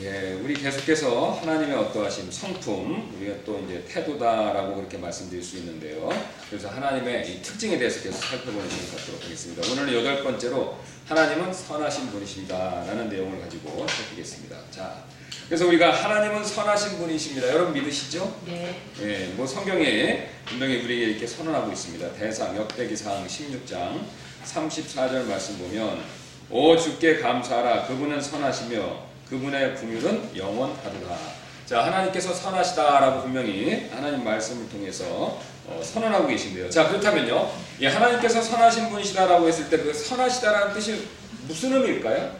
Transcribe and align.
예, 0.00 0.38
우리 0.42 0.54
계속해서 0.54 1.32
하나님의 1.42 1.76
어떠하심, 1.76 2.30
성품, 2.30 3.14
우리가 3.18 3.34
또 3.44 3.62
이제 3.66 3.84
태도다라고 3.86 4.76
그렇게 4.76 4.96
말씀드릴 4.96 5.42
수 5.42 5.58
있는데요. 5.58 6.08
그래서 6.48 6.68
하나님의 6.68 7.30
이 7.30 7.42
특징에 7.42 7.76
대해서 7.76 8.02
계속 8.02 8.18
살펴보는 8.24 8.68
시간 8.70 8.96
갖도록 8.96 9.22
하겠습니다. 9.22 9.70
오늘은 9.70 9.92
여덟 9.92 10.24
번째로 10.24 10.78
하나님은 11.06 11.52
선하신 11.52 12.10
분이십니다라는 12.10 13.10
내용을 13.10 13.38
가지고 13.42 13.86
살피겠습니다. 13.86 14.56
자, 14.70 15.04
그래서 15.46 15.66
우리가 15.66 15.92
하나님은 15.92 16.42
선하신 16.42 16.96
분이십니다. 16.96 17.48
여러분 17.48 17.74
믿으시죠? 17.74 18.34
네. 18.46 18.80
예, 19.02 19.26
뭐 19.36 19.46
성경에 19.46 20.30
분명히 20.46 20.82
우리에게 20.82 21.12
이렇게 21.12 21.26
선언하고 21.26 21.70
있습니다. 21.70 22.14
대상 22.14 22.56
역대기상 22.56 23.26
16장 23.26 24.00
34절 24.46 25.26
말씀 25.26 25.58
보면 25.58 26.02
오 26.48 26.76
주께 26.78 27.18
감사하라 27.18 27.86
그분은 27.86 28.20
선하시며 28.22 29.11
그분의 29.32 29.74
궁율은 29.76 30.36
영원하도다. 30.36 31.16
자 31.64 31.86
하나님께서 31.86 32.34
선하시다라고 32.34 33.22
분명히 33.22 33.88
하나님 33.90 34.22
말씀을 34.22 34.68
통해서 34.68 35.40
어, 35.66 35.80
선언하고 35.82 36.26
계신데요. 36.26 36.68
자 36.68 36.88
그렇다면요, 36.88 37.50
예, 37.80 37.86
하나님께서 37.86 38.42
선하신 38.42 38.90
분이시다라고 38.90 39.48
했을 39.48 39.70
때 39.70 39.78
그 39.78 39.94
선하시다라는 39.94 40.74
뜻이 40.74 41.08
무슨 41.48 41.72
의미일까요? 41.72 42.36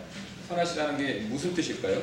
선하시다는 0.48 0.98
게 0.98 1.14
무슨 1.30 1.54
뜻일까요? 1.54 2.02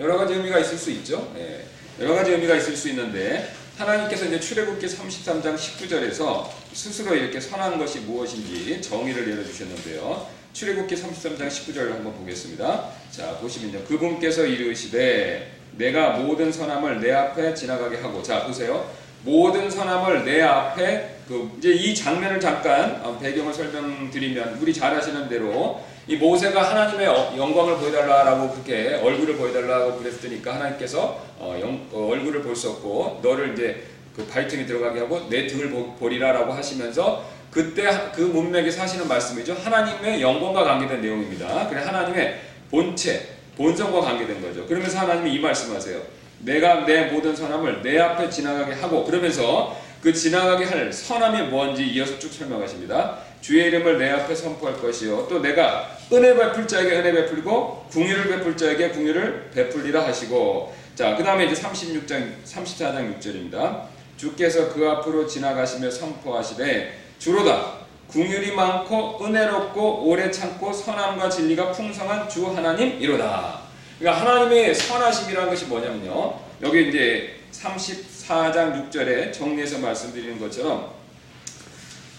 여러 0.00 0.16
가지 0.18 0.34
의미가 0.34 0.58
있을 0.58 0.76
수 0.76 0.90
있죠. 0.90 1.32
예, 1.38 1.64
여러 2.00 2.16
가지 2.16 2.32
의미가 2.32 2.56
있을 2.56 2.76
수 2.76 2.88
있는데 2.88 3.52
하나님께서 3.78 4.24
이제 4.24 4.40
출애굽기 4.40 4.84
33장 4.84 5.54
19절에서 5.56 6.48
스스로 6.72 7.14
이렇게 7.14 7.38
선한 7.40 7.78
것이 7.78 8.00
무엇인지 8.00 8.82
정의를 8.82 9.28
내려 9.28 9.44
주셨는데요. 9.44 10.28
출애굽기 10.56 10.94
33장 10.94 11.48
19절을 11.48 11.90
한번 11.90 12.14
보겠습니다. 12.14 12.86
자 13.10 13.36
보시면요. 13.42 13.84
그분께서 13.84 14.46
이르시되 14.46 15.52
내가 15.76 16.16
모든 16.16 16.50
선함을 16.50 16.98
내 16.98 17.12
앞에 17.12 17.52
지나가게 17.52 17.98
하고 17.98 18.22
자 18.22 18.46
보세요. 18.46 18.88
모든 19.22 19.70
선함을 19.70 20.24
내 20.24 20.40
앞에 20.40 21.16
그 21.28 21.54
이제 21.58 21.72
이 21.72 21.94
장면을 21.94 22.40
잠깐 22.40 23.02
어, 23.04 23.18
배경을 23.18 23.52
설명드리면 23.52 24.58
우리 24.62 24.72
잘 24.72 24.94
아시는 24.94 25.28
대로 25.28 25.84
이 26.08 26.16
모세가 26.16 26.70
하나님의 26.70 27.06
어, 27.06 27.34
영광을 27.36 27.76
보여달라라고 27.76 28.52
그렇게 28.52 28.94
얼굴을 28.94 29.36
보여달라고 29.36 29.98
그랬으니까 29.98 30.54
하나님께서 30.54 31.22
어, 31.38 31.58
영, 31.60 31.86
어, 31.92 32.08
얼굴을 32.12 32.40
볼 32.40 32.56
수 32.56 32.70
없고 32.70 33.20
너를 33.22 33.52
이제 33.52 33.82
그 34.16 34.24
바위틈에 34.24 34.64
들어가게 34.64 35.00
하고 35.00 35.28
내 35.28 35.46
등을 35.46 35.68
보, 35.68 35.94
보리라라고 35.96 36.50
하시면서 36.54 37.35
그때 37.56 37.88
그 38.14 38.20
문맥에 38.20 38.70
사시는 38.70 39.08
말씀이죠. 39.08 39.54
하나님의 39.54 40.20
영광과 40.20 40.62
관계된 40.62 41.00
내용입니다. 41.00 41.66
그래 41.70 41.80
하나님의 41.80 42.38
본체, 42.70 43.28
본성과 43.56 44.02
관계된 44.02 44.42
거죠. 44.42 44.66
그러면서 44.66 44.98
하나님이 44.98 45.32
이 45.32 45.38
말씀하세요. 45.38 45.98
내가 46.40 46.84
내 46.84 47.06
모든 47.06 47.34
선함을 47.34 47.80
내 47.82 47.98
앞에 47.98 48.28
지나가게 48.28 48.74
하고 48.74 49.06
그러면서 49.06 49.74
그 50.02 50.12
지나가게 50.12 50.66
할 50.66 50.92
선함이 50.92 51.48
뭔지 51.48 51.86
이어서 51.86 52.18
쭉 52.18 52.30
설명하십니다. 52.30 53.20
주의 53.40 53.64
이름을 53.68 53.96
내 53.96 54.10
앞에 54.10 54.34
선포할 54.34 54.76
것이요. 54.76 55.26
또 55.30 55.40
내가 55.40 55.96
은혜 56.12 56.34
베풀 56.34 56.68
자에게 56.68 56.98
은혜 56.98 57.10
베풀고 57.10 57.86
궁유를 57.90 58.28
베풀 58.28 58.54
자에게 58.54 58.90
궁유를 58.90 59.52
베풀리라 59.54 60.06
하시고 60.06 60.74
자, 60.94 61.16
그 61.16 61.24
다음에 61.24 61.46
이제 61.46 61.58
36장, 61.62 62.34
34장 62.44 63.18
6절입니다. 63.18 63.84
주께서 64.18 64.68
그 64.74 64.86
앞으로 64.86 65.26
지나가시며 65.26 65.90
선포하시되 65.90 67.05
주로다 67.18 67.76
궁율이 68.08 68.52
많고 68.52 69.24
은혜롭고 69.24 70.04
오래 70.04 70.30
참고 70.30 70.72
선함과 70.72 71.28
진리가 71.28 71.72
풍성한 71.72 72.28
주 72.28 72.46
하나님 72.54 73.00
이로다. 73.00 73.60
그러니까 73.98 74.20
하나님의 74.20 74.74
선하심이라는 74.74 75.50
것이 75.50 75.66
뭐냐면요. 75.66 76.38
여기 76.62 76.88
이제 76.88 77.40
34장 77.52 78.90
6절에 78.90 79.32
정리해서 79.32 79.78
말씀드리는 79.78 80.38
것처럼 80.38 80.94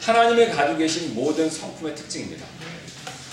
하나님이 0.02 0.48
가지고 0.48 0.78
계신 0.78 1.16
모든 1.16 1.50
성품의 1.50 1.96
특징입니다. 1.96 2.46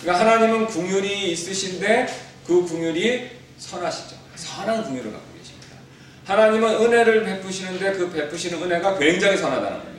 그러니까 0.00 0.24
하나님은 0.24 0.66
궁율이 0.66 1.32
있으신데 1.32 2.06
그 2.46 2.64
궁율이 2.64 3.30
선하시죠. 3.58 4.16
선한 4.36 4.84
궁율을 4.84 5.12
갖고 5.12 5.26
계십니다. 5.38 5.76
하나님은 6.24 6.82
은혜를 6.82 7.24
베푸시는데 7.24 7.92
그 7.92 8.10
베푸시는 8.10 8.62
은혜가 8.62 8.98
굉장히 8.98 9.36
선하다는 9.36 9.78
겁니다. 9.78 9.93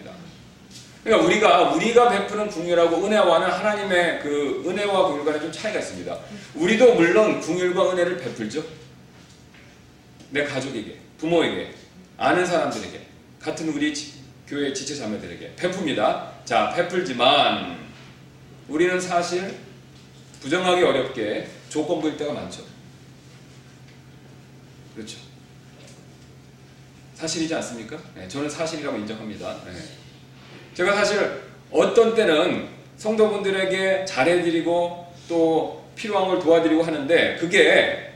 그러니까 1.05 1.27
우리가 1.27 1.61
우리가 1.73 2.09
베푸는 2.09 2.47
궁율하고 2.47 3.05
은혜와는 3.05 3.47
하나님의 3.47 4.21
그 4.21 4.63
은혜와 4.65 5.07
궁율 5.07 5.23
간에 5.23 5.39
좀 5.39 5.51
차이가 5.51 5.77
있습니다. 5.77 6.19
우리도 6.55 6.95
물론 6.95 7.39
궁율과 7.39 7.91
은혜를 7.91 8.17
베풀죠. 8.17 8.63
내 10.31 10.43
가족에게, 10.43 10.97
부모에게, 11.19 11.75
아는 12.17 12.43
사람들에게, 12.43 13.05
같은 13.39 13.69
우리 13.69 13.93
지, 13.93 14.15
교회 14.47 14.73
지체 14.73 14.95
자매들에게 14.95 15.53
베풉니다. 15.55 16.43
자, 16.43 16.73
베풀지만 16.75 17.77
우리는 18.67 18.99
사실 18.99 19.55
부정하기 20.41 20.81
어렵게 20.81 21.47
조건부일 21.69 22.17
때가 22.17 22.33
많죠. 22.33 22.63
그렇죠. 24.95 25.19
사실이지 27.13 27.53
않습니까? 27.53 27.99
네, 28.15 28.27
저는 28.27 28.49
사실이라고 28.49 28.97
인정합니다. 28.97 29.55
네. 29.65 30.04
제가 30.75 30.93
사실 30.93 31.41
어떤 31.71 32.13
때는 32.13 32.67
성도분들에게 32.97 34.03
잘해드리고 34.05 35.05
또 35.27 35.83
필요한 35.95 36.27
걸 36.27 36.39
도와드리고 36.39 36.83
하는데 36.83 37.37
그게 37.37 38.11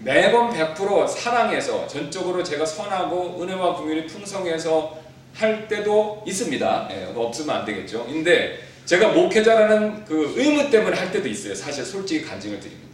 매번 0.00 0.50
100% 0.50 1.08
사랑해서 1.08 1.86
전적으로 1.86 2.44
제가 2.44 2.66
선하고 2.66 3.42
은혜와 3.42 3.74
궁율이 3.76 4.06
풍성해서 4.06 4.98
할 5.34 5.66
때도 5.66 6.22
있습니다. 6.26 6.88
예, 6.92 7.12
없으면 7.14 7.56
안 7.56 7.64
되겠죠. 7.64 8.04
근데 8.04 8.58
제가 8.84 9.08
목회자라는 9.08 10.04
그 10.04 10.34
의무 10.36 10.70
때문에 10.70 10.96
할 10.96 11.10
때도 11.10 11.26
있어요. 11.26 11.54
사실 11.54 11.84
솔직히 11.84 12.26
간증을 12.26 12.60
드리면요. 12.60 12.84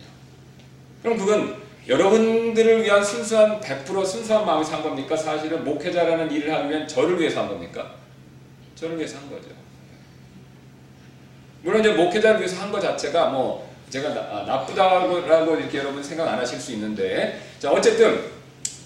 그럼 1.02 1.18
그건 1.18 1.56
여러분들을 1.88 2.84
위한 2.84 3.02
순수한 3.02 3.60
100% 3.60 4.06
순수한 4.06 4.46
마음에서 4.46 4.76
한 4.76 4.82
겁니까? 4.84 5.16
사실은 5.16 5.64
목회자라는 5.64 6.30
일을 6.30 6.48
위한 6.68 6.86
저를 6.86 7.18
위해서 7.18 7.40
한 7.40 7.48
겁니까? 7.48 7.99
저를 8.80 8.96
위해서 8.96 9.18
한 9.18 9.28
거죠. 9.30 9.48
물론 11.62 11.80
이제 11.80 11.92
목회자를 11.92 12.40
위해서 12.40 12.62
한 12.62 12.72
것 12.72 12.80
자체가 12.80 13.26
뭐 13.26 13.68
제가 13.90 14.14
나, 14.14 14.44
나쁘다고 14.44 15.56
이렇게 15.56 15.78
여러분 15.78 16.02
생각 16.02 16.26
안 16.28 16.38
하실 16.38 16.58
수 16.58 16.72
있는데 16.72 17.42
자 17.58 17.70
어쨌든 17.70 18.24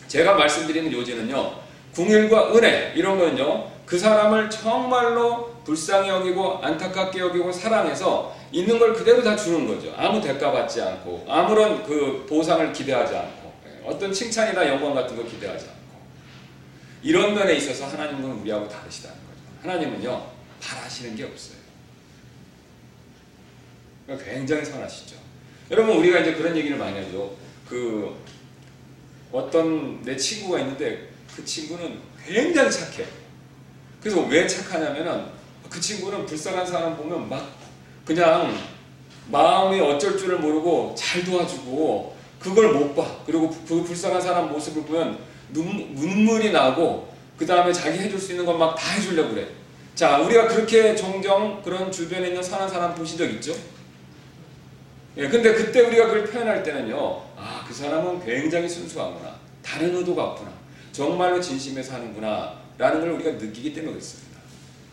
제가 0.09 0.35
말씀드리는 0.35 0.91
요지는요 0.91 1.53
궁일과 1.95 2.55
은혜 2.57 2.93
이런 2.97 3.19
거는요 3.19 3.71
그 3.87 3.97
사람을 3.99 4.51
정말로 4.51 5.55
불쌍히 5.65 6.09
여기고 6.09 6.59
안타깝게 6.63 7.21
여기고 7.21 7.53
사랑해서 7.53 8.35
있는 8.51 8.79
걸 8.79 8.93
그대로 8.95 9.23
다 9.23 9.37
주는 9.37 9.67
거죠 9.69 9.95
아무 9.97 10.21
대가 10.21 10.51
받지 10.51 10.81
않고 10.83 11.27
아무런 11.29 11.85
그 11.85 12.27
보상을 12.29 12.73
기대하지 12.73 13.15
않고 13.15 13.53
어떤 13.85 14.13
칭찬이나 14.13 14.67
영광 14.67 14.95
같은 14.95 15.15
걸 15.17 15.27
기대하지 15.27 15.67
않고 15.67 16.01
이런 17.03 17.35
면에 17.35 17.55
있어서 17.55 17.87
하나님은 17.87 18.41
우리하고 18.41 18.67
다르시다는 18.69 19.17
거죠 19.19 19.24
하나님은요 19.65 20.31
바라시는 20.61 21.17
게 21.17 21.25
없어요 21.25 21.57
굉장히 24.23 24.63
선하시죠. 24.63 25.17
여러분 25.71 25.97
우리가 25.97 26.19
이제 26.21 26.35
그런 26.35 26.55
얘기를 26.55 26.77
많이 26.77 26.99
하죠. 26.99 27.35
그 27.67 28.15
어떤 29.33 30.03
내 30.03 30.15
친구가 30.15 30.61
있는데 30.61 31.09
그 31.35 31.43
친구는 31.43 32.01
굉장히 32.27 32.71
착해. 32.71 33.07
그래서 34.03 34.21
왜 34.27 34.47
착하냐면은 34.47 35.25
그 35.71 35.81
친구는 35.81 36.27
불쌍한 36.27 36.67
사람 36.67 36.95
보면 36.99 37.31
막 37.31 37.51
그냥 38.05 38.55
마음이 39.31 39.81
어쩔 39.81 40.19
줄을 40.19 40.39
모르고 40.39 40.95
잘 40.95 41.25
도와주고 41.25 42.15
그걸 42.39 42.75
못 42.75 42.95
봐. 42.95 43.23
그리고 43.25 43.49
그 43.67 43.83
불쌍한 43.83 44.21
사람 44.21 44.53
모습을 44.53 44.83
보면 44.83 45.19
눈, 45.55 45.95
눈물이 45.95 46.53
나고 46.53 47.15
그 47.39 47.47
다음에 47.47 47.73
자기 47.73 47.99
해줄 47.99 48.21
수 48.21 48.33
있는 48.33 48.45
건 48.45 48.59
막 48.59 48.75
다 48.77 48.91
해주려고 48.93 49.31
그래. 49.31 49.49
자, 49.95 50.19
우리가 50.19 50.49
그렇게 50.49 50.97
종종 50.97 51.63
그런 51.63 51.91
주변에 51.91 52.29
있는 52.29 52.43
선한 52.43 52.69
사람 52.69 52.95
보신 52.95 53.17
적 53.17 53.27
있죠? 53.27 53.55
예, 55.17 55.29
근데 55.29 55.55
그때 55.55 55.83
우리가 55.83 56.07
그걸 56.07 56.25
표현할 56.25 56.65
때는요, 56.65 57.23
아, 57.37 57.65
그 57.67 57.73
사람은 57.73 58.25
굉장히 58.25 58.69
순수하구나. 58.69 59.37
다른 59.63 59.95
의도가 59.95 60.25
없구나. 60.25 60.53
정말로 60.91 61.41
진심에서 61.41 61.95
하는구나. 61.95 62.59
라는 62.77 63.01
걸 63.01 63.11
우리가 63.11 63.31
느끼기 63.33 63.73
때문에 63.73 63.93
그렇습니다. 63.93 64.41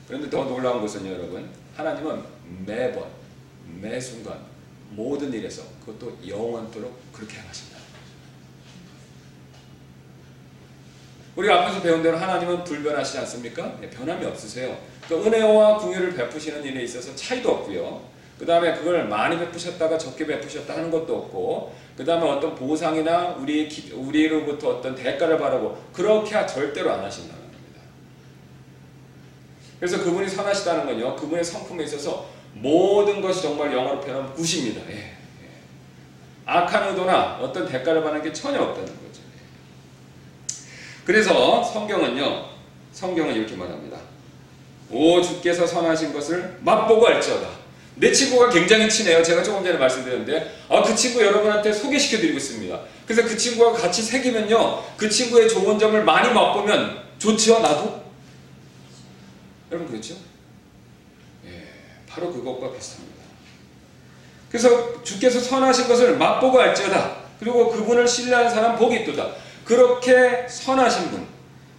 그런데 0.07 0.30
더 0.30 0.44
놀라운 0.44 0.81
것은 0.81 1.07
여러분, 1.07 1.50
하나님은 1.75 2.24
매번, 2.68 3.06
매 3.81 4.00
순간, 4.00 4.38
모든 4.92 5.33
일에서 5.33 5.63
그것도 5.83 6.19
영원토록 6.27 7.12
그렇게 7.12 7.39
행하신다. 7.39 7.70
우리가 11.36 11.62
앞에서 11.62 11.81
배운 11.81 12.04
대로 12.04 12.18
하나님은 12.18 12.63
불변하시지 12.63 13.18
않습니까? 13.19 13.78
네, 13.80 13.89
변함이 13.89 14.25
없으세요. 14.25 14.78
그 15.07 15.16
은혜와 15.16 15.78
궁유를 15.78 16.16
베푸시는 16.16 16.63
일에 16.63 16.83
있어서 16.83 17.16
차이도 17.16 17.50
없고요. 17.50 18.01
그 18.38 18.45
다음에 18.45 18.74
그걸 18.74 19.07
많이 19.07 19.38
베푸셨다가 19.38 19.98
적게 19.98 20.25
베푸셨다 20.25 20.74
하는 20.74 20.89
것도 20.89 21.16
없고 21.16 21.75
그 21.95 22.04
다음에 22.04 22.28
어떤 22.28 22.56
보상이나 22.56 23.36
우리 23.39 23.68
기, 23.68 23.92
우리로부터 23.94 24.69
어떤 24.69 24.95
대가를 24.95 25.38
바라고 25.38 25.78
그렇게 25.94 26.31
절대로 26.48 26.92
안 26.92 27.04
하신다는 27.04 27.39
겁니다. 27.39 27.81
그래서 29.80 30.04
그분이 30.04 30.28
선하시다는 30.28 30.86
건요. 30.86 31.16
그분의 31.16 31.44
성품에 31.44 31.83
있어서 31.83 32.30
모든 32.54 33.22
것이 33.22 33.44
정말 33.44 33.72
영어로 33.72 34.01
표현하면 34.01 34.33
굿입니다. 34.33 34.81
예, 34.89 34.95
예. 34.95 35.13
악한 36.45 36.89
의도나 36.89 37.38
어떤 37.39 37.68
대가를 37.68 38.04
받는 38.04 38.24
게 38.24 38.33
전혀 38.33 38.60
없다는 38.60 38.88
거죠. 38.88 39.20
그래서 41.12 41.62
성경은요. 41.62 42.46
성경은 42.94 43.36
이렇게 43.36 43.54
말합니다. 43.54 43.98
오 44.90 45.22
주께서 45.22 45.68
선하신 45.68 46.13
것을 46.13 46.58
맛보고 46.62 47.06
알지어다. 47.06 47.50
내 47.96 48.13
친구가 48.13 48.50
굉장히 48.50 48.90
친해요. 48.90 49.22
제가 49.22 49.44
조금 49.44 49.62
전에 49.62 49.78
말씀드렸는데, 49.78 50.60
아, 50.69 50.81
그 50.81 50.96
친구 50.96 51.22
여러분한테 51.22 51.74
소개시켜 51.74 52.16
드리고 52.16 52.38
있습니다. 52.38 52.80
그래서 53.06 53.28
그 53.28 53.38
친구와 53.38 53.74
같이 53.74 54.02
새기면요, 54.02 54.84
그 54.96 55.10
친구의 55.10 55.50
좋은 55.50 55.78
점을 55.78 56.02
많이 56.02 56.34
맛보면 56.34 57.04
좋죠, 57.19 57.60
나도? 57.60 58.04
여러분, 59.69 59.90
그렇죠? 59.92 60.16
예, 61.46 61.68
바로 62.07 62.31
그것과 62.31 62.72
비슷합니다. 62.72 63.22
그래서 64.50 65.04
주께서 65.04 65.42
선하신 65.42 65.90
것을 65.90 66.16
맛보고 66.16 66.57
알지어다. 66.62 67.18
그리고 67.38 67.69
그분을 67.69 68.07
신뢰하는 68.07 68.50
사람 68.50 68.78
복이 68.78 69.02
있도다. 69.02 69.50
그렇게 69.71 70.45
선하신 70.50 71.12
분, 71.12 71.25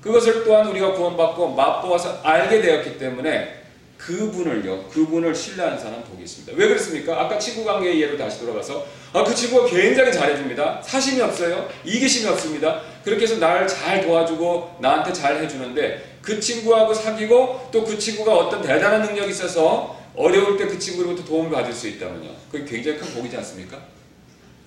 그것을 0.00 0.44
또한 0.44 0.66
우리가 0.68 0.94
구원받고 0.94 1.50
맛보아서 1.50 2.20
알게 2.22 2.62
되었기 2.62 2.96
때문에 2.96 3.60
그분을요, 3.98 4.88
그분을 4.88 5.34
신뢰하는 5.34 5.78
사람 5.78 6.02
복이 6.02 6.22
있습니다. 6.22 6.54
왜 6.56 6.68
그렇습니까? 6.68 7.20
아까 7.20 7.38
친구 7.38 7.66
관계의 7.66 8.00
예로 8.00 8.16
다시 8.16 8.40
돌아가서, 8.40 8.86
아, 9.12 9.22
그 9.22 9.34
친구가 9.34 9.68
굉장히 9.68 10.10
잘해줍니다. 10.10 10.80
사심이 10.82 11.20
없어요. 11.20 11.68
이기심이 11.84 12.26
없습니다. 12.30 12.80
그렇게 13.04 13.24
해서 13.24 13.36
나를 13.36 13.68
잘 13.68 14.00
도와주고 14.00 14.78
나한테 14.80 15.12
잘 15.12 15.36
해주는데 15.42 16.16
그 16.22 16.40
친구하고 16.40 16.94
사귀고 16.94 17.68
또 17.70 17.84
그 17.84 17.98
친구가 17.98 18.34
어떤 18.34 18.62
대단한 18.62 19.02
능력이 19.02 19.30
있어서 19.32 20.00
어려울 20.16 20.56
때 20.56 20.66
그 20.66 20.78
친구로부터 20.78 21.26
도움을 21.26 21.50
받을 21.50 21.70
수 21.74 21.88
있다면요. 21.88 22.30
그게 22.50 22.64
굉장히 22.64 22.96
큰 22.98 23.12
복이지 23.12 23.36
않습니까? 23.36 23.78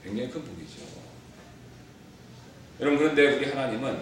굉장히 0.04 0.30
큰 0.30 0.44
복이죠. 0.44 0.65
여러분, 2.80 3.00
그런데 3.00 3.36
우리 3.36 3.46
하나님은 3.46 3.98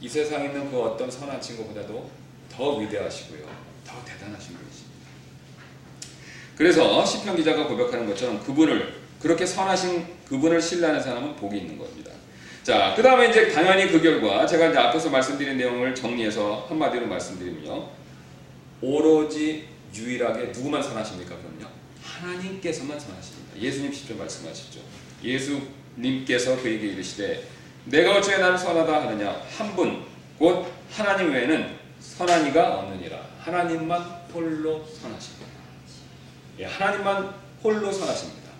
이 0.00 0.08
세상에 0.08 0.46
있는 0.46 0.70
그 0.70 0.80
어떤 0.80 1.10
선한 1.10 1.40
친구보다도 1.40 2.10
더 2.50 2.76
위대하시고요. 2.76 3.46
더 3.86 4.04
대단하신 4.04 4.56
분이십니다. 4.56 4.96
그래서 6.56 7.04
시편 7.04 7.36
기자가 7.36 7.66
고백하는 7.66 8.06
것처럼 8.06 8.40
그분을 8.42 8.94
그렇게 9.20 9.44
선하신 9.44 10.06
그분을 10.28 10.60
신뢰하는 10.60 11.02
사람은 11.02 11.36
복이 11.36 11.58
있는 11.58 11.78
겁니다. 11.78 12.12
자, 12.62 12.94
그 12.96 13.02
다음에 13.02 13.30
이제 13.30 13.48
당연히 13.52 13.90
그 13.90 14.00
결과 14.00 14.46
제가 14.46 14.68
이제 14.68 14.78
앞에서 14.78 15.10
말씀드린 15.10 15.56
내용을 15.56 15.94
정리해서 15.94 16.66
한마디로 16.68 17.06
말씀드리면요. 17.06 17.88
오로지 18.80 19.68
유일하게 19.94 20.46
누구만 20.46 20.82
선하십니까? 20.82 21.36
그럼요. 21.36 21.72
하나님께서만 22.02 22.98
선하십니다. 22.98 23.56
예수님 23.58 23.92
직접 23.92 24.16
말씀하시죠. 24.16 24.80
예수님께서 25.22 26.60
그에게 26.60 26.88
이르시되 26.88 27.44
내가 27.86 28.16
어찌 28.16 28.30
나를 28.38 28.58
선하다 28.58 29.02
하느냐 29.08 29.42
한 29.56 29.74
분 29.76 30.04
곧 30.38 30.66
하나님 30.92 31.32
외에는 31.32 31.76
선한 32.00 32.46
이가 32.48 32.78
없느니라. 32.80 33.18
하나님만 33.40 34.00
홀로 34.34 34.84
선하십니다. 34.84 35.46
예, 36.58 36.64
하나님만 36.66 37.32
홀로 37.64 37.90
선하십니다. 37.90 38.50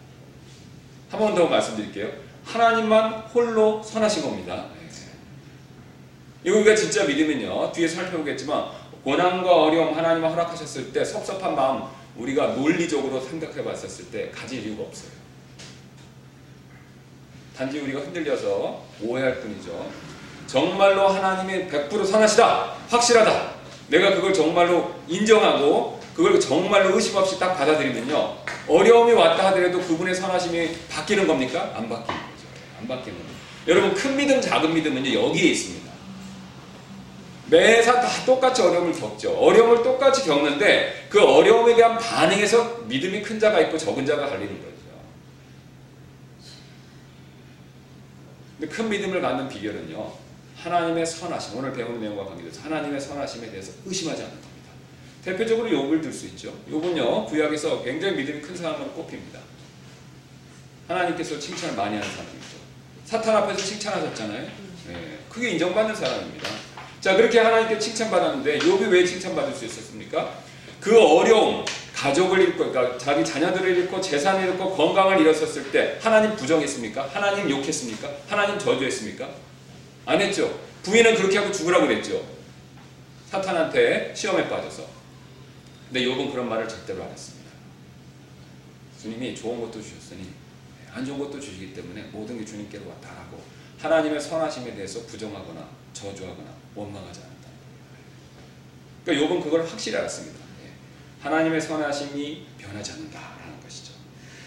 한 1.11 1.21
번 1.21 1.35
더 1.35 1.47
말씀드릴게요. 1.47 2.11
하나님만 2.45 3.13
홀로 3.35 3.83
선하신 3.83 4.23
겁니다. 4.23 4.67
예. 4.81 4.87
이거 6.49 6.59
우리가 6.59 6.75
진짜 6.75 7.05
믿으면요. 7.05 7.73
뒤에 7.73 7.87
살펴보겠지만 7.89 8.67
고난과 9.05 9.55
어려움 9.65 9.95
하나님이 9.97 10.27
허락하셨을 10.29 10.93
때 10.93 11.05
섭섭한 11.05 11.55
마음 11.55 11.83
우리가 12.17 12.55
논리적으로 12.55 13.21
생각해 13.21 13.63
봤었을 13.65 14.07
때 14.11 14.31
가질 14.31 14.65
이유가 14.67 14.85
없어요. 14.85 15.11
단지 17.57 17.79
우리가 17.81 18.01
흔들려서 18.01 18.83
오해할 19.03 19.41
뿐이죠. 19.41 19.91
정말로 20.47 21.09
하나님이 21.09 21.69
100% 21.69 22.07
선하시다. 22.07 22.73
확실하다. 22.89 23.51
내가 23.89 24.15
그걸 24.15 24.35
정말로 24.35 24.95
인정하고 25.09 26.01
그걸 26.15 26.39
정말로 26.39 26.95
의심 26.95 27.17
없이 27.17 27.39
딱 27.39 27.55
받아들이면요. 27.55 28.37
어려움이 28.69 29.13
왔다 29.13 29.47
하더라도 29.47 29.81
그분의 29.81 30.15
선하심이 30.15 30.71
바뀌는 30.91 31.27
겁니까? 31.27 31.73
안 31.75 31.89
바뀌는 31.89 32.21
거죠. 32.21 32.47
안 32.81 32.89
바뀌는 32.89 33.19
거죠. 33.19 33.31
여러분 33.69 33.95
큰 33.95 34.17
믿음 34.17 34.41
작은 34.41 34.75
믿음은요. 34.75 35.29
여기에 35.29 35.51
있습니다. 35.51 35.87
매사 37.49 38.01
다 38.01 38.09
똑같이 38.27 38.61
어려움을 38.61 38.93
겪죠. 38.93 39.33
어려움을 39.33 39.83
똑같이 39.83 40.25
겪는데 40.25 41.07
그 41.09 41.23
어려움에 41.23 41.75
대한 41.75 41.97
반응에서 41.97 42.81
믿음이 42.87 43.23
큰 43.23 43.39
자가 43.39 43.61
있고 43.61 43.79
적은 43.79 44.05
자가 44.05 44.27
갈리는 44.29 44.61
거죠. 44.61 44.76
근데 48.59 48.75
큰 48.75 48.89
믿음을 48.89 49.21
갖는 49.21 49.49
비결은요. 49.49 50.13
하나님의 50.57 51.05
선하심, 51.05 51.59
오늘 51.59 51.73
배우는 51.73 52.01
내용과 52.01 52.25
관계돼서 52.25 52.63
하나님의 52.63 53.01
선하심에 53.01 53.51
대해서 53.51 53.73
의심하지 53.85 54.23
않는 54.23 54.35
겁니다. 54.35 54.71
대표적으로 55.23 55.69
욥을 55.69 56.03
들 56.03 56.13
수 56.13 56.27
있죠. 56.27 56.55
욥은요 56.71 57.27
구약에서 57.27 57.83
굉장히 57.83 58.17
믿음이 58.17 58.41
큰 58.41 58.57
사람으로 58.57 58.91
꼽힙니다. 58.93 59.41
하나님께서 60.89 61.39
칭찬을 61.39 61.77
많이 61.77 61.97
하는 61.97 62.09
사람이죠. 62.09 62.57
사탄 63.05 63.37
앞에서 63.37 63.59
칭찬하셨잖아요. 63.59 64.49
네, 64.89 65.19
크게 65.29 65.51
인정받는 65.51 65.95
사람입니다. 65.95 66.49
자 67.01 67.15
그렇게 67.17 67.39
하나님께 67.41 67.79
칭찬받았는데 67.79 68.59
욥이 68.61 68.89
왜 68.91 69.05
칭찬받을 69.05 69.55
수 69.55 69.67
있었습니까? 69.67 70.39
그 70.81 70.99
어려움, 70.99 71.65
가족을 71.97 72.41
잃고, 72.41 72.71
그러니까 72.71 72.99
자기 72.99 73.25
자녀들을 73.25 73.79
잃고 73.79 74.01
재산을 74.03 74.51
잃고 74.51 74.77
건강을 74.77 75.19
잃었을 75.19 75.73
때 75.73 75.99
하나님 76.01 76.37
부정했습니까? 76.37 77.09
하나님 77.09 77.49
욕했습니까? 77.51 78.11
하나님 78.29 78.59
저주했습니까? 78.59 79.29
안 80.05 80.21
했죠. 80.21 80.61
부인은 80.83 81.17
그렇게 81.17 81.39
하고 81.39 81.51
죽으라고 81.51 81.87
그랬죠. 81.87 82.23
사탄한테 83.31 84.13
시험에 84.15 84.47
빠져서. 84.49 84.87
근데 85.89 86.01
욥은 86.03 86.31
그런 86.31 86.49
말을 86.51 86.69
절대로 86.69 87.03
안 87.03 87.11
했습니다. 87.11 87.51
주님이 89.01 89.35
좋은 89.35 89.61
것도 89.63 89.81
주셨으니 89.81 90.31
안 90.93 91.05
좋은 91.05 91.19
것도 91.19 91.41
주시기 91.41 91.73
때문에 91.73 92.03
모든 92.13 92.39
게 92.39 92.45
주님께로 92.45 92.89
왔다라고 92.89 93.43
하나님의 93.81 94.21
선하심에 94.21 94.75
대해서 94.75 95.01
부정하거나 95.07 95.67
저주하거나 95.95 96.49
원망하지 96.75 97.21
않았다. 97.21 97.49
그러니까 99.05 99.35
욥은 99.35 99.43
그걸 99.43 99.67
확실히 99.67 99.97
알았습니다. 99.97 100.46
예. 101.27 101.35
하나님의 101.35 101.61
선하심이 101.61 102.43
변하지 102.59 102.93
않는다라는 102.93 103.61
것이죠. 103.65 103.93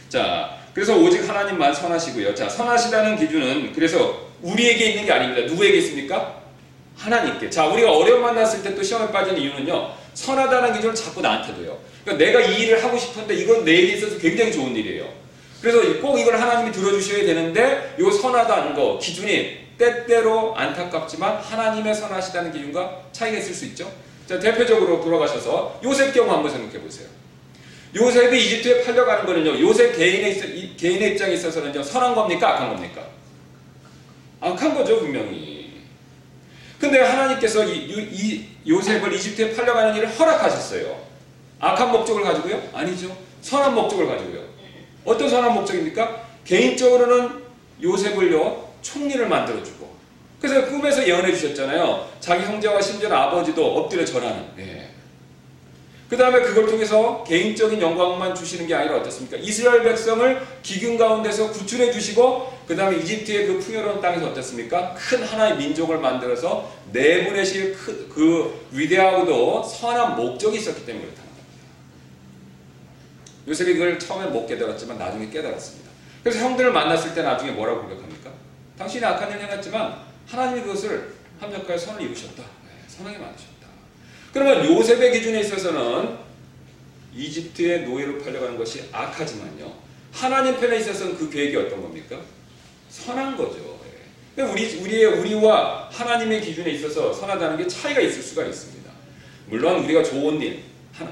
자, 0.08 0.58
그래서 0.74 0.98
오직 0.98 1.28
하나님만 1.28 1.74
선하시고요. 1.74 2.34
자, 2.36 2.48
선하시다는 2.48 3.18
기준은 3.18 3.74
그래서 3.74 4.30
우리에게 4.42 4.92
있는 4.92 5.06
게 5.06 5.12
아닙니다. 5.12 5.46
누구에게 5.48 5.78
있습니까? 5.80 6.40
하나님께. 6.98 7.50
자, 7.50 7.68
우리가 7.68 7.92
어려움 7.92 8.22
만났을 8.22 8.64
때 8.64 8.76
또 8.76 8.84
시험에 8.84 9.12
빠지는 9.12 9.40
이유는요. 9.40 9.94
선하다는 10.14 10.74
기준을 10.74 10.96
자꾸 10.96 11.22
나한테 11.22 11.54
둬요. 11.56 11.78
그러니까 12.04 12.26
내가 12.26 12.42
이 12.42 12.64
일을 12.64 12.84
하고 12.84 12.98
싶은데 12.98 13.36
이건 13.36 13.64
내게 13.64 13.94
있어서 13.94 14.18
굉장히 14.18 14.52
좋은 14.52 14.76
일이에요. 14.76 15.08
그래서 15.62 16.00
꼭 16.02 16.18
이걸 16.18 16.40
하나님이 16.40 16.72
들어주셔야 16.72 17.26
되는데 17.26 17.96
이 18.00 18.04
선하다는 18.04 18.74
거 18.76 18.98
기준이 19.00 19.70
때때로 19.78 20.56
안타깝지만 20.56 21.38
하나님의 21.38 21.94
선하시다는 21.94 22.52
기준과 22.52 23.04
차이가 23.12 23.38
있을 23.38 23.54
수 23.54 23.66
있죠. 23.66 23.92
자, 24.30 24.40
대표적으로 24.40 25.02
돌아가셔서 25.02 25.80
요셉 25.84 26.14
경우 26.14 26.32
한번 26.32 26.52
생각해 26.52 26.80
보세요. 26.80 27.08
요셉이 27.96 28.46
이집트에 28.46 28.84
팔려가는 28.84 29.26
거는요. 29.26 29.60
요셉 29.60 29.98
개인의, 29.98 30.76
개인의 30.78 31.14
입장에 31.14 31.34
있어서는 31.34 31.84
선한 31.84 32.14
겁니까? 32.14 32.54
악한 32.54 32.70
겁니까? 32.76 33.08
악한 34.40 34.76
거죠, 34.76 35.00
분명히. 35.00 35.82
근데 36.80 37.00
하나님께서 37.00 37.64
이, 37.66 37.90
이 37.90 38.46
요셉을 38.68 39.12
이집트에 39.12 39.56
팔려가는 39.56 39.96
일을 39.96 40.08
허락하셨어요. 40.08 40.96
악한 41.60 41.92
목적을 41.92 42.22
가지고요? 42.22 42.70
아니죠. 42.72 43.18
선한 43.42 43.74
목적을 43.74 44.06
가지고요. 44.06 44.44
어떤 45.06 45.28
선한 45.28 45.56
목적입니까? 45.56 46.28
개인적으로는 46.46 47.46
요셉을요, 47.82 48.70
총리를 48.84 49.28
만들어주고. 49.28 49.79
그래서 50.42 50.66
꿈에서 50.68 51.06
예언해 51.06 51.34
주셨잖아요. 51.34 52.10
자기 52.20 52.44
형제와 52.44 52.82
심지어 52.82 53.14
아버지도 53.14 53.66
엎드려 53.78 54.06
절하는. 54.06 54.46
네. 54.56 54.90
그 56.10 56.18
다음에 56.18 56.42
그걸 56.42 56.66
통해서 56.66 57.24
개인적인 57.24 57.80
영광만 57.80 58.34
주시는 58.34 58.66
게 58.66 58.74
아니라 58.74 58.98
어떻습니까? 58.98 59.38
이스라엘 59.38 59.84
백성을 59.84 60.42
기근 60.64 60.98
가운데서 60.98 61.52
구출해 61.52 61.92
주시고 61.92 62.60
그 62.68 62.76
다음에 62.76 62.98
이집트의 62.98 63.46
그 63.46 63.60
풍요로운 63.60 64.02
땅에서 64.02 64.30
어떻습니까? 64.30 64.96
큰 64.96 65.22
하나의 65.22 65.58
민족을 65.58 66.00
만들어서 66.00 66.72
내보내실 66.92 67.76
그, 67.76 68.10
그 68.12 68.68
위대하고도 68.72 69.62
선한 69.62 70.16
목적이 70.16 70.58
있었기 70.58 70.84
때문에 70.84 71.06
그렇다는 71.06 71.30
겁니다. 71.30 71.54
요셉이 73.48 73.74
그걸 73.74 74.00
처음에 74.00 74.32
못 74.32 74.48
깨달았지만 74.48 74.98
나중에 74.98 75.30
깨달았습니다. 75.30 75.90
그래서 76.24 76.40
형들을 76.40 76.72
만났을 76.72 77.14
때 77.14 77.22
나중에 77.22 77.52
뭐라고 77.52 77.84
고백합니까? 77.84 78.32
당신이 78.80 79.06
악한 79.06 79.30
일을 79.30 79.44
행했지만 79.44 80.09
하나님이 80.30 80.62
그것을 80.62 81.14
합력하여 81.40 81.78
선을 81.78 82.02
이루셨다. 82.04 82.44
네, 82.44 82.70
선하게 82.88 83.18
만드셨다. 83.18 83.68
그러면 84.32 84.66
요셉의 84.66 85.12
기준에 85.12 85.40
있어서는 85.42 86.18
이집트의 87.16 87.86
노예로 87.86 88.20
팔려가는 88.20 88.58
것이 88.58 88.84
악하지만요. 88.92 89.74
하나님 90.12 90.60
편에 90.60 90.78
있어서는 90.78 91.18
그 91.18 91.30
계획이 91.30 91.56
어떤 91.56 91.82
겁니까? 91.82 92.20
선한 92.90 93.36
거죠. 93.38 93.80
예. 94.38 94.44
우리 94.44 94.80
우리의 94.80 95.06
우리와 95.06 95.90
하나님의 95.92 96.42
기준에 96.42 96.72
있어서 96.72 97.12
선하다는 97.12 97.58
게 97.58 97.68
차이가 97.68 98.00
있을 98.00 98.22
수가 98.22 98.46
있습니다. 98.46 98.90
물론 99.48 99.84
우리가 99.84 100.04
좋은 100.04 100.40
일, 100.42 100.64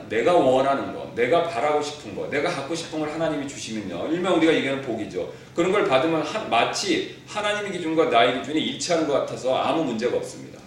내가 0.09 0.33
원하는 0.33 0.93
거, 0.93 1.11
내가 1.15 1.43
바라고 1.43 1.81
싶은 1.81 2.15
거, 2.15 2.29
내가 2.29 2.49
갖고 2.49 2.75
싶은 2.75 2.99
걸 2.99 3.09
하나님이 3.09 3.47
주시면요. 3.47 4.07
일명 4.11 4.35
우리가 4.37 4.53
얘기하는 4.53 4.81
복이죠. 4.81 5.31
그런 5.55 5.71
걸 5.71 5.87
받으면 5.87 6.21
하, 6.21 6.39
마치 6.45 7.17
하나님의 7.27 7.71
기준과 7.71 8.05
나의 8.05 8.39
기준이 8.39 8.59
일치하는 8.59 9.07
것 9.07 9.13
같아서 9.13 9.55
아무 9.55 9.83
문제가 9.83 10.17
없습니다. 10.17 10.59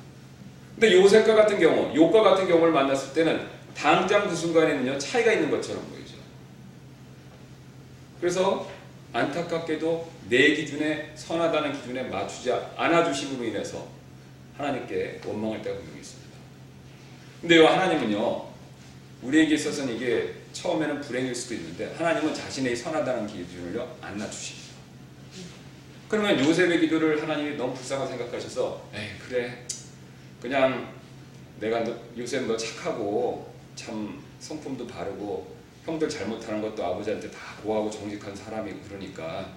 근데 0.78 0.96
요셉과 0.96 1.34
같은 1.34 1.58
경우, 1.58 1.94
요과 1.94 2.22
같은 2.22 2.48
경우를 2.48 2.72
만났을 2.72 3.12
때는 3.12 3.46
당장 3.76 4.28
그 4.28 4.34
순간에는요 4.34 4.98
차이가 4.98 5.32
있는 5.32 5.50
것처럼 5.50 5.82
보이죠. 5.90 6.14
그래서 8.20 8.68
안타깝게도 9.12 10.10
내 10.28 10.54
기준에 10.54 11.10
선하다는 11.14 11.72
기준에 11.72 12.04
맞추지 12.04 12.52
않아 12.76 13.04
주심으로 13.04 13.44
인해서 13.44 13.86
하나님께 14.56 15.20
원망할 15.24 15.62
때가 15.62 15.76
분명히 15.76 16.00
있습니다. 16.00 16.30
근데요 17.40 17.66
하나님은요 17.66 18.49
우리에게 19.22 19.54
있어서는 19.54 19.96
이게 19.96 20.34
처음에는 20.52 21.00
불행일 21.00 21.34
수도 21.34 21.54
있는데 21.54 21.92
하나님은 21.96 22.34
자신의 22.34 22.74
선하다는 22.74 23.26
기준을요 23.26 23.96
안 24.00 24.16
낮추십니다. 24.16 24.70
그러면 26.08 26.44
요셉의 26.44 26.80
기도를 26.80 27.22
하나님이 27.22 27.56
너무 27.56 27.74
불쌍하게 27.74 28.16
생각하셔서 28.16 28.88
에이 28.94 29.10
그래 29.26 29.64
그냥 30.40 30.92
내가 31.60 31.84
너, 31.84 31.94
요셉 32.16 32.46
너 32.46 32.56
착하고 32.56 33.52
참 33.76 34.20
성품도 34.40 34.86
바르고 34.86 35.54
형들 35.84 36.08
잘못하는 36.08 36.62
것도 36.62 36.84
아버지한테 36.84 37.30
다 37.30 37.56
고하고 37.62 37.90
정직한 37.90 38.34
사람이고 38.34 38.80
그러니까 38.88 39.52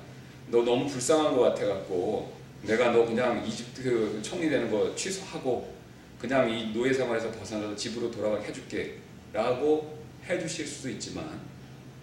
너 0.47 0.63
너무 0.63 0.87
불쌍한 0.87 1.35
것 1.35 1.41
같아 1.41 1.65
갖고 1.65 2.33
내가 2.61 2.91
너 2.91 3.05
그냥 3.05 3.45
이집트 3.45 4.21
총리 4.21 4.49
되는 4.49 4.69
거 4.69 4.93
취소하고 4.95 5.73
그냥 6.19 6.49
이 6.49 6.71
노예 6.73 6.93
생활에서 6.93 7.31
벗어나서 7.31 7.75
집으로 7.75 8.11
돌아가게 8.11 8.47
해줄게 8.47 8.97
라고 9.33 9.97
해주실 10.29 10.65
수도 10.67 10.89
있지만 10.91 11.41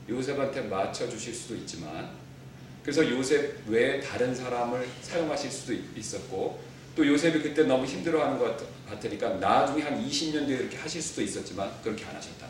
요셉한테 0.09 0.63
맞춰주실 0.63 1.33
수도 1.33 1.55
있지만 1.55 2.11
그래서 2.83 3.09
요셉 3.09 3.63
외에 3.69 4.01
다른 4.01 4.35
사람을 4.35 4.87
사용하실 5.01 5.51
수도 5.51 5.73
있었고 5.97 6.61
또 6.97 7.07
요셉이 7.07 7.41
그때 7.41 7.63
너무 7.63 7.87
힘들어하는 7.87 8.39
것 8.39 8.57
같으니까 8.89 9.35
나중에 9.35 9.83
한 9.83 10.05
20년 10.05 10.47
뒤에 10.47 10.57
이렇게 10.57 10.77
하실 10.77 11.01
수도 11.01 11.23
있었지만 11.23 11.71
그렇게 11.83 12.05
안 12.05 12.17
하셨다. 12.17 12.49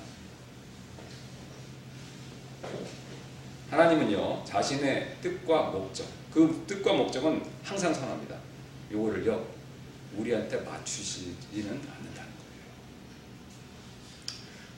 하나님은요 3.70 4.42
자신의 4.44 5.16
뜻과 5.20 5.70
목적 5.70 6.06
그 6.32 6.64
뜻과 6.66 6.94
목적은 6.94 7.42
항상 7.62 7.92
선합니다. 7.92 8.36
요거를요 8.90 9.46
우리한테 10.16 10.56
맞추시지는 10.62 11.66
거예요. 11.66 11.99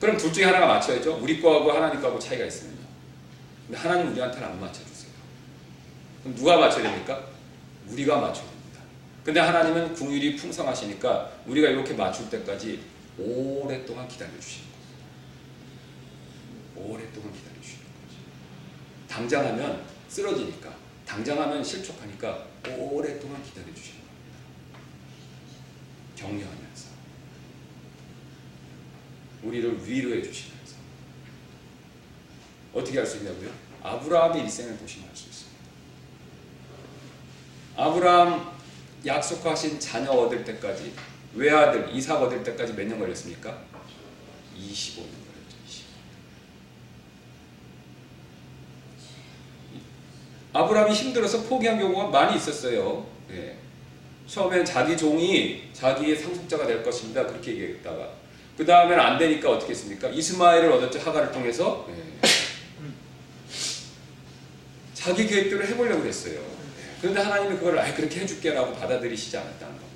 그럼 0.03 0.17
둘 0.17 0.33
중에 0.33 0.43
하나가 0.43 0.65
맞춰야죠. 0.65 1.17
우리 1.21 1.41
거하고 1.41 1.71
하나님 1.71 2.01
거하고 2.01 2.19
차이가 2.19 2.43
있으면요. 2.43 2.83
근데 3.65 3.79
하나님 3.79 4.11
우리한테는 4.11 4.49
안 4.49 4.59
맞춰주세요. 4.59 5.09
그럼 6.21 6.35
누가 6.35 6.57
맞춰야 6.57 6.83
됩니까? 6.83 7.25
우리가 7.87 8.19
맞춰야 8.19 8.49
됩니다. 8.49 8.81
근데 9.23 9.39
하나님은 9.39 9.93
궁율이 9.93 10.35
풍성하시니까 10.35 11.31
우리가 11.47 11.69
이렇게 11.69 11.93
맞출 11.93 12.29
때까지 12.29 12.83
오랫동안 13.17 14.05
기다려 14.09 14.37
주시는 14.41 14.67
거예요. 16.75 16.91
오랫동안 16.91 17.31
기다려 17.31 17.61
주시는 17.61 17.83
거죠. 17.85 18.17
당장 19.07 19.45
하면 19.47 19.85
쓰러지니까, 20.09 20.75
당장 21.05 21.41
하면 21.41 21.63
실족하니까 21.63 22.45
오랫동안 22.77 23.41
기다려 23.41 23.73
주시는 23.73 24.01
겁니다. 24.01 24.79
격려하면서 26.17 26.82
우리를 29.43 29.87
위로해 29.87 30.21
주시면서 30.21 30.75
어떻게 32.73 32.97
할 32.97 33.05
수 33.07 33.17
있냐고요? 33.17 33.49
아브라함의 33.83 34.43
일생을 34.43 34.77
보시면 34.77 35.09
알 35.09 35.15
수 35.15 35.27
있습니다. 35.29 35.59
아브라함 37.75 38.51
약속하신 39.05 39.79
자녀 39.79 40.11
얻을 40.11 40.43
때까지 40.45 40.93
외아들 41.33 41.89
이삭 41.93 42.21
얻을 42.21 42.43
때까지 42.43 42.73
몇 42.73 42.87
년 42.87 42.99
걸렸습니까? 42.99 43.61
25년 44.57 44.95
걸렸죠. 44.95 45.57
25년. 45.67 45.83
아브라함이 50.53 50.93
힘들어서 50.93 51.43
포기한 51.43 51.79
경우가 51.79 52.07
많이 52.07 52.37
있었어요. 52.37 53.05
예. 53.31 53.57
처음엔 54.27 54.63
자기 54.63 54.95
종이 54.95 55.69
자기의 55.73 56.15
상속자가 56.15 56.65
될 56.65 56.81
것입니다. 56.83 57.25
그렇게 57.27 57.51
얘기했다가 57.51 58.22
그 58.57 58.65
다음에는 58.65 59.03
안 59.03 59.17
되니까 59.17 59.49
어떻게 59.49 59.71
했습니까? 59.71 60.09
이스마엘을 60.09 60.71
얻었죠. 60.71 60.99
하가를 60.99 61.31
통해서 61.31 61.87
예. 61.89 62.03
자기 64.93 65.27
계획대로 65.27 65.65
해보려고 65.65 66.05
했어요. 66.05 66.39
그런데 67.01 67.19
하나님이 67.19 67.57
그걸 67.57 67.77
아 67.77 67.93
그렇게 67.93 68.21
해줄게라고 68.21 68.73
받아들이시지 68.75 69.35
않았다는 69.37 69.75
겁니다. 69.75 69.93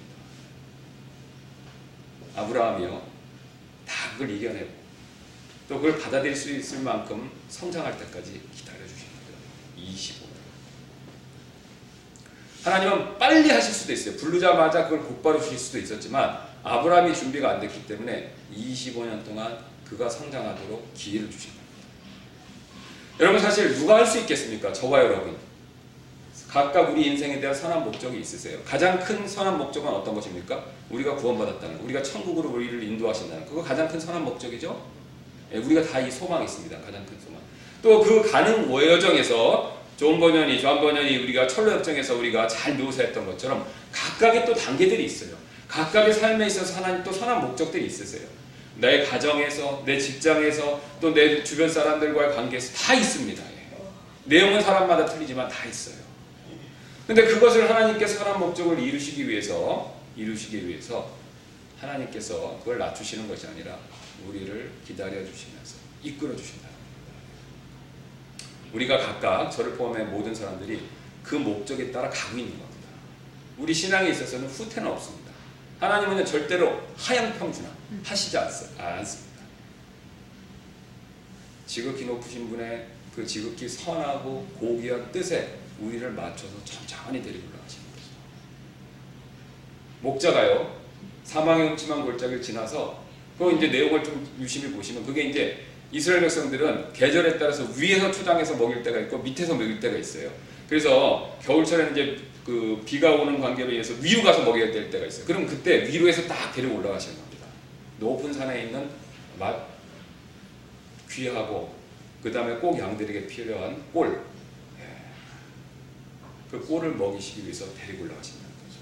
아브라함이요 2.36 3.08
다 3.88 4.12
그걸 4.14 4.32
이겨내고 4.32 4.70
또 5.70 5.76
그걸 5.80 6.00
받아들일 6.00 6.36
수 6.36 6.52
있을 6.52 6.80
만큼 6.80 7.32
성장할 7.48 7.98
때까지 7.98 8.42
기다려주신 8.56 9.08
거예요. 9.78 9.92
25년. 9.94 10.28
하나님은 12.64 13.18
빨리 13.18 13.50
하실 13.50 13.74
수도 13.74 13.94
있어요. 13.94 14.18
부르자마자 14.18 14.84
그걸 14.86 15.04
곧바로 15.04 15.42
주실 15.42 15.58
수도 15.58 15.80
있었지만 15.80 16.47
아브라함이 16.74 17.14
준비가 17.14 17.52
안 17.52 17.60
됐기 17.60 17.86
때문에 17.86 18.32
25년 18.56 19.24
동안 19.26 19.58
그가 19.88 20.10
성장하도록 20.10 20.94
기회를 20.94 21.30
주신 21.30 21.52
겁니다. 21.52 21.68
여러분 23.20 23.40
사실 23.40 23.74
누가 23.74 23.96
할 23.98 24.06
수 24.06 24.20
있겠습니까? 24.20 24.72
저와 24.74 25.00
여러분. 25.04 25.36
각각 26.48 26.92
우리 26.92 27.08
인생에 27.08 27.40
대한 27.42 27.54
선한 27.54 27.84
목적이 27.84 28.22
있으세요. 28.22 28.58
가장 28.66 29.00
큰 29.00 29.28
선한 29.28 29.58
목적은 29.58 29.90
어떤 29.90 30.16
것입니까? 30.16 30.64
우리가 30.90 31.16
구원받았다는 31.16 31.78
거. 31.78 31.84
우리가 31.84 32.02
천국으로 32.02 32.50
우리를 32.52 32.82
인도하신다는 32.84 33.44
거. 33.46 33.50
그거 33.52 33.64
가장 33.64 33.88
큰 33.88 34.00
선한 34.00 34.24
목적이죠. 34.24 34.82
예, 35.54 35.58
우리가 35.58 35.82
다 35.84 36.00
이 36.00 36.10
소망이 36.10 36.46
있습니다. 36.46 36.78
가장 36.82 37.06
큰 37.06 37.18
소망. 37.20 37.42
또 37.82 38.02
그 38.02 38.30
가는 38.32 38.72
여정에서 38.74 39.78
존 39.98 40.20
번연이, 40.20 40.60
존 40.62 40.80
번연이 40.80 41.18
우리가 41.24 41.48
천로역정에서 41.48 42.16
우리가 42.16 42.48
잘 42.48 42.76
묘사했던 42.76 43.26
것처럼 43.26 43.66
각각의 43.92 44.46
또 44.46 44.54
단계들이 44.54 45.06
있어요. 45.06 45.36
각각의 45.68 46.14
삶에 46.14 46.48
있어서 46.48 46.76
하나님 46.78 47.04
또 47.04 47.12
선한 47.12 47.42
목적들이 47.42 47.86
있으세요. 47.86 48.28
내 48.78 49.04
가정에서, 49.06 49.84
내 49.86 50.00
직장에서, 50.00 50.82
또 51.02 51.14
내 51.14 51.44
주변 51.44 51.70
사람들과의 51.70 52.36
관계에서 52.36 52.74
다 52.74 52.94
있습니다. 52.94 53.44
예. 53.44 53.68
내용은 54.26 54.62
사람마다 54.62 55.06
틀리지만 55.06 55.50
다 55.50 55.66
있어요. 55.66 55.96
근데 57.08 57.26
그것을 57.26 57.70
하나님께서 57.70 58.20
선한 58.20 58.40
목적을 58.40 58.80
이루시기 58.80 59.28
위해서, 59.28 59.96
이루시기 60.16 60.68
위해서 60.68 61.10
하나님께서 61.80 62.58
그걸 62.60 62.78
낮추시는 62.78 63.28
것이 63.28 63.48
아니라 63.48 63.78
우리를 64.28 64.72
기다려 64.86 65.14
주시면서 65.26 65.76
이끌어 66.04 66.36
주신다. 66.36 66.68
우리가 68.74 68.98
각각 68.98 69.50
저를 69.50 69.76
포함해 69.76 70.04
모든 70.04 70.34
사람들이 70.36 70.82
그 71.24 71.36
목적에 71.36 71.92
따라 71.92 72.10
가고 72.10 72.38
있는 72.38 72.52
겁니다. 72.52 72.88
우리 73.58 73.74
신앙에 73.74 74.10
있어서는 74.10 74.48
후퇴는 74.48 74.92
없습니다. 74.92 75.26
하나님은 75.79 76.25
절대로 76.25 76.81
하향 76.98 77.38
평준화 77.38 77.69
하시지 78.03 78.38
않습니다. 78.38 79.07
지극히 81.67 82.05
높으신 82.05 82.50
분의 82.50 82.88
그 83.15 83.25
지극히 83.25 83.67
선하고 83.67 84.46
고귀한 84.60 85.12
뜻에 85.12 85.55
우리를 85.79 86.10
맞춰서 86.12 86.53
천천히 86.63 87.22
데리고 87.22 87.48
올라가시는 87.50 87.86
거죠. 87.91 88.05
목자가요 90.01 90.77
사망의 91.24 91.69
흠침한 91.69 92.03
골짜기를 92.05 92.41
지나서 92.41 93.03
그 93.38 93.51
이제 93.53 93.67
내용을 93.67 94.03
좀 94.03 94.27
유심히 94.39 94.72
보시면 94.72 95.05
그게 95.05 95.24
이제 95.24 95.63
이스라엘 95.91 96.22
백성들은 96.22 96.93
계절에 96.93 97.38
따라서 97.38 97.63
위에서 97.77 98.12
초장해서 98.12 98.55
먹일 98.55 98.81
때가 98.81 99.00
있고 99.01 99.19
밑에서 99.19 99.53
먹일 99.53 99.79
때가 99.79 99.98
있어요. 99.98 100.31
그래서 100.68 101.38
겨울철에는 101.44 101.92
이제 101.92 102.24
그 102.46 102.82
비가 102.86 103.12
오는 103.12 103.40
관계로 103.40 103.72
인해서 103.72 103.94
위로 104.02 104.24
가서 104.24 104.44
먹여야 104.44 104.72
될 104.72 104.90
때가 104.90 105.06
있어요. 105.06 105.26
그럼 105.26 105.46
그때 105.46 105.88
위로에서 105.88 106.28
딱 106.28 106.54
데리고 106.54 106.78
올라가시는 106.78 107.18
겁니다. 107.18 107.48
높은 108.00 108.32
산에 108.32 108.64
있는 108.64 108.90
맛 109.38 109.68
귀하고 111.10 111.76
그 112.22 112.32
다음에 112.32 112.56
꼭 112.56 112.78
양들에게 112.78 113.28
필요한 113.28 113.82
꼴. 113.94 114.22
예. 114.80 114.84
그 116.52 116.60
꼴을 116.66 116.96
먹이시기 116.96 117.44
위해서 117.44 117.66
데리고 117.74 118.04
올라가신다는 118.06 118.50
거죠. 118.50 118.80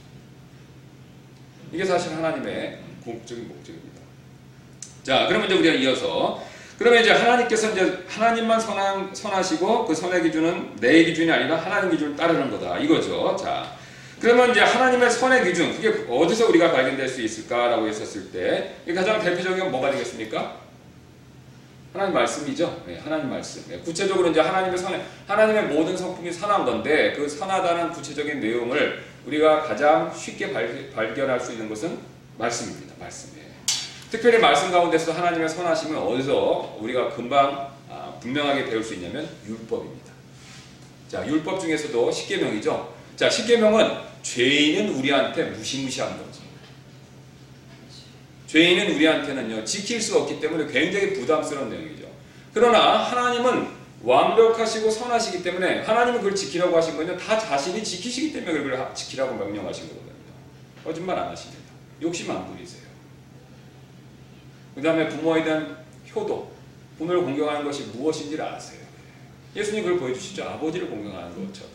이게 1.72 1.86
사실 1.86 2.14
하나님의 2.14 2.80
궁극적인 3.04 3.48
목적입니다. 3.48 4.02
자, 5.04 5.28
그러면 5.28 5.48
이제 5.48 5.60
우리가 5.60 5.76
이어서 5.76 6.44
그러면 6.78 7.02
이제 7.02 7.12
하나님께서 7.12 7.72
이제 7.72 8.04
하나님만 8.08 8.60
선한, 8.60 9.16
선하시고 9.16 9.86
그 9.86 9.96
선의 9.96 10.24
기준은 10.24 10.76
내 10.80 11.04
기준이 11.06 11.32
아니라 11.32 11.56
하나님 11.56 11.92
기준을 11.92 12.16
따르는 12.16 12.52
거다. 12.52 12.78
이거죠. 12.80 13.36
자, 13.40 13.76
그러면 14.20 14.52
이제 14.52 14.62
하나님의 14.62 15.10
선의 15.10 15.44
기준, 15.46 15.74
그게 15.74 16.06
어디서 16.10 16.50
우리가 16.50 16.72
발견될 16.72 17.08
수 17.08 17.22
있을까라고 17.22 17.88
했었을 17.88 18.32
때, 18.32 18.76
가장 18.94 19.22
대표적인 19.22 19.60
건 19.60 19.72
뭐가 19.72 19.92
되겠습니까? 19.92 20.58
하나님 21.94 22.14
말씀이죠. 22.14 22.84
네, 22.86 23.00
하나님 23.02 23.30
말씀. 23.30 23.64
네, 23.70 23.80
구체적으로 23.80 24.30
이제 24.30 24.42
하나님의 24.42 24.78
선의, 24.78 25.02
하나님의 25.28 25.64
모든 25.64 25.96
성품이 25.96 26.30
선한 26.32 26.66
건데, 26.66 27.14
그 27.16 27.28
선하다는 27.30 27.92
구체적인 27.92 28.42
내용을 28.42 29.02
우리가 29.26 29.62
가장 29.62 30.14
쉽게 30.14 30.52
발, 30.52 30.90
발견할 30.94 31.40
수 31.40 31.54
있는 31.54 31.70
것은 31.70 31.98
말씀입니다. 32.38 32.96
말씀. 33.00 33.34
네. 33.36 33.45
특별히 34.16 34.40
말씀 34.40 34.72
가운데서 34.72 35.12
하나님의 35.12 35.50
선하심은 35.50 35.98
어디서 35.98 36.78
우리가 36.80 37.10
금방 37.10 37.70
아, 37.90 38.14
분명하게 38.22 38.66
배울 38.66 38.82
수 38.82 38.94
있냐면 38.94 39.28
율법입니다. 39.46 40.14
자, 41.10 41.28
율법 41.28 41.60
중에서도 41.60 42.12
십계명이죠. 42.12 42.96
자, 43.18 43.30
십계명은 43.30 43.98
죄인은 44.22 44.96
우리한테 44.96 45.44
무시무시한 45.44 46.18
거죠. 46.18 46.46
죄인은 48.48 48.96
우리한테는요 48.96 49.66
지킬 49.66 50.00
수 50.00 50.18
없기 50.18 50.40
때문에 50.40 50.72
굉장히 50.72 51.14
부담스러운 51.14 51.70
내용이죠. 51.70 52.06
그러나 52.54 53.04
하나님은 53.04 53.68
완벽하시고 54.02 54.90
선하시기 54.90 55.44
때문에 55.44 55.82
하나님은 55.82 56.20
그걸 56.20 56.36
지키라고 56.36 56.78
하신 56.78 56.96
거는 56.96 57.18
다 57.18 57.38
자신이 57.38 57.84
지키시기 57.84 58.32
때문에 58.32 58.64
그걸 58.64 58.96
지키라고 58.96 59.36
명령하신 59.36 59.90
거거든요. 59.90 60.14
거짓말 60.86 61.20
안 61.20 61.30
하십니다. 61.32 61.64
욕심 62.02 62.32
안 62.32 62.48
부리세요. 62.48 62.85
그 64.76 64.82
다음에 64.82 65.08
부모에 65.08 65.44
대한 65.44 65.78
효도, 66.14 66.52
부모를 66.98 67.22
공경하는 67.22 67.64
것이 67.64 67.84
무엇인지를 67.94 68.44
아세요. 68.44 68.82
예수님 69.56 69.84
그걸 69.84 70.00
보여주시죠. 70.00 70.44
아버지를 70.44 70.90
공경하는 70.90 71.48
것처럼. 71.48 71.74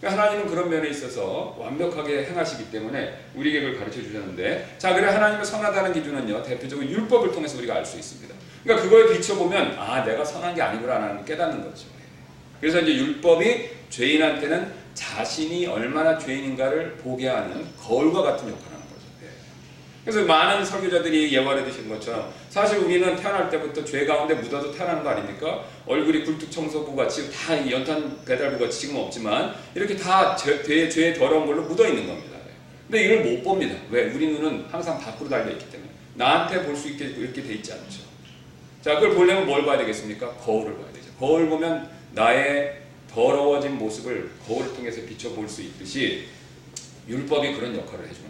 그러니까 0.00 0.22
하나님은 0.22 0.50
그런 0.50 0.70
면에 0.70 0.88
있어서 0.88 1.56
완벽하게 1.58 2.24
행하시기 2.24 2.70
때문에 2.70 3.26
우리에게 3.34 3.60
그걸 3.60 3.78
가르쳐 3.78 4.02
주셨는데 4.02 4.76
자 4.78 4.94
그래 4.94 5.06
하나님의 5.06 5.44
선하다는 5.44 5.92
기준은요 5.92 6.42
대표적으로 6.42 6.88
율법을 6.88 7.32
통해서 7.32 7.58
우리가 7.58 7.74
알 7.74 7.84
수 7.84 7.98
있습니다. 7.98 8.34
그러니까 8.64 8.88
그거에 8.88 9.14
비춰보면 9.14 9.78
아 9.78 10.02
내가 10.04 10.24
선한 10.24 10.54
게 10.54 10.62
아니구나라는 10.62 11.24
깨닫는 11.24 11.62
거죠. 11.62 11.86
그래서 12.60 12.80
이제 12.80 12.94
율법이 12.94 13.70
죄인한테는 13.90 14.72
자신이 14.94 15.66
얼마나 15.66 16.18
죄인인가를 16.18 16.96
보게 16.96 17.28
하는 17.28 17.66
거울과 17.78 18.22
같은 18.22 18.48
역할을. 18.48 18.69
그래서 20.04 20.24
많은 20.24 20.64
설교자들이 20.64 21.32
예화를 21.34 21.64
드신 21.64 21.88
것처럼 21.88 22.32
사실 22.48 22.78
우리는 22.78 23.14
태어날 23.16 23.50
때부터 23.50 23.84
죄 23.84 24.06
가운데 24.06 24.34
묻어도 24.34 24.72
태어나는 24.72 25.02
거 25.02 25.10
아닙니까? 25.10 25.64
얼굴이 25.86 26.24
굴뚝청소부 26.24 26.96
같이 26.96 27.30
다 27.30 27.70
연탄 27.70 28.24
배달부 28.24 28.58
같이 28.58 28.80
지금 28.80 28.96
없지만 28.96 29.54
이렇게 29.74 29.96
다 29.96 30.34
죄, 30.34 30.62
죄의 30.88 31.14
더러운 31.14 31.46
걸로 31.46 31.62
묻어 31.62 31.86
있는 31.86 32.06
겁니다. 32.06 32.38
예. 32.46 32.50
근데 32.90 33.04
이걸 33.04 33.24
못 33.24 33.42
봅니다. 33.42 33.74
왜? 33.90 34.04
우리 34.10 34.28
눈은 34.28 34.64
항상 34.70 34.98
밖으로 34.98 35.28
달려 35.28 35.50
있기 35.52 35.70
때문에 35.70 35.90
나한테 36.14 36.62
볼 36.64 36.74
수 36.76 36.88
있게 36.88 37.04
이렇게 37.04 37.42
돼 37.42 37.54
있지 37.54 37.72
않죠. 37.72 38.00
자, 38.82 38.94
그걸 38.94 39.14
보려면 39.14 39.46
뭘 39.46 39.66
봐야 39.66 39.76
되겠습니까? 39.78 40.30
거울을 40.36 40.74
봐야 40.76 40.86
되죠. 40.94 41.08
거울 41.18 41.46
보면 41.50 41.90
나의 42.12 42.80
더러워진 43.12 43.76
모습을 43.76 44.30
거울을 44.46 44.72
통해서 44.74 45.02
비춰볼 45.02 45.46
수 45.46 45.60
있듯이 45.62 46.24
율법이 47.06 47.52
그런 47.54 47.76
역할을 47.76 48.08
해주는. 48.08 48.29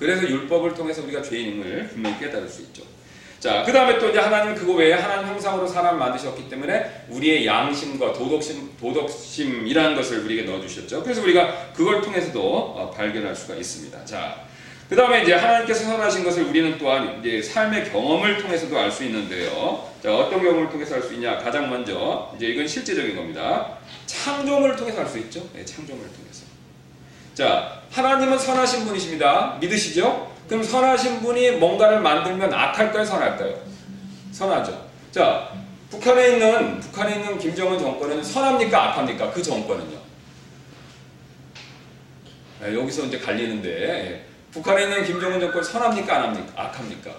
그래서 0.00 0.26
율법을 0.26 0.72
통해서 0.74 1.02
우리가 1.02 1.20
죄인임을 1.22 1.88
분명히 1.88 2.18
깨달을 2.18 2.48
수 2.48 2.62
있죠. 2.62 2.82
자, 3.38 3.62
그 3.64 3.72
다음에 3.72 3.98
또 3.98 4.08
이제 4.08 4.18
하나님 4.18 4.54
그거 4.54 4.72
외에 4.72 4.94
하나님 4.94 5.28
형상으로 5.28 5.66
사람을 5.66 5.98
만드셨기 5.98 6.48
때문에 6.48 7.04
우리의 7.10 7.46
양심과 7.46 8.14
도덕심, 8.14 8.76
도덕심이라는 8.80 9.94
것을 9.96 10.24
우리에게 10.24 10.50
넣어주셨죠. 10.50 11.02
그래서 11.02 11.22
우리가 11.22 11.72
그걸 11.74 12.00
통해서도 12.00 12.40
어, 12.40 12.90
발견할 12.90 13.36
수가 13.36 13.56
있습니다. 13.56 14.04
자, 14.06 14.44
그 14.88 14.96
다음에 14.96 15.22
이제 15.22 15.34
하나님께서 15.34 15.84
선하신 15.84 16.24
것을 16.24 16.44
우리는 16.44 16.76
또한 16.78 17.20
이제 17.20 17.40
삶의 17.42 17.90
경험을 17.90 18.38
통해서도 18.38 18.78
알 18.78 18.90
수 18.90 19.04
있는데요. 19.04 19.86
자, 20.02 20.16
어떤 20.16 20.42
경험을 20.42 20.70
통해서 20.70 20.94
알 20.94 21.02
수 21.02 21.12
있냐? 21.14 21.38
가장 21.38 21.68
먼저 21.68 22.32
이제 22.36 22.46
이건 22.46 22.66
실제적인 22.66 23.14
겁니다. 23.14 23.78
창조물을 24.06 24.76
통해서 24.76 25.00
알 25.00 25.06
수 25.06 25.18
있죠. 25.18 25.46
네, 25.54 25.64
창조물을 25.64 26.10
통해서. 26.10 26.49
자, 27.34 27.80
하나님은 27.90 28.38
선하신 28.38 28.86
분이십니다. 28.86 29.56
믿으시죠? 29.60 30.30
그럼 30.48 30.62
선하신 30.62 31.20
분이 31.20 31.52
뭔가를 31.52 32.00
만들면 32.00 32.52
악할까요, 32.52 33.04
선할까요? 33.04 33.54
선하죠. 34.32 34.86
자, 35.12 35.48
북한에 35.90 36.32
있는 36.32 36.80
북한에 36.80 37.16
있는 37.16 37.38
김정은 37.38 37.78
정권은 37.78 38.22
선합니까, 38.22 38.90
악합니까? 38.90 39.30
그 39.30 39.42
정권은요. 39.42 39.98
네, 42.60 42.74
여기서 42.74 43.04
이제 43.06 43.18
갈리는데 43.18 43.68
예. 43.70 44.24
북한에 44.52 44.82
있는 44.84 45.04
김정은 45.04 45.40
정권 45.40 45.62
선합니까, 45.62 46.16
안 46.16 46.22
합니까, 46.24 46.52
악합니까? 46.56 47.10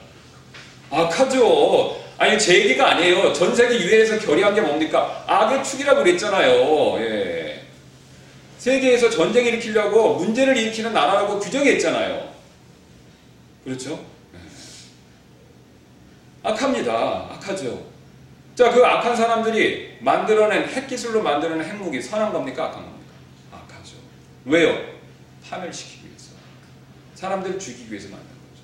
악하죠. 0.91 1.97
아니 2.17 2.37
제 2.37 2.59
얘기가 2.59 2.91
아니에요. 2.91 3.33
전 3.33 3.55
세계 3.55 3.79
유해에서 3.79 4.19
결의한 4.19 4.53
게 4.53 4.61
뭡니까? 4.61 5.23
악의 5.25 5.63
축이라고 5.63 6.03
그랬잖아요. 6.03 6.99
예. 6.99 7.20
세계에서 8.61 9.09
전쟁 9.09 9.43
일으키려고 9.47 10.17
문제를 10.17 10.55
일으키는 10.55 10.93
나라라고 10.93 11.39
규정했잖아요. 11.39 12.31
그렇죠? 13.63 14.05
예. 14.35 14.37
악합니다. 16.43 16.93
악하죠. 17.31 17.87
자, 18.53 18.71
그 18.71 18.85
악한 18.85 19.15
사람들이 19.15 19.97
만들어낸 20.01 20.69
핵기술로 20.69 21.23
만들어낸 21.23 21.65
핵무기 21.65 21.99
선한 22.03 22.31
겁니까? 22.31 22.65
악한 22.65 22.83
겁니까? 22.83 23.13
악하죠. 23.51 23.95
왜요? 24.45 24.77
파멸시키기 25.49 26.09
위해서. 26.09 26.33
사람들을 27.15 27.57
죽이기 27.57 27.91
위해서 27.91 28.09
만든 28.09 28.27
거죠. 28.27 28.63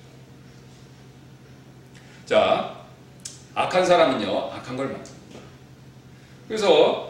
자, 2.24 2.84
악한 3.52 3.84
사람은요, 3.84 4.52
악한 4.52 4.76
걸 4.76 4.90
만듭니다. 4.90 5.40
그래서 6.46 7.07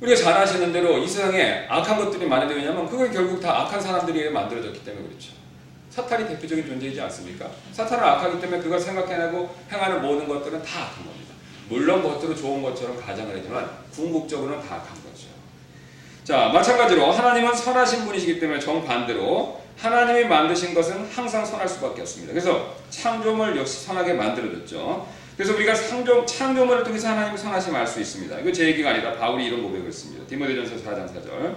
우리가 0.00 0.16
잘 0.16 0.34
아시는 0.34 0.72
대로 0.72 0.98
이 0.98 1.08
세상에 1.08 1.66
악한 1.68 1.96
것들이 1.96 2.26
많은데 2.26 2.54
왜냐면 2.54 2.88
그건 2.88 3.10
결국 3.10 3.40
다 3.40 3.62
악한 3.62 3.80
사람들이 3.80 4.30
만들어졌기 4.30 4.84
때문에 4.84 5.08
그렇죠. 5.08 5.32
사탄이 5.90 6.28
대표적인 6.28 6.66
존재이지 6.66 7.00
않습니까? 7.00 7.50
사탄은 7.72 8.04
악하기 8.04 8.40
때문에 8.40 8.62
그걸 8.62 8.78
생각해내고 8.78 9.54
행하는 9.72 10.00
모든 10.00 10.28
것들은 10.28 10.62
다 10.62 10.82
악한 10.84 11.04
겁니다. 11.04 11.34
물론 11.68 12.02
겉으로 12.02 12.34
좋은 12.34 12.62
것처럼 12.62 13.00
가장을 13.00 13.34
하지만 13.36 13.68
궁극적으로는 13.92 14.60
다 14.60 14.76
악한 14.76 14.94
거죠. 15.02 15.26
자, 16.22 16.50
마찬가지로 16.52 17.10
하나님은 17.10 17.54
선하신 17.54 18.04
분이시기 18.04 18.38
때문에 18.38 18.60
정반대로 18.60 19.60
하나님이 19.78 20.24
만드신 20.28 20.74
것은 20.74 21.08
항상 21.12 21.44
선할 21.44 21.68
수밖에 21.68 22.02
없습니다. 22.02 22.32
그래서 22.32 22.74
창조물 22.90 23.56
역시 23.56 23.84
선하게 23.84 24.14
만들어졌죠. 24.14 25.06
그래서 25.38 25.54
우리가 25.54 25.72
창조, 25.72 26.26
창조물을 26.26 26.82
통해서 26.82 27.10
하나님의 27.10 27.38
선하심 27.38 27.72
알 27.76 27.86
수 27.86 28.00
있습니다. 28.00 28.40
이거 28.40 28.50
제 28.50 28.66
얘기가 28.66 28.90
아니라 28.90 29.14
바울이 29.14 29.46
이런 29.46 29.62
고백을 29.62 29.86
했습니다. 29.86 30.26
디모데전서 30.26 30.74
4장 30.84 31.06
4절. 31.06 31.54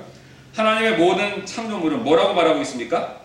하나님의 0.53 0.99
모든 0.99 1.43
창조물은 1.43 2.03
뭐라고 2.03 2.35
말하고 2.35 2.61
있습니까? 2.61 3.21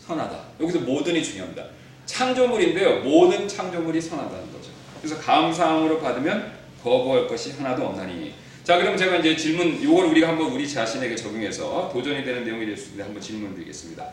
선하다. 0.00 0.38
여기서 0.60 0.80
모든이 0.80 1.24
중요합니다. 1.24 1.64
창조물인데요. 2.04 3.00
모든 3.00 3.48
창조물이 3.48 3.98
선하다는 4.02 4.52
거죠. 4.52 4.68
그래서 5.00 5.18
감사함으로 5.18 5.98
받으면 6.00 6.52
거부할 6.84 7.26
것이 7.26 7.52
하나도 7.52 7.86
없나니. 7.86 8.34
자, 8.64 8.76
그럼 8.76 8.98
제가 8.98 9.16
이제 9.16 9.34
질문, 9.34 9.80
이걸 9.80 10.04
우리가 10.08 10.28
한번 10.28 10.52
우리 10.52 10.68
자신에게 10.68 11.16
적용해서 11.16 11.88
도전이 11.90 12.22
되는 12.22 12.44
내용이 12.44 12.66
될 12.66 12.76
수 12.76 12.88
있는데 12.88 13.04
한번 13.04 13.22
질문 13.22 13.54
드리겠습니다. 13.54 14.06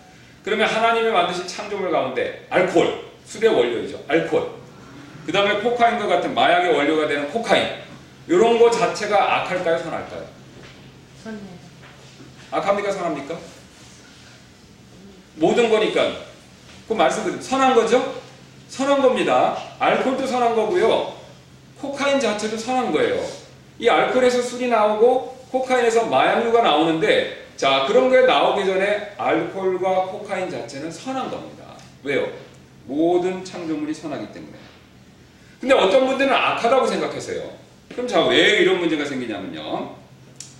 그러면 0.45 0.65
하나님이 0.65 1.09
만드신 1.09 1.45
창조물 1.45 1.91
가운데 1.91 2.47
알코올, 2.49 3.01
술의 3.25 3.53
원료이죠. 3.53 4.01
알코올. 4.07 4.62
그 5.25 5.31
다음에 5.31 5.61
코카인과 5.61 6.07
같은 6.07 6.33
마약의 6.33 6.73
원료가 6.75 7.07
되는 7.07 7.29
코카인. 7.29 7.81
이런 8.27 8.59
거 8.59 8.69
자체가 8.69 9.41
악할까요? 9.41 9.77
선할까요? 9.77 10.25
선해요. 11.23 11.41
악합니까? 12.51 12.91
선합니까? 12.91 13.37
모든 15.35 15.69
거니까. 15.69 16.11
그 16.87 16.93
말씀드린 16.93 17.41
선한 17.41 17.75
거죠? 17.75 18.21
선한 18.69 19.01
겁니다. 19.01 19.57
알코올도 19.79 20.27
선한 20.27 20.55
거고요. 20.55 21.13
코카인 21.79 22.19
자체도 22.19 22.57
선한 22.57 22.91
거예요. 22.91 23.23
이 23.79 23.89
알코올에서 23.89 24.41
술이 24.41 24.67
나오고 24.67 25.47
코카인에서 25.51 26.05
마약류가 26.05 26.61
나오는데 26.61 27.47
자 27.55 27.85
그런 27.87 28.09
게 28.09 28.21
나오기 28.21 28.65
전에 28.65 29.13
알코올과 29.17 30.05
코카인 30.05 30.49
자체는 30.49 30.91
선한 30.91 31.29
겁니다. 31.29 31.65
왜요? 32.03 32.27
모든 32.85 33.43
창조물이 33.45 33.93
선하기 33.93 34.31
때문에. 34.33 34.62
근데 35.63 35.75
어떤 35.75 36.05
분들은 36.05 36.29
악하다고 36.29 36.85
생각하세요. 36.85 37.41
그럼 37.93 38.05
자, 38.05 38.25
왜 38.25 38.59
이런 38.59 38.79
문제가 38.79 39.05
생기냐면요. 39.05 39.95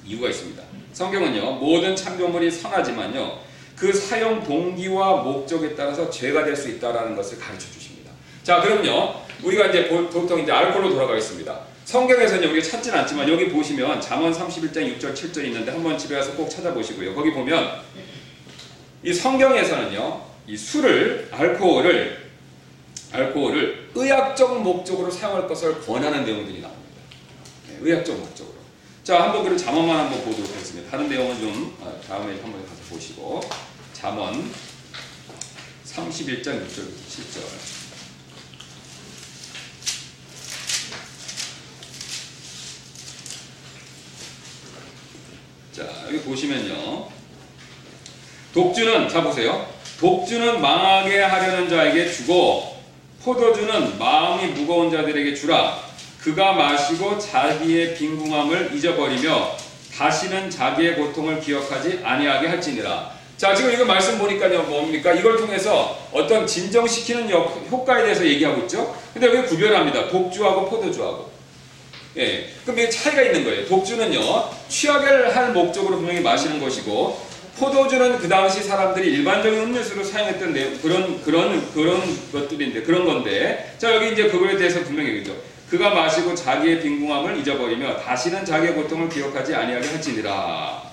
이유가 0.06 0.30
있습니다. 0.30 0.64
성경은요, 0.94 1.56
모든 1.56 1.94
창조물이 1.94 2.50
선하지만요, 2.50 3.38
그 3.76 3.92
사용 3.92 4.42
동기와 4.42 5.24
목적에 5.24 5.76
따라서 5.76 6.10
죄가 6.10 6.46
될 6.46 6.56
수 6.56 6.70
있다라는 6.70 7.18
것을 7.18 7.38
가르쳐 7.38 7.70
주십니다. 7.70 8.12
자, 8.44 8.62
그럼요, 8.62 9.16
우리가 9.44 9.66
이제 9.66 9.90
보통 9.90 10.40
이제 10.40 10.50
알콜로 10.54 10.92
돌아가겠습니다. 10.92 11.60
성경에서는 11.84 12.50
우리가 12.52 12.66
찾진 12.66 12.94
않지만 12.94 13.28
여기 13.28 13.50
보시면 13.50 14.00
잠언 14.00 14.32
31장 14.32 14.98
6절 14.98 15.14
7절 15.14 15.44
있는데 15.48 15.74
한번 15.74 15.98
집에 15.98 16.16
가서 16.16 16.32
꼭 16.32 16.48
찾아보시고요. 16.50 17.14
거기 17.14 17.34
보면 17.34 17.82
이 19.04 19.14
성경에서는요, 19.14 20.22
이 20.48 20.56
술을 20.56 21.28
알코올을 21.30 22.23
알코올을 23.14 23.92
의학적 23.94 24.62
목적으로 24.64 25.12
사용할 25.12 25.48
것을 25.48 25.80
권하는 25.82 26.26
내용들이 26.26 26.62
나옵니다. 26.62 27.00
네, 27.68 27.78
의학적 27.80 28.18
목적으로. 28.18 28.56
자, 29.04 29.22
한번 29.22 29.44
그럼 29.44 29.58
잠언만 29.58 29.98
한번 29.98 30.24
보도록 30.24 30.50
하겠습니다. 30.50 30.90
다른 30.90 31.08
내용은 31.08 31.40
좀 31.40 31.78
어, 31.80 32.02
다음에 32.08 32.40
한번 32.42 32.66
가서 32.66 32.82
보시고 32.90 33.42
잠언 33.94 34.52
31장 35.86 36.66
6절부터 36.66 37.08
7절. 37.08 37.44
자, 45.74 46.06
여기 46.08 46.20
보시면요. 46.22 47.10
독주는 48.54 49.10
자 49.10 49.24
보세요. 49.24 49.68
독주는 50.00 50.62
망하게 50.62 51.22
하려는 51.22 51.70
자에게 51.70 52.12
주고 52.12 52.74
포도주는 53.24 53.98
마음이 53.98 54.48
무거운 54.48 54.92
자들에게 54.92 55.34
주라. 55.34 55.80
그가 56.20 56.54
마시고 56.54 57.18
자기의 57.18 57.96
빈궁함을 57.96 58.72
잊어버리며 58.74 59.56
다시는 59.98 60.50
자기의 60.50 60.96
고통을 60.96 61.40
기억하지 61.40 62.02
아니하게 62.04 62.48
할지니라. 62.48 63.12
자, 63.38 63.56
지금 63.56 63.72
이거 63.72 63.86
말씀 63.86 64.18
보니까요, 64.18 64.64
뭡니까? 64.64 65.14
이걸 65.14 65.38
통해서 65.38 65.98
어떤 66.12 66.46
진정시키는 66.46 67.30
효과에 67.30 68.04
대해서 68.04 68.26
얘기하고 68.26 68.62
있죠? 68.64 68.96
근데 69.14 69.28
왜 69.28 69.44
구별합니다? 69.44 70.10
독주하고 70.10 70.70
포도주하고. 70.70 71.32
예. 72.18 72.50
그럼 72.64 72.80
이게 72.80 72.90
차이가 72.90 73.22
있는 73.22 73.44
거예요. 73.44 73.66
독주는요, 73.68 74.50
취하게 74.70 75.32
할 75.32 75.52
목적으로 75.52 75.98
분명히 75.98 76.20
마시는 76.20 76.60
것이고, 76.60 77.33
포도주는 77.58 78.18
그 78.18 78.28
당시 78.28 78.64
사람들이 78.64 79.12
일반적인 79.14 79.60
음료수로 79.60 80.04
사용했던 80.04 80.54
내 80.54 80.72
그런, 80.82 81.22
그런, 81.24 81.72
그런 81.74 82.02
것들인데, 82.32 82.82
그런 82.82 83.06
건데, 83.06 83.76
자, 83.78 83.94
여기 83.94 84.12
이제 84.12 84.28
그거에 84.28 84.58
대해서 84.58 84.82
분명히 84.82 85.10
얘기죠. 85.10 85.36
그가 85.70 85.92
마시고 85.92 86.36
자기의 86.36 86.82
빈궁함을 86.82 87.38
잊어버리며 87.40 87.98
다시는 87.98 88.46
자기의 88.46 88.74
고통을 88.74 89.10
기억하지 89.10 89.56
아니하게 89.56 89.88
할지니라. 89.88 90.84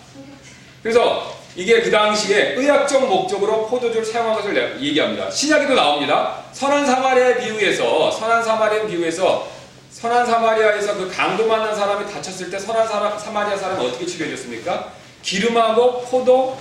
그래서 0.82 1.36
이게 1.56 1.82
그 1.82 1.90
당시에 1.90 2.54
의학적 2.56 3.06
목적으로 3.06 3.66
포도주를 3.66 4.04
사용한 4.04 4.36
것을 4.36 4.80
얘기합니다. 4.80 5.30
신약에도 5.30 5.74
나옵니다. 5.74 6.44
선한 6.52 6.86
사마리아의 6.86 7.40
비유에서 7.40 8.10
선한 8.10 8.42
사마리아 8.42 8.86
비유에서 8.86 9.48
선한 9.90 10.24
사마리아에서 10.24 10.94
그 10.94 11.10
강도 11.10 11.46
만난 11.46 11.74
사람이 11.74 12.10
다쳤을 12.10 12.50
때 12.50 12.58
선한 12.58 12.86
사마리아 13.18 13.56
사람은 13.56 13.84
어떻게 13.84 14.06
치료해줬습니까? 14.06 14.99
기름하고 15.22 16.02
포도 16.02 16.58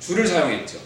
주를 0.00 0.26
사용했죠. 0.26 0.78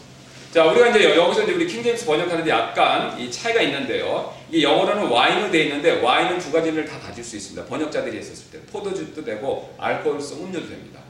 자, 0.53 0.65
우리가 0.67 0.89
이제 0.89 1.17
여기서 1.17 1.45
이제 1.45 1.53
우리 1.53 1.67
킹제임스 1.67 2.05
번역하는데 2.05 2.51
약간 2.51 3.19
이 3.19 3.31
차이가 3.31 3.63
있는데요. 3.63 4.35
이 4.51 4.63
영어로는 4.63 5.05
와인으로 5.07 5.51
되어 5.51 5.63
있는데 5.63 6.03
와인은 6.03 6.39
두 6.39 6.53
가지를 6.53 6.85
다 6.85 6.99
가질 6.99 7.25
수 7.25 7.37
있습니다. 7.37 7.65
번역자들이 7.67 8.19
했었을 8.19 8.51
때 8.51 8.59
포도주도 8.71 9.25
되고 9.25 9.75
알코올성 9.79 10.41
음료도 10.45 10.69
됩니다. 10.69 11.01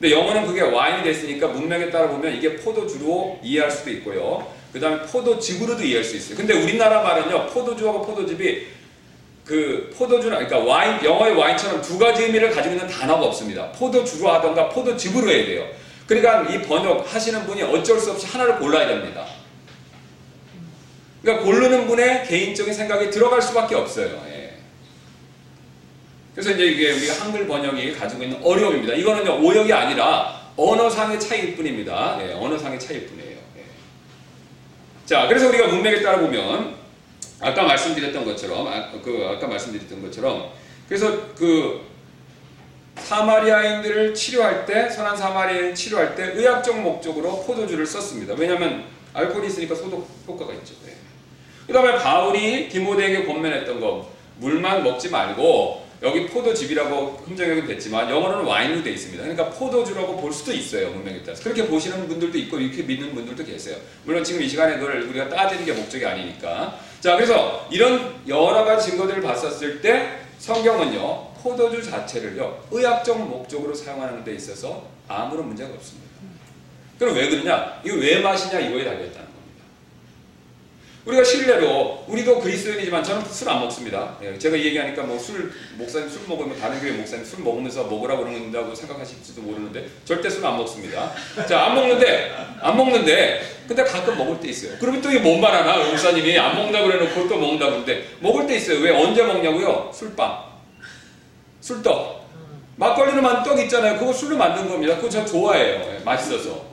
근데 0.00 0.14
영어는 0.14 0.46
그게 0.46 0.62
와인이 0.62 1.02
됐으니까 1.02 1.48
문맥에 1.48 1.90
따라 1.90 2.08
보면 2.08 2.34
이게 2.34 2.56
포도주로 2.56 3.38
이해할 3.42 3.70
수도 3.70 3.90
있고요. 3.90 4.50
그 4.72 4.80
다음에 4.80 5.02
포도즙으로도 5.02 5.82
이해할 5.82 6.04
수 6.04 6.16
있어요. 6.16 6.36
근데 6.36 6.54
우리나라 6.54 7.02
말은요, 7.02 7.46
포도주하고 7.48 8.06
포도즙이 8.06 8.66
그 9.48 9.90
포도주나 9.96 10.36
그러니까 10.36 10.58
와인 10.58 11.02
영어의 11.02 11.34
와인처럼 11.34 11.80
두 11.80 11.98
가지 11.98 12.24
의미를 12.24 12.50
가지고 12.50 12.74
있는 12.74 12.86
단어가 12.86 13.24
없습니다. 13.24 13.72
포도주로 13.72 14.30
하던가 14.30 14.68
포도즙으로 14.68 15.30
해야 15.30 15.46
돼요. 15.46 15.66
그러니까 16.06 16.42
이 16.52 16.60
번역 16.60 17.14
하시는 17.14 17.46
분이 17.46 17.62
어쩔 17.62 17.98
수 17.98 18.10
없이 18.10 18.26
하나를 18.26 18.58
골라야 18.58 18.86
됩니다. 18.86 19.24
그러니까 21.22 21.46
고르는 21.46 21.86
분의 21.86 22.26
개인적인 22.26 22.74
생각이 22.74 23.10
들어갈 23.10 23.40
수밖에 23.40 23.74
없어요. 23.74 24.22
예. 24.28 24.58
그래서 26.34 26.50
이제 26.50 26.66
이게 26.66 26.92
우리가 26.92 27.14
한글 27.14 27.46
번역이 27.46 27.94
가지고 27.94 28.24
있는 28.24 28.38
어려움입니다. 28.42 28.92
이거는 28.94 29.26
오역이 29.28 29.72
아니라 29.72 30.42
언어상의 30.56 31.18
차이일 31.18 31.56
뿐입니다. 31.56 32.18
예, 32.20 32.34
언어상의 32.34 32.78
차이일 32.78 33.06
뿐이에요. 33.06 33.38
예. 33.56 33.64
자, 35.06 35.26
그래서 35.26 35.48
우리가 35.48 35.68
문맥에 35.68 36.02
따라 36.02 36.18
보면 36.18 36.77
아까 37.40 37.62
말씀드렸던 37.62 38.24
것처럼 38.24 38.66
아, 38.66 38.90
그 39.02 39.28
아까 39.30 39.46
말씀드렸던 39.46 40.02
것처럼 40.02 40.50
그래서 40.88 41.34
그 41.34 41.86
사마리아인들을 42.96 44.14
치료할 44.14 44.66
때 44.66 44.88
선한 44.88 45.16
사마리아인 45.16 45.74
치료할 45.74 46.14
때 46.16 46.32
의학적 46.34 46.80
목적으로 46.80 47.44
포도주를 47.44 47.86
썼습니다. 47.86 48.34
왜냐하면 48.36 48.84
알코올이 49.14 49.46
있으니까 49.46 49.74
소독 49.74 50.08
효과가 50.26 50.52
있죠. 50.54 50.74
네. 50.84 50.94
그다음에 51.66 51.96
바울이 51.96 52.68
디모데에게 52.68 53.24
권면했던 53.24 53.80
거 53.80 54.10
물만 54.38 54.82
먹지 54.82 55.10
말고 55.10 55.86
여기 56.02 56.26
포도즙이라고 56.26 57.24
흔적이 57.26 57.66
됐지만 57.66 58.08
영어로는 58.08 58.44
와인으로 58.44 58.82
되어 58.82 58.92
있습니다. 58.92 59.22
그러니까 59.22 59.50
포도주라고 59.50 60.16
볼 60.16 60.32
수도 60.32 60.52
있어요. 60.52 60.90
문맥에 60.90 61.22
따라서. 61.24 61.42
그렇게 61.42 61.66
보시는 61.66 62.06
분들도 62.06 62.38
있고 62.38 62.58
이렇게 62.58 62.82
믿는 62.82 63.14
분들도 63.14 63.44
계세요. 63.44 63.76
물론 64.04 64.22
지금 64.22 64.42
이 64.42 64.48
시간에 64.48 64.78
그걸 64.78 65.02
우리가 65.02 65.28
따지는 65.28 65.64
게 65.64 65.72
목적이 65.72 66.06
아니니까. 66.06 66.78
자, 67.00 67.14
그래서 67.14 67.66
이런 67.70 68.14
여러 68.26 68.64
가지 68.64 68.90
증거들을 68.90 69.22
봤었을 69.22 69.80
때 69.80 70.20
성경은요. 70.38 71.28
포도주 71.42 71.82
자체를요. 71.88 72.64
의학적 72.70 73.18
목적으로 73.28 73.72
사용하는 73.74 74.24
데 74.24 74.34
있어서 74.34 74.84
아무런 75.06 75.46
문제가 75.46 75.72
없습니다. 75.74 76.08
그럼 76.98 77.14
왜 77.14 77.28
그러냐? 77.30 77.80
이거 77.84 77.96
왜 77.96 78.20
마시냐 78.20 78.58
이거에 78.58 78.84
달려있다는 78.84 79.27
우리가 81.08 81.24
신뢰로 81.24 82.04
우리도 82.06 82.38
그리스도인이지만 82.40 83.02
저는 83.02 83.24
술 83.24 83.48
안 83.48 83.60
먹습니다. 83.60 84.18
예, 84.22 84.38
제가 84.38 84.58
얘기하니까 84.58 85.04
뭐 85.04 85.18
술 85.18 85.50
목사님 85.78 86.06
술 86.06 86.20
먹으면 86.28 86.58
다른 86.60 86.78
교회 86.80 86.92
목사님 86.92 87.24
술 87.24 87.40
먹으면서 87.42 87.84
먹으라고 87.84 88.24
그러는다고 88.24 88.74
생각하실지도 88.74 89.40
모르는데 89.40 89.88
절대 90.04 90.28
술 90.28 90.44
안 90.44 90.58
먹습니다. 90.58 91.10
자 91.48 91.64
안 91.68 91.74
먹는데 91.76 92.30
안 92.60 92.76
먹는데 92.76 93.40
근데 93.66 93.84
가끔 93.84 94.18
먹을 94.18 94.38
때 94.38 94.48
있어요. 94.48 94.72
그러면 94.78 95.00
또 95.00 95.08
이게 95.10 95.18
뭔 95.20 95.40
말 95.40 95.54
하나 95.54 95.82
목사님이 95.88 96.38
안 96.38 96.54
먹는다 96.56 96.82
그래놓고 96.84 97.26
또 97.26 97.38
먹는다 97.38 97.66
그러는데 97.66 98.04
먹을 98.20 98.46
때 98.46 98.56
있어요. 98.56 98.80
왜 98.80 98.90
언제 98.90 99.22
먹냐고요? 99.22 99.90
술빵, 99.94 100.44
술떡, 101.60 102.26
막걸리로 102.76 103.22
만든 103.22 103.44
떡 103.50 103.60
있잖아요. 103.62 103.98
그거 103.98 104.12
술로 104.12 104.36
만든 104.36 104.68
겁니다. 104.68 104.96
그거 104.96 105.08
저 105.08 105.24
좋아해요. 105.24 105.94
예, 105.94 106.04
맛있어서. 106.04 106.68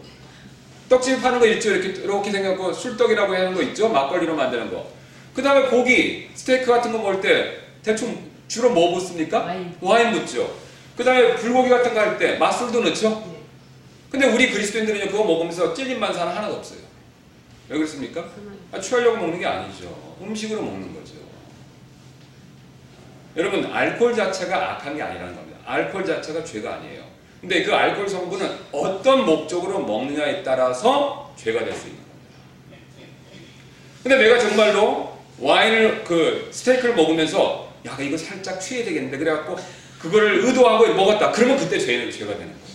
떡집 0.90 1.22
파는 1.22 1.40
거 1.40 1.48
있죠. 1.48 1.72
이렇게 1.72 2.02
이렇게 2.02 2.32
생겼고 2.32 2.74
술떡이라고 2.74 3.34
하는 3.34 3.54
거 3.54 3.62
있죠. 3.64 3.90
막걸리로 3.90 4.36
만드는 4.36 4.72
거. 4.72 4.88
그 5.34 5.42
다음에 5.42 5.68
고기, 5.68 6.30
스테이크 6.34 6.66
같은 6.68 6.92
거 6.92 7.00
먹을 7.00 7.20
때 7.22 7.58
대충 7.84 8.32
주로 8.48 8.70
뭐 8.70 8.94
붓습니까? 8.94 9.40
와인. 9.40 9.76
와인 9.82 10.12
붓죠. 10.14 10.56
그 10.96 11.04
다음에 11.04 11.36
불고기 11.36 11.70
같은 11.70 11.94
거 11.94 12.00
할 12.00 12.18
때 12.18 12.38
맛술도 12.38 12.82
넣죠. 12.82 13.10
네. 13.28 13.36
근데 14.12 14.28
우리 14.28 14.50
그리스도인들은 14.52 15.08
그거 15.12 15.24
먹으면서 15.26 15.74
찔린 15.74 16.00
반사는 16.00 16.32
하나도 16.34 16.56
없어요. 16.56 16.80
왜 17.68 17.78
그렇습니까? 17.78 18.24
아, 18.72 18.80
취하려고 18.80 19.18
먹는 19.18 19.40
게 19.40 19.46
아니죠. 19.46 20.16
음식으로 20.22 20.62
먹는 20.62 20.94
거죠. 20.94 21.16
여러분 23.36 23.66
알코올 23.66 24.16
자체가 24.16 24.74
악한 24.76 24.96
게 24.96 25.02
아니라는 25.02 25.36
겁니다. 25.36 25.60
알코올 25.66 26.06
자체가 26.06 26.44
죄가 26.46 26.76
아니에요. 26.76 27.04
근데 27.46 27.62
그 27.62 27.76
알코올 27.76 28.10
성분은 28.10 28.58
어떤 28.72 29.24
목적으로 29.24 29.80
먹느냐에 29.86 30.42
따라서 30.42 31.32
죄가 31.38 31.64
될 31.64 31.76
수 31.76 31.86
있는 31.88 32.02
겁니다. 32.02 32.40
근데 34.02 34.18
내가 34.18 34.40
정말로 34.40 35.16
와인을 35.40 36.04
그 36.04 36.50
스테이크를 36.52 36.96
먹으면서 36.96 37.72
야 37.86 37.96
이거 38.00 38.18
살짝 38.18 38.60
취해야 38.60 38.84
되겠는데 38.86 39.20
그래갖고 39.20 39.58
그거를 40.00 40.44
의도하고 40.46 40.92
먹었다. 40.96 41.32
그러면 41.32 41.58
그때 41.58 41.78
죄는 41.78 42.10
죄가 42.10 42.32
되는 42.34 42.48
거예요. 42.48 42.66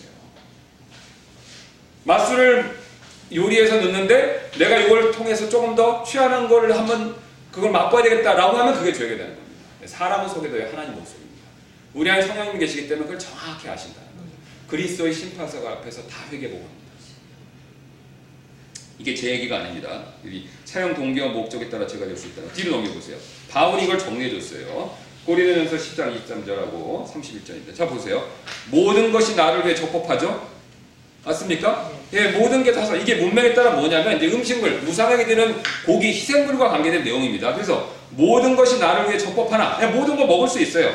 맛술을 2.04 2.78
요리해서 3.34 3.76
넣는데 3.80 4.52
내가 4.56 4.76
이걸 4.76 5.10
통해서 5.10 5.48
조금 5.48 5.74
더 5.74 6.04
취하는 6.04 6.48
걸 6.48 6.70
한번 6.72 7.16
그걸 7.50 7.72
맛봐야 7.72 8.04
되겠다라고 8.04 8.56
하면 8.56 8.74
그게 8.74 8.92
죄가 8.92 9.16
되는 9.16 9.34
겁니다. 9.34 9.56
사람은 9.84 10.28
속에도 10.28 10.56
하나님 10.70 10.94
목소리입니다. 10.94 11.40
우리 11.94 12.08
안에 12.08 12.22
성령님 12.22 12.58
계시기 12.60 12.86
때문에 12.88 13.06
그걸 13.08 13.18
정확히 13.18 13.68
아신다. 13.68 14.09
그리스도의 14.70 15.12
심판석 15.12 15.66
앞에서 15.66 16.02
다 16.06 16.16
회개보고 16.30 16.58
합니다. 16.62 16.80
이게 18.98 19.14
제 19.14 19.30
얘기가 19.30 19.58
아닙니다. 19.58 20.02
이 20.24 20.44
사용 20.64 20.94
동기와 20.94 21.28
목적에 21.28 21.68
따라 21.70 21.86
제가 21.86 22.04
될 22.06 22.16
수 22.16 22.28
있다. 22.28 22.42
뒤로 22.52 22.72
넘겨보세요. 22.76 23.16
바울이 23.50 23.84
이걸 23.84 23.98
정리해줬어요. 23.98 24.94
고린도전서 25.26 25.76
10장 25.76 26.14
23절하고 26.26 27.06
31절입니다. 27.10 27.74
자 27.74 27.86
보세요. 27.88 28.28
모든 28.70 29.10
것이 29.12 29.34
나를 29.36 29.64
위해 29.64 29.74
적법하죠? 29.74 30.48
맞습니까? 31.24 31.90
예, 32.12 32.28
모든 32.28 32.62
게 32.64 32.72
다 32.72 32.94
이게 32.96 33.16
문맥에 33.16 33.54
따라 33.54 33.72
뭐냐면 33.72 34.16
이제 34.16 34.34
음식물, 34.34 34.80
무상하게 34.80 35.26
되는 35.26 35.54
고기, 35.86 36.08
희생물과 36.08 36.68
관계된 36.70 37.04
내용입니다. 37.04 37.54
그래서 37.54 37.94
모든 38.10 38.56
것이 38.56 38.78
나를 38.78 39.08
위해 39.08 39.18
적법하나 39.18 39.78
예, 39.82 39.86
모든 39.86 40.16
거 40.16 40.26
먹을 40.26 40.48
수 40.48 40.60
있어요. 40.60 40.92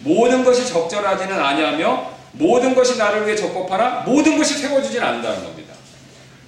모든 0.00 0.44
것이 0.44 0.66
적절하지는 0.66 1.38
아니하며 1.38 2.13
모든 2.34 2.74
것이 2.74 2.96
나를 2.98 3.26
위해 3.26 3.36
적법하나 3.36 4.02
모든 4.02 4.36
것이 4.36 4.60
채워주진 4.60 5.02
않는다는 5.02 5.44
겁니다. 5.44 5.74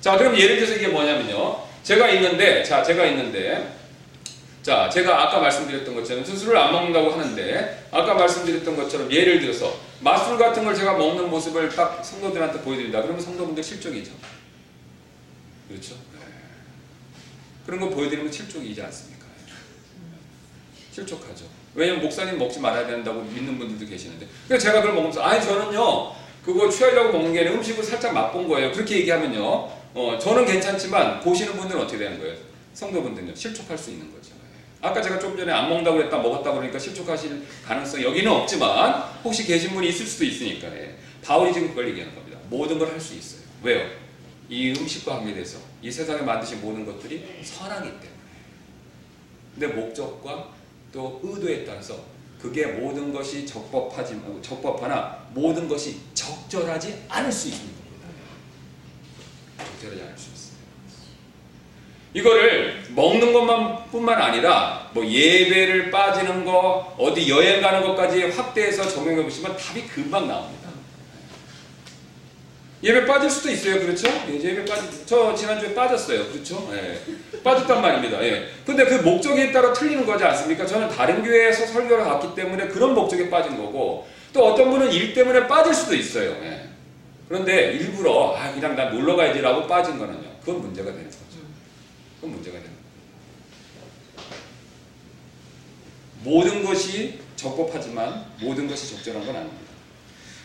자, 0.01 0.16
그럼 0.16 0.37
예를 0.38 0.57
들어서 0.57 0.75
이게 0.75 0.88
뭐냐면요. 0.88 1.64
제가 1.83 2.09
있는데, 2.11 2.62
자, 2.62 2.83
제가 2.83 3.05
있는데, 3.07 3.75
자, 4.62 4.88
제가 4.88 5.22
아까 5.22 5.38
말씀드렸던 5.40 5.94
것처럼 5.94 6.25
수술을 6.25 6.57
안 6.57 6.72
먹는다고 6.72 7.12
하는데, 7.12 7.87
아까 7.90 8.14
말씀드렸던 8.14 8.77
것처럼 8.77 9.11
예를 9.11 9.40
들어서 9.40 9.79
맛술 10.01 10.37
같은 10.38 10.64
걸 10.64 10.75
제가 10.75 10.96
먹는 10.96 11.31
모습을 11.31 11.68
딱 11.70 12.05
성도들한테 12.05 12.61
보여드린다. 12.61 13.03
그러면 13.03 13.20
성도분들 13.20 13.62
실족이죠. 13.62 14.12
그렇죠? 15.68 15.94
네. 16.12 16.20
그런 17.64 17.81
거 17.81 17.88
보여드리면 17.88 18.31
실족이지 18.31 18.83
않습니까? 18.83 19.27
실족하죠. 20.92 21.44
왜냐면 21.76 22.02
목사님 22.02 22.38
먹지 22.38 22.58
말아야 22.58 22.86
된다고 22.86 23.20
믿는 23.22 23.58
분들도 23.58 23.86
계시는데. 23.88 24.26
그래서 24.48 24.66
제가 24.66 24.80
그걸 24.80 24.94
먹으면서, 24.94 25.22
아니, 25.22 25.44
저는요, 25.44 26.12
그거 26.44 26.68
취하려고 26.70 27.12
먹는 27.12 27.32
게 27.34 27.40
아니라 27.40 27.54
음식을 27.54 27.84
살짝 27.84 28.14
맛본 28.14 28.48
거예요. 28.48 28.72
그렇게 28.72 28.96
얘기하면요, 28.98 29.44
어, 29.94 30.18
저는 30.20 30.46
괜찮지만 30.46 31.20
보시는 31.20 31.52
분들은 31.54 31.82
어떻게 31.82 31.98
되는 31.98 32.18
거예요? 32.18 32.34
성도분들은요, 32.72 33.34
실족할 33.34 33.76
수 33.76 33.90
있는 33.90 34.10
거죠. 34.12 34.34
아까 34.82 35.00
제가 35.02 35.18
좀 35.18 35.36
전에 35.36 35.50
안 35.52 35.68
먹는다고 35.68 35.96
그랬다 35.96 36.18
먹었다 36.18 36.52
그러니까 36.52 36.78
실족하실 36.78 37.42
가능성이 37.64 38.04
여기는 38.04 38.30
없지만 38.30 39.02
혹시 39.24 39.44
계신 39.44 39.70
분이 39.70 39.88
있을 39.88 40.06
수도 40.06 40.24
있으니까 40.24 40.68
예. 40.76 40.94
바울이 41.24 41.52
지금 41.52 41.68
그걸 41.70 41.88
얘기하는 41.88 42.14
겁니다. 42.14 42.38
모든 42.50 42.78
걸 42.78 42.88
할 42.90 43.00
수 43.00 43.14
있어요. 43.14 43.40
왜요? 43.62 43.88
이 44.48 44.70
음식과 44.78 45.16
관계돼서 45.16 45.58
이 45.82 45.90
세상에 45.90 46.20
만드신 46.20 46.60
모든 46.60 46.84
것들이 46.84 47.24
선하기 47.42 47.84
때문에. 47.88 48.10
근데 49.54 49.66
목적과 49.68 50.50
또 50.96 51.20
의도에 51.22 51.62
따라서 51.66 51.94
그게 52.40 52.64
모든 52.64 53.12
것이 53.12 53.44
적법하지 53.44 54.18
적법하나 54.40 55.26
모든 55.35 55.68
것이 55.68 56.00
적절하지 56.14 57.04
않을 57.06 57.30
수 57.30 57.48
있는 57.48 57.61
겁니다. 57.61 58.09
적절하지 59.59 60.02
않을 60.02 60.16
수 60.16 60.30
있어요. 60.32 60.56
이거를 62.14 62.82
먹는 62.94 63.35
것만 63.35 63.90
뿐만 63.90 64.22
아니라 64.22 64.90
뭐 64.94 65.06
예배를 65.06 65.90
빠지는 65.90 66.46
거 66.46 66.96
어디 66.98 67.28
여행 67.28 67.61
가는 67.61 67.82
것까지 67.82 68.22
확대해서 68.30 68.88
적용해 68.88 69.22
보시면 69.22 69.54
답이 69.54 69.82
금방 69.82 70.26
나옵니다. 70.26 70.70
예배 72.82 73.06
빠질 73.06 73.30
수도 73.30 73.50
있어요, 73.50 73.80
그렇죠? 73.80 74.06
예, 74.28 74.34
예배 74.34 74.64
빠지. 74.66 75.06
저 75.06 75.34
지난주에 75.34 75.74
빠졌어요, 75.74 76.26
그렇죠? 76.30 76.70
예. 76.72 77.00
빠졌단 77.42 77.80
말입니다. 77.80 78.22
예. 78.22 78.48
근데 78.66 78.84
그 78.84 78.96
목적에 78.96 79.50
따라 79.50 79.72
틀리는 79.72 80.04
거지 80.04 80.24
않습니까? 80.24 80.66
저는 80.66 80.88
다른 80.88 81.22
교회에서 81.22 81.66
설교를 81.66 82.04
갔기 82.04 82.34
때문에 82.34 82.68
그런 82.68 82.94
목적에 82.94 83.30
빠진 83.30 83.56
거고 83.56 84.06
또 84.32 84.52
어떤 84.52 84.70
분은 84.70 84.92
일 84.92 85.14
때문에 85.14 85.46
빠질 85.46 85.72
수도 85.72 85.94
있어요. 85.94 86.30
예. 86.42 86.68
그런데 87.28 87.72
일부러 87.72 88.36
아 88.36 88.52
그냥 88.52 88.76
나 88.76 88.90
놀러 88.90 89.16
가야지라고 89.16 89.66
빠진 89.66 89.98
거는요, 89.98 90.36
그건 90.40 90.60
문제가 90.60 90.90
되는 90.90 91.04
거죠. 91.06 91.40
그건 92.16 92.32
문제가 92.34 92.58
되는 92.58 92.70
거예요. 92.70 92.76
모든 96.22 96.62
것이 96.64 97.20
적법하지만 97.36 98.26
모든 98.40 98.68
것이 98.68 98.94
적절한 98.94 99.24
건 99.26 99.36
아닙니다. 99.36 99.65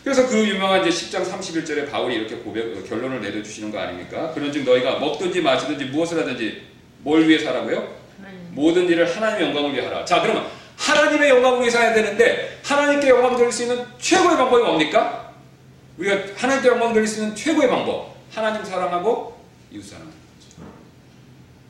그래서 0.02 0.26
그 0.28 0.48
유명한 0.48 0.86
이제 0.86 0.90
10장 0.90 1.24
31절에 1.24 1.90
바울이 1.90 2.16
이렇게 2.16 2.36
고백, 2.36 2.76
어, 2.76 2.82
결론을 2.82 3.20
내려주시는 3.20 3.70
거 3.70 3.78
아닙니까? 3.78 4.32
그런즉 4.34 4.64
너희가 4.64 4.98
먹든지 4.98 5.40
마시든지 5.40 5.86
무엇을 5.86 6.20
하든지 6.20 6.66
뭘 6.98 7.28
위해 7.28 7.38
살라고요? 7.38 8.02
모든 8.50 8.88
일을 8.88 9.14
하나님의 9.14 9.48
영광을 9.48 9.72
위해 9.72 9.84
하라. 9.86 10.04
자, 10.04 10.20
그러면 10.20 10.46
하나님의 10.76 11.30
영광을 11.30 11.60
위해서 11.60 11.78
해야 11.78 11.94
되는데 11.94 12.60
하나님께 12.64 13.08
영광 13.08 13.36
돌릴 13.36 13.52
수 13.52 13.62
있는 13.62 13.84
최고의 13.98 14.36
방법이 14.36 14.62
뭡니까? 14.64 15.32
우리가 15.98 16.18
하나님께 16.36 16.68
영광 16.68 16.92
돌릴 16.92 17.06
수 17.06 17.22
있는 17.22 17.34
최고의 17.36 17.68
방법. 17.68 18.16
하나님 18.32 18.64
사랑하고 18.64 19.38
이웃 19.70 19.84
사랑하는 19.84 20.12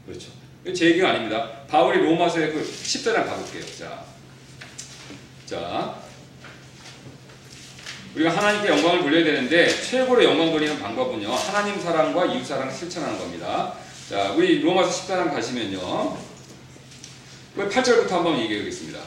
거죠. 0.07 0.29
그렇죠. 0.65 0.75
제 0.75 0.87
얘기가 0.87 1.11
아닙니다. 1.11 1.51
바울이 1.69 1.99
로마서의 1.99 2.53
그 2.53 2.63
10절을 2.63 3.27
가볼게요. 3.27 3.63
자, 3.79 4.05
자, 5.45 6.02
우리가 8.15 8.31
하나님께 8.31 8.69
영광을 8.69 9.01
돌려야 9.01 9.25
되는데 9.25 9.69
최고로 9.69 10.23
영광 10.23 10.51
돌리는 10.51 10.79
방법은요. 10.79 11.33
하나님 11.33 11.81
사랑과 11.81 12.27
이웃 12.27 12.45
사랑을 12.45 12.73
실천하는 12.73 13.19
겁니다. 13.19 13.73
자, 14.11 14.33
우리 14.33 14.61
로마서 14.61 14.91
14장 14.91 15.33
가시면요. 15.33 16.19
8절부터 17.57 18.11
한번 18.11 18.39
얘기하겠습니다. 18.41 18.99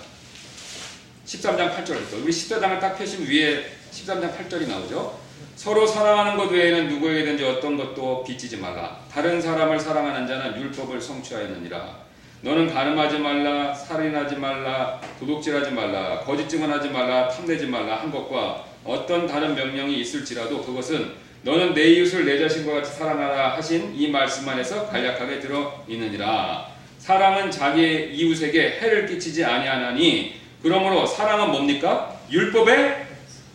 13장 1.26 1.76
8절부터. 1.76 2.24
우리 2.24 2.32
14장을 2.32 2.80
딱 2.80 2.98
펴시면 2.98 3.28
위에 3.28 3.66
13장 3.92 4.36
8절이 4.36 4.68
나오죠. 4.68 5.20
서로 5.56 5.86
사랑하는 5.86 6.38
것 6.38 6.52
외에는 6.52 6.90
누구에게든지 6.90 7.44
어떤 7.44 7.78
것도 7.78 8.24
빚지지 8.24 8.58
말라. 8.58 9.00
다른 9.12 9.40
사람을 9.40 9.80
사랑하는 9.80 10.28
자는 10.28 10.60
율법을 10.60 11.00
성취하였느니라. 11.00 12.06
너는 12.42 12.74
가늠하지 12.74 13.20
말라, 13.20 13.74
살인하지 13.74 14.36
말라, 14.36 15.00
도둑질하지 15.20 15.72
말라, 15.72 16.20
거짓 16.20 16.48
증언하지 16.50 16.90
말라, 16.90 17.28
탐내지 17.30 17.68
말라 17.68 18.02
한 18.02 18.12
것과 18.12 18.75
어떤 18.86 19.26
다른 19.28 19.56
명령이 19.56 20.00
있을지라도 20.00 20.64
그것은 20.64 21.12
너는 21.42 21.74
내 21.74 21.84
이웃을 21.90 22.26
내 22.26 22.40
자신과 22.40 22.76
같이 22.76 22.94
사랑하라 22.94 23.56
하신 23.58 23.94
이 23.96 24.08
말씀 24.08 24.48
안에서 24.48 24.88
간략하게 24.88 25.40
들어 25.40 25.84
있느니라. 25.88 26.68
사랑은 27.00 27.52
자기의 27.52 28.16
이웃에게 28.16 28.80
해를 28.80 29.08
끼치지 29.08 29.44
아니하나니 29.44 30.36
그러므로 30.62 31.06
사랑은 31.06 31.52
뭡니까? 31.52 32.20
율법의 32.32 33.06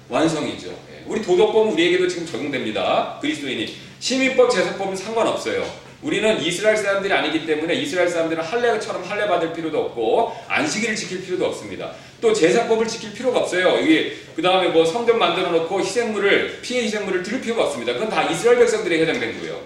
완성이죠. 0.09 0.69
예. 0.69 1.05
우리 1.07 1.23
도덕법은 1.23 1.73
우리에게도 1.73 2.07
지금 2.07 2.27
적용됩니다. 2.27 3.19
그리스도인이 3.21 3.75
시민법, 3.99 4.51
제사법은 4.51 4.95
상관없어요. 4.95 5.90
우리는 6.03 6.41
이스라엘 6.41 6.77
사람들이 6.77 7.13
아니기 7.13 7.45
때문에 7.45 7.75
이스라엘 7.75 8.09
사람들은 8.09 8.43
할례처럼 8.43 9.05
할례 9.05 9.29
받을 9.29 9.53
필요도 9.53 9.79
없고 9.79 10.35
안식일을 10.49 10.97
지킬 10.97 11.23
필요도 11.23 11.47
없습니다. 11.47 11.93
또 12.21 12.33
제사법을 12.33 12.87
지킬 12.87 13.13
필요가 13.13 13.41
없어요. 13.41 13.79
이게 13.81 14.17
그 14.35 14.41
다음에 14.41 14.69
뭐 14.69 14.85
성전 14.85 15.19
만들어 15.19 15.51
놓고 15.51 15.81
희생물을 15.81 16.61
피해 16.63 16.85
희생물을 16.85 17.23
드릴 17.23 17.41
필요가 17.43 17.65
없습니다. 17.65 17.93
그건 17.93 18.09
다 18.09 18.25
이스라엘 18.31 18.59
백성들에 18.59 19.01
해당된 19.03 19.41
거예요. 19.41 19.61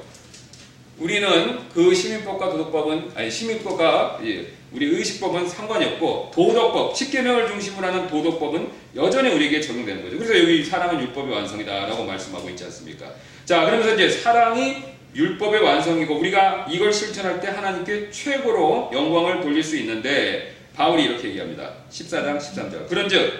우리는 0.98 1.58
그 1.72 1.94
시민법과 1.94 2.50
도덕법은 2.50 3.12
아니 3.14 3.30
시민법과 3.30 4.20
예, 4.24 4.46
우리 4.72 4.86
의식법은 4.86 5.48
상관이 5.48 5.84
없고 5.84 6.32
도덕법, 6.34 6.96
십계명을 6.96 7.46
중심으로 7.48 7.86
하는 7.86 8.08
도덕법은 8.08 8.68
여전히 8.96 9.30
우리에게 9.30 9.60
적용되는 9.60 10.02
거죠. 10.02 10.18
그래서 10.18 10.38
여기 10.38 10.64
사랑은 10.64 11.00
율법의 11.00 11.32
완성이다라고 11.32 12.04
말씀하고 12.04 12.48
있지 12.50 12.64
않습니까? 12.64 13.06
자, 13.44 13.64
그러면서 13.64 13.94
이제 13.94 14.08
사랑이 14.08 14.93
율법의 15.14 15.62
완성이고 15.62 16.18
우리가 16.18 16.66
이걸 16.68 16.92
실천할 16.92 17.40
때 17.40 17.48
하나님께 17.48 18.10
최고로 18.10 18.90
영광을 18.92 19.40
돌릴 19.40 19.62
수 19.62 19.76
있는데 19.76 20.54
바울이 20.74 21.04
이렇게 21.04 21.28
얘기합니다. 21.28 21.70
14장 21.90 22.38
13절. 22.38 22.88
그런즉 22.88 23.32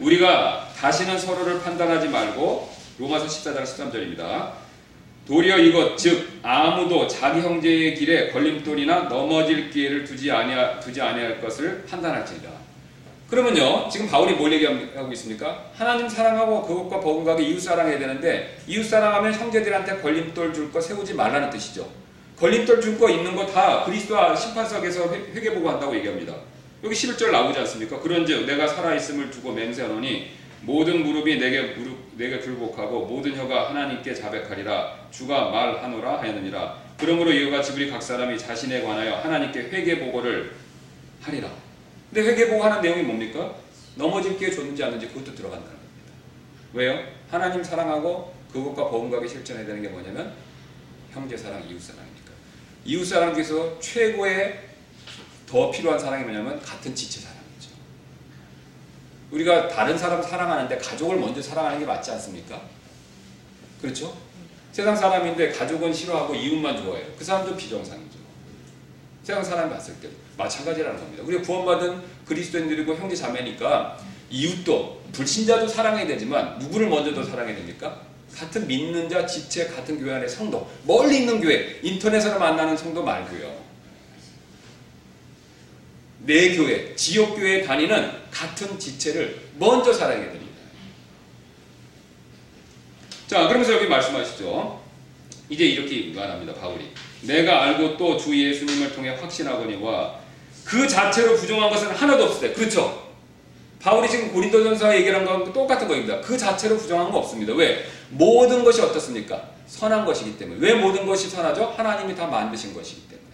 우리가 0.00 0.68
다시는 0.76 1.18
서로를 1.18 1.60
판단하지 1.62 2.08
말고 2.08 2.72
로마서 2.98 3.26
14장 3.26 3.62
13절입니다. 3.62 4.52
도리어 5.26 5.58
이것 5.58 5.96
즉 5.96 6.40
아무도 6.42 7.06
자기 7.06 7.40
형제의 7.40 7.94
길에 7.94 8.30
걸림돌이나 8.30 9.02
넘어질 9.02 9.70
기회를 9.70 10.04
두지 10.04 10.30
아니할 10.32 11.40
것을 11.40 11.84
판단할지니라. 11.88 12.57
그러면요, 13.28 13.88
지금 13.90 14.08
바울이 14.08 14.34
뭘 14.34 14.50
얘기하고 14.54 15.12
있습니까? 15.12 15.66
하나님 15.74 16.08
사랑하고 16.08 16.62
그것과 16.62 17.00
버금가게 17.00 17.42
이웃 17.44 17.60
사랑해야 17.60 17.98
되는데 17.98 18.58
이웃 18.66 18.82
사랑하면 18.84 19.34
형제들한테 19.34 19.98
걸림돌 20.00 20.54
줄 20.54 20.72
거 20.72 20.80
세우지 20.80 21.12
말라는 21.14 21.50
뜻이죠. 21.50 21.86
걸림돌 22.38 22.80
줄 22.80 22.98
거 22.98 23.10
있는 23.10 23.36
거 23.36 23.44
다 23.46 23.84
그리스도와 23.84 24.34
심판석에서 24.34 25.12
회개 25.34 25.52
보고 25.54 25.68
한다고 25.68 25.94
얘기합니다. 25.96 26.34
여기 26.82 26.94
11절 26.94 27.30
나오지 27.30 27.58
않습니까? 27.60 27.98
그런즉 28.00 28.46
내가 28.46 28.66
살아 28.66 28.94
있음을 28.94 29.30
두고 29.30 29.52
맹세하노니 29.52 30.30
모든 30.62 31.04
무릎이 31.04 31.38
내게 31.38 31.62
무릎 31.74 31.96
내게 32.16 32.38
굴복하고 32.38 33.06
모든 33.06 33.36
혀가 33.36 33.68
하나님께 33.70 34.14
자백하리라 34.14 34.94
주가 35.10 35.50
말하노라 35.50 36.20
하였느니라. 36.22 36.76
그러므로 36.98 37.30
이와 37.30 37.58
같이 37.58 37.72
우리 37.72 37.90
각 37.90 38.02
사람이 38.02 38.38
자신에 38.38 38.82
관하여 38.82 39.16
하나님께 39.16 39.60
회개 39.70 39.98
보고를 40.00 40.52
하리라. 41.20 41.48
근데 42.12 42.28
회개 42.28 42.48
보고 42.48 42.64
하는 42.64 42.80
내용이 42.80 43.02
뭡니까? 43.02 43.54
넘어질 43.96 44.38
기회 44.38 44.50
줬는지 44.50 44.82
않는지 44.82 45.08
그것도 45.08 45.34
들어간다는 45.34 45.76
겁니다. 45.76 46.12
왜요? 46.72 46.98
하나님 47.30 47.62
사랑하고 47.62 48.34
그것과 48.52 48.88
버금가게 48.90 49.26
실천해야 49.28 49.66
되는 49.66 49.82
게 49.82 49.88
뭐냐면 49.88 50.32
형제 51.10 51.36
사랑, 51.36 51.62
이웃 51.68 51.80
사랑입니까? 51.80 52.30
이웃 52.84 53.04
사랑 53.04 53.34
중에서 53.34 53.78
최고의 53.80 54.68
더 55.46 55.70
필요한 55.70 55.98
사랑이 55.98 56.24
뭐냐면 56.24 56.60
같은 56.60 56.94
지체 56.94 57.20
사랑이죠. 57.20 57.70
우리가 59.30 59.68
다른 59.68 59.98
사람 59.98 60.22
사랑하는데 60.22 60.78
가족을 60.78 61.16
먼저 61.16 61.42
사랑하는 61.42 61.80
게 61.80 61.84
맞지 61.84 62.10
않습니까? 62.12 62.62
그렇죠? 63.82 64.16
세상 64.72 64.94
사람인데 64.94 65.52
가족은 65.52 65.92
싫어하고 65.92 66.34
이웃만 66.34 66.76
좋아해요. 66.76 67.06
그 67.18 67.24
사람도 67.24 67.56
비정상이죠. 67.56 68.18
세상 69.22 69.42
사람이 69.42 69.70
봤을 69.70 69.94
때 70.00 70.08
마찬가지라는 70.38 70.98
겁니다. 70.98 71.22
우리가 71.26 71.42
구원받은 71.42 72.00
그리스도인들이고 72.24 72.94
형제 72.96 73.14
자매니까 73.14 73.98
이웃도 74.30 75.02
불신자도 75.12 75.66
사랑해야 75.68 76.06
되지만 76.06 76.58
누구를 76.58 76.88
먼저 76.88 77.12
더 77.12 77.22
사랑해야 77.22 77.56
됩니까? 77.56 78.02
같은 78.34 78.66
믿는 78.66 79.08
자 79.08 79.26
지체 79.26 79.66
같은 79.66 79.98
교회 79.98 80.14
안의 80.14 80.28
성도 80.28 80.70
멀리 80.84 81.18
있는 81.18 81.40
교회 81.40 81.80
인터넷으로 81.82 82.38
만나는 82.38 82.76
성도 82.76 83.02
말고요. 83.02 83.68
내 86.20 86.54
교회 86.56 86.94
지역 86.94 87.34
교회에 87.34 87.62
다니는 87.62 88.12
같은 88.30 88.78
지체를 88.78 89.40
먼저 89.58 89.92
사랑해야 89.92 90.30
됩니다. 90.30 90.46
자 93.26 93.46
그러면서 93.48 93.74
여기 93.74 93.86
말씀하시죠. 93.88 94.82
이제 95.50 95.64
이렇게 95.64 96.12
말합니다 96.14 96.54
바울이 96.54 96.90
내가 97.22 97.64
알고 97.64 97.96
또 97.96 98.18
주 98.18 98.36
예수님을 98.36 98.92
통해 98.94 99.10
확신하거니와 99.10 100.20
그 100.68 100.86
자체로 100.86 101.34
부정한 101.34 101.70
것은 101.70 101.88
하나도 101.88 102.24
없을 102.24 102.48
때 102.48 102.52
그렇죠. 102.54 103.08
바울이 103.80 104.06
지금 104.06 104.30
고린도전서 104.34 104.94
얘기한 104.96 105.24
거랑 105.24 105.50
똑같은 105.50 105.88
거입니다. 105.88 106.20
그 106.20 106.36
자체로 106.36 106.76
부정한 106.76 107.10
거 107.10 107.18
없습니다. 107.18 107.54
왜? 107.54 107.86
모든 108.10 108.62
것이 108.62 108.82
어떻습니까? 108.82 109.40
선한 109.66 110.04
것이기 110.04 110.36
때문에. 110.36 110.58
왜 110.60 110.74
모든 110.74 111.06
것이 111.06 111.30
선하죠? 111.30 111.72
하나님이 111.74 112.14
다 112.14 112.26
만드신 112.26 112.74
것이기 112.74 113.08
때문에. 113.08 113.28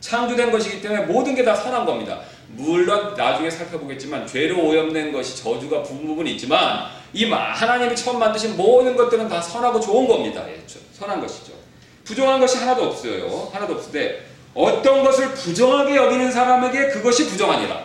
창조된 0.00 0.50
것이기 0.50 0.82
때문에 0.82 1.02
모든 1.02 1.36
게 1.36 1.44
다 1.44 1.54
선한 1.54 1.86
겁니다. 1.86 2.20
물론 2.48 3.14
나중에 3.14 3.48
살펴보겠지만 3.48 4.26
죄로 4.26 4.66
오염된 4.66 5.12
것이 5.12 5.36
저주가 5.36 5.84
부분은 5.84 6.26
있지만 6.32 6.86
이 7.12 7.30
하나님이 7.30 7.94
처음 7.94 8.18
만드신 8.18 8.56
모든 8.56 8.96
것들은 8.96 9.28
다 9.28 9.40
선하고 9.40 9.78
좋은 9.78 10.08
겁니다. 10.08 10.42
예, 10.48 10.60
선한 10.94 11.20
것이죠. 11.20 11.52
부정한 12.02 12.40
것이 12.40 12.58
하나도 12.58 12.86
없어요. 12.86 13.50
하나도 13.52 13.74
없는데 13.74 14.35
어떤 14.56 15.04
것을 15.04 15.32
부정하게 15.32 15.96
여기는 15.96 16.32
사람에게 16.32 16.88
그것이 16.88 17.28
부정하니라. 17.28 17.78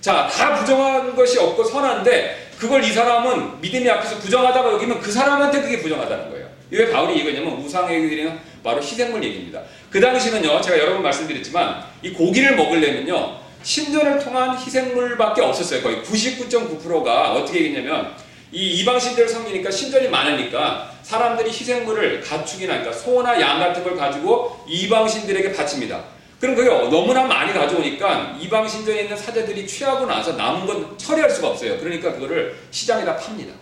자, 0.00 0.26
다 0.26 0.54
부정한 0.56 1.14
것이 1.14 1.38
없고 1.38 1.62
선한데 1.62 2.50
그걸 2.58 2.82
이 2.84 2.92
사람은 2.92 3.60
믿음이 3.60 3.88
앞에서 3.88 4.18
부정하다가 4.18 4.72
여기면 4.72 5.00
그 5.00 5.12
사람한테 5.12 5.62
그게 5.62 5.80
부정하다는 5.80 6.30
거예요. 6.30 6.48
왜 6.70 6.90
바울이 6.90 7.18
이거냐면 7.18 7.60
우상의 7.60 8.04
얘기는 8.04 8.38
바로 8.62 8.80
희생물 8.80 9.22
얘기입니다. 9.22 9.62
그 9.88 10.00
당시는요, 10.00 10.60
제가 10.60 10.78
여러 10.78 10.92
번 10.94 11.02
말씀드렸지만 11.02 11.84
이 12.02 12.12
고기를 12.12 12.56
먹으려면요, 12.56 13.38
신전을 13.62 14.18
통한 14.18 14.56
희생물밖에 14.56 15.42
없었어요. 15.42 15.82
거의 15.82 16.02
99.9%가 16.02 17.32
어떻게 17.32 17.60
얘기냐면 17.60 18.14
이 18.52 18.80
이방신들 18.80 19.28
섬기니까 19.28 19.70
신전이 19.70 20.08
많으니까 20.08 20.92
사람들이 21.02 21.50
희생물을 21.50 22.20
가축이나 22.20 22.78
그러니까 22.78 22.92
소나 22.92 23.40
양 23.40 23.58
같은 23.58 23.84
걸 23.84 23.96
가지고 23.96 24.64
이방신들에게 24.68 25.52
바칩니다. 25.52 26.02
그럼 26.40 26.54
그게 26.54 26.68
너무나 26.68 27.24
많이 27.24 27.52
가져오니까 27.52 28.38
이방신전에 28.40 29.02
있는 29.02 29.16
사제들이 29.16 29.66
취하고 29.66 30.06
나서 30.06 30.32
남은 30.32 30.66
건 30.66 30.98
처리할 30.98 31.30
수가 31.30 31.48
없어요. 31.48 31.78
그러니까 31.78 32.12
그거를 32.12 32.56
시장에다 32.70 33.16
팝니다. 33.16 33.52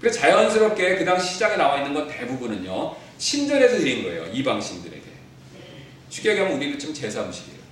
그래서 0.00 0.18
자연스럽게 0.18 0.96
그 0.96 1.04
당시 1.04 1.34
시장에 1.34 1.56
나와 1.56 1.76
있는 1.78 1.94
건 1.94 2.08
대부분은요 2.08 2.96
신전에서 3.18 3.78
드린 3.78 4.02
거예요 4.02 4.26
이방신들에게. 4.32 5.02
쉽게 6.08 6.30
얘기하면 6.30 6.56
우리는 6.56 6.78
좀 6.78 6.92
제사 6.92 7.22
음식이에요. 7.22 7.62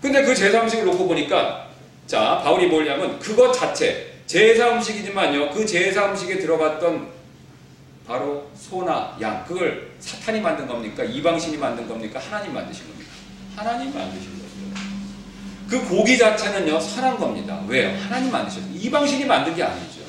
근데 0.00 0.22
그 0.22 0.34
제사 0.34 0.60
음식을 0.60 0.84
놓고 0.84 1.08
보니까 1.08 1.70
자 2.06 2.40
바울이 2.44 2.66
뭐냐면 2.66 3.18
그것 3.18 3.52
자체 3.52 4.13
제사 4.26 4.70
음식이지만요. 4.72 5.50
그 5.50 5.66
제사 5.66 6.06
음식에 6.06 6.38
들어갔던 6.38 7.08
바로 8.06 8.50
소나 8.54 9.16
양 9.20 9.44
그걸 9.46 9.92
사탄이 9.98 10.40
만든 10.40 10.66
겁니까? 10.66 11.04
이방신이 11.04 11.56
만든 11.56 11.86
겁니까? 11.88 12.20
하나님 12.20 12.52
만드신 12.54 12.86
겁니까? 12.88 13.10
하나님 13.56 13.94
만드신 13.94 14.32
거죠. 14.32 14.44
그 15.68 15.88
고기 15.88 16.18
자체는요 16.18 16.78
선한 16.78 17.18
겁니다. 17.18 17.62
왜요? 17.66 17.96
하나님 18.02 18.30
만드셨어요. 18.30 18.70
이방신이 18.74 19.24
만든 19.24 19.54
게 19.54 19.62
아니죠. 19.62 20.00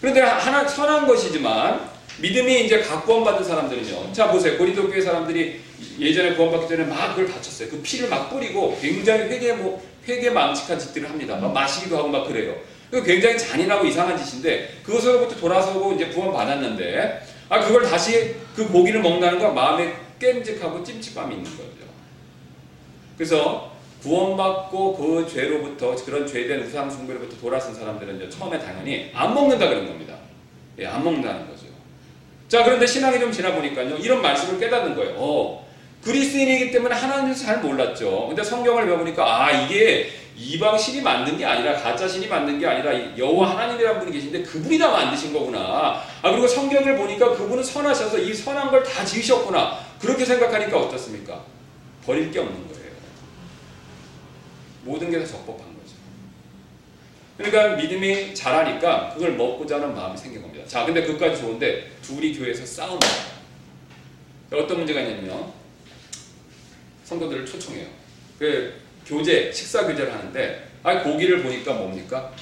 그런데 0.00 0.20
하나 0.20 0.66
선한 0.66 1.06
것이지만 1.06 1.88
믿음이 2.18 2.66
이제 2.66 2.80
각 2.80 3.04
구원 3.04 3.24
받은 3.24 3.42
사람들은요. 3.42 4.12
자 4.12 4.30
보세요. 4.30 4.56
고린도 4.56 4.88
교회 4.88 5.00
사람들이 5.00 5.60
예전에 5.98 6.34
구원받기 6.34 6.68
전에 6.68 6.84
막 6.84 7.14
그걸 7.14 7.32
바쳤어요. 7.32 7.68
그 7.70 7.80
피를 7.82 8.08
막 8.08 8.30
뿌리고 8.30 8.78
굉장히 8.80 9.22
회개 9.22 9.52
뭐 9.54 9.82
회개 10.06 10.30
망측한 10.30 10.78
짓들을 10.78 11.08
합니다. 11.08 11.36
막 11.36 11.52
마시기도 11.52 11.98
하고 11.98 12.08
막 12.08 12.26
그래요. 12.26 12.54
그 12.94 13.02
굉장히 13.02 13.36
잔인하고 13.36 13.84
이상한 13.86 14.16
짓인데 14.16 14.68
그것으로부터 14.84 15.34
돌아서고 15.34 15.94
이제 15.94 16.06
구원 16.06 16.32
받았는데 16.32 17.26
아 17.48 17.60
그걸 17.60 17.82
다시 17.82 18.36
그 18.54 18.68
고기를 18.68 19.02
먹는다는 19.02 19.40
건 19.40 19.52
마음에 19.52 19.92
깸직하고 20.20 20.84
찜찜함이 20.84 21.34
있는 21.34 21.50
거죠. 21.50 21.64
그래서 23.16 23.72
구원받고 24.00 24.96
그 24.96 25.28
죄로부터 25.28 25.96
그런 26.04 26.24
죄된 26.24 26.62
우상 26.62 26.88
숭배로부터 26.88 27.36
돌아선 27.40 27.74
사람들은 27.74 28.30
처음에 28.30 28.60
당연히 28.60 29.10
안 29.12 29.34
먹는다 29.34 29.68
그런 29.68 29.86
겁니다. 29.86 30.14
예, 30.78 30.86
안 30.86 31.02
먹는다는 31.02 31.48
거죠. 31.48 31.66
자 32.46 32.62
그런데 32.62 32.86
신앙이 32.86 33.18
좀 33.18 33.32
지나 33.32 33.52
보니까요 33.54 33.96
이런 33.96 34.22
말씀을 34.22 34.60
깨닫는 34.60 34.94
거예요. 34.94 35.14
어, 35.16 35.66
그리스인이기 36.04 36.70
때문에 36.70 36.94
하나님을 36.94 37.34
잘 37.34 37.60
몰랐죠. 37.60 38.28
근데 38.28 38.44
성경을 38.44 38.86
배우니까 38.86 39.24
아 39.24 39.50
이게 39.50 40.10
이방 40.36 40.76
신이 40.76 41.00
만든 41.02 41.38
게 41.38 41.44
아니라 41.44 41.74
가짜 41.80 42.08
신이 42.08 42.26
만든 42.26 42.58
게 42.58 42.66
아니라 42.66 43.16
여호와 43.16 43.50
하나님이라는 43.52 44.00
분이 44.00 44.12
계신데 44.12 44.42
그분이 44.42 44.78
다 44.78 44.90
만드신 44.90 45.32
거구나. 45.32 46.02
아 46.22 46.30
그리고 46.30 46.46
성경을 46.48 46.96
보니까 46.96 47.30
그분은 47.36 47.62
선하셔서 47.62 48.18
이 48.18 48.34
선한 48.34 48.70
걸 48.70 48.82
다 48.82 49.04
지으셨구나. 49.04 49.78
그렇게 50.00 50.24
생각하니까 50.24 50.78
어떻습니까? 50.78 51.44
버릴 52.04 52.30
게 52.30 52.40
없는 52.40 52.68
거예요. 52.68 52.84
모든 54.82 55.10
게 55.10 55.18
다 55.20 55.24
적법한 55.26 55.58
거죠. 55.58 55.94
그러니까 57.38 57.76
믿음이 57.76 58.34
자라니까 58.34 59.14
그걸 59.14 59.32
먹고자 59.36 59.76
하는 59.76 59.94
마음이 59.94 60.16
생긴 60.18 60.42
겁니다. 60.42 60.66
자, 60.66 60.84
근데 60.84 61.02
그까지 61.02 61.40
좋은데 61.40 61.92
둘이 62.02 62.36
교회에서 62.36 62.66
싸웁니다. 62.66 63.06
어떤 64.52 64.78
문제가 64.78 65.00
있냐면 65.00 65.52
성도들을 67.04 67.46
초청해요. 67.46 67.86
그 68.38 68.83
교제, 69.06 69.52
식사 69.52 69.86
교제를 69.86 70.12
하는데 70.12 70.68
아 70.82 71.02
고기를 71.02 71.42
보니까 71.42 71.72
뭡니까? 71.74 72.32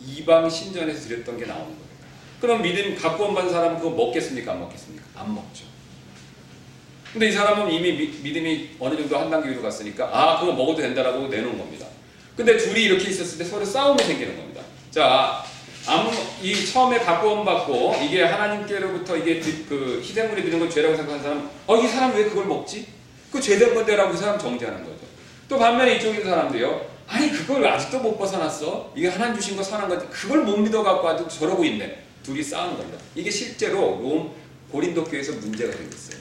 이방 0.00 0.48
신전에서 0.48 1.08
드렸던 1.08 1.38
게 1.38 1.46
나오는 1.46 1.66
거예요. 1.66 1.80
그럼 2.40 2.62
믿음 2.62 2.96
갖고 2.96 3.24
온 3.26 3.34
받은 3.34 3.50
사람은 3.50 3.78
그거 3.78 3.90
먹겠습니까? 3.90 4.52
안 4.52 4.60
먹겠습니까? 4.60 5.04
안 5.14 5.34
먹죠. 5.34 5.64
근데 7.12 7.28
이 7.28 7.32
사람은 7.32 7.70
이미 7.72 7.92
미, 7.92 8.06
믿음이 8.22 8.70
어느 8.78 8.96
정도 8.96 9.18
한 9.18 9.30
단계 9.30 9.50
위로 9.50 9.62
갔으니까 9.62 10.08
아 10.12 10.38
그거 10.40 10.52
먹어도 10.52 10.80
된다라고 10.80 11.28
내놓은 11.28 11.58
겁니다. 11.58 11.86
근데 12.36 12.56
둘이 12.56 12.84
이렇게 12.84 13.10
있었을 13.10 13.38
때 13.38 13.44
서로 13.44 13.64
싸움이 13.64 14.02
생기는 14.02 14.36
겁니다. 14.36 14.62
자, 14.90 15.44
아무 15.86 16.10
이 16.42 16.66
처음에 16.66 16.98
갖고 17.00 17.32
온 17.32 17.44
받고 17.44 17.96
이게 18.02 18.22
하나님께로부터 18.22 19.16
이게 19.16 19.40
그 19.68 20.00
희생물이 20.02 20.44
드는 20.44 20.58
건 20.60 20.70
죄라고 20.70 20.96
생각하는 20.96 21.22
사람, 21.22 21.50
어 21.66 21.76
이 21.76 21.86
사람 21.88 22.14
왜 22.14 22.24
그걸 22.24 22.46
먹지? 22.46 22.86
그 23.32 23.40
죄된 23.40 23.74
건데라고 23.74 24.12
그 24.12 24.16
사람 24.16 24.38
정죄하는 24.38 24.84
거죠. 24.84 24.99
또 25.50 25.58
반면에 25.58 25.96
이쪽 25.96 26.10
있는 26.14 26.30
사람들이요. 26.30 26.80
아니 27.08 27.28
그걸 27.32 27.66
아직도 27.66 27.98
못 27.98 28.16
벗어났어. 28.16 28.92
이게 28.94 29.08
하나님 29.08 29.34
주신 29.34 29.56
거 29.56 29.62
선한 29.64 29.88
건데 29.88 30.06
그걸 30.08 30.44
못 30.44 30.56
믿어 30.58 30.80
갖고 30.84 31.08
아직 31.08 31.28
저러고 31.28 31.64
있네. 31.64 32.04
둘이 32.22 32.40
싸우는 32.40 32.76
겁니다. 32.76 32.98
이게 33.16 33.28
실제로 33.28 33.98
롬 34.00 34.30
고린도 34.70 35.02
교회에서 35.02 35.32
문제가 35.32 35.72
있어요. 35.72 36.20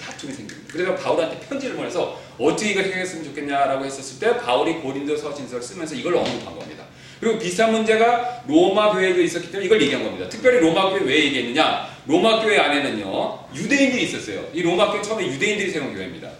다툼이 0.00 0.32
생깁니다. 0.32 0.72
그래서 0.72 0.94
바울한테 0.94 1.40
편지를 1.40 1.74
보내서 1.74 2.16
어떻게 2.38 2.70
이걸 2.70 2.84
해결했으면 2.84 3.24
좋겠냐라고 3.24 3.84
했었을 3.84 4.20
때 4.20 4.38
바울이 4.38 4.74
고린도서 4.74 5.34
진서를 5.34 5.60
쓰면서 5.60 5.96
이걸 5.96 6.14
언급한 6.14 6.56
겁니다. 6.56 6.84
그리고 7.18 7.40
비슷한 7.40 7.72
문제가 7.72 8.44
로마 8.46 8.92
교회에도 8.92 9.20
있었기 9.20 9.50
때문에 9.50 9.66
이걸 9.66 9.82
얘기한 9.82 10.04
겁니다. 10.04 10.28
특별히 10.28 10.60
로마 10.60 10.90
교회 10.90 11.00
왜 11.00 11.24
얘기했느냐? 11.24 11.88
로마 12.06 12.40
교회 12.40 12.56
안에는요 12.56 13.48
유대인들이 13.52 14.04
있었어요. 14.04 14.46
이 14.52 14.62
로마 14.62 14.92
교회 14.92 15.02
처음에 15.02 15.26
유대인들이 15.26 15.72
세운 15.72 15.92
교회입니다. 15.92 16.30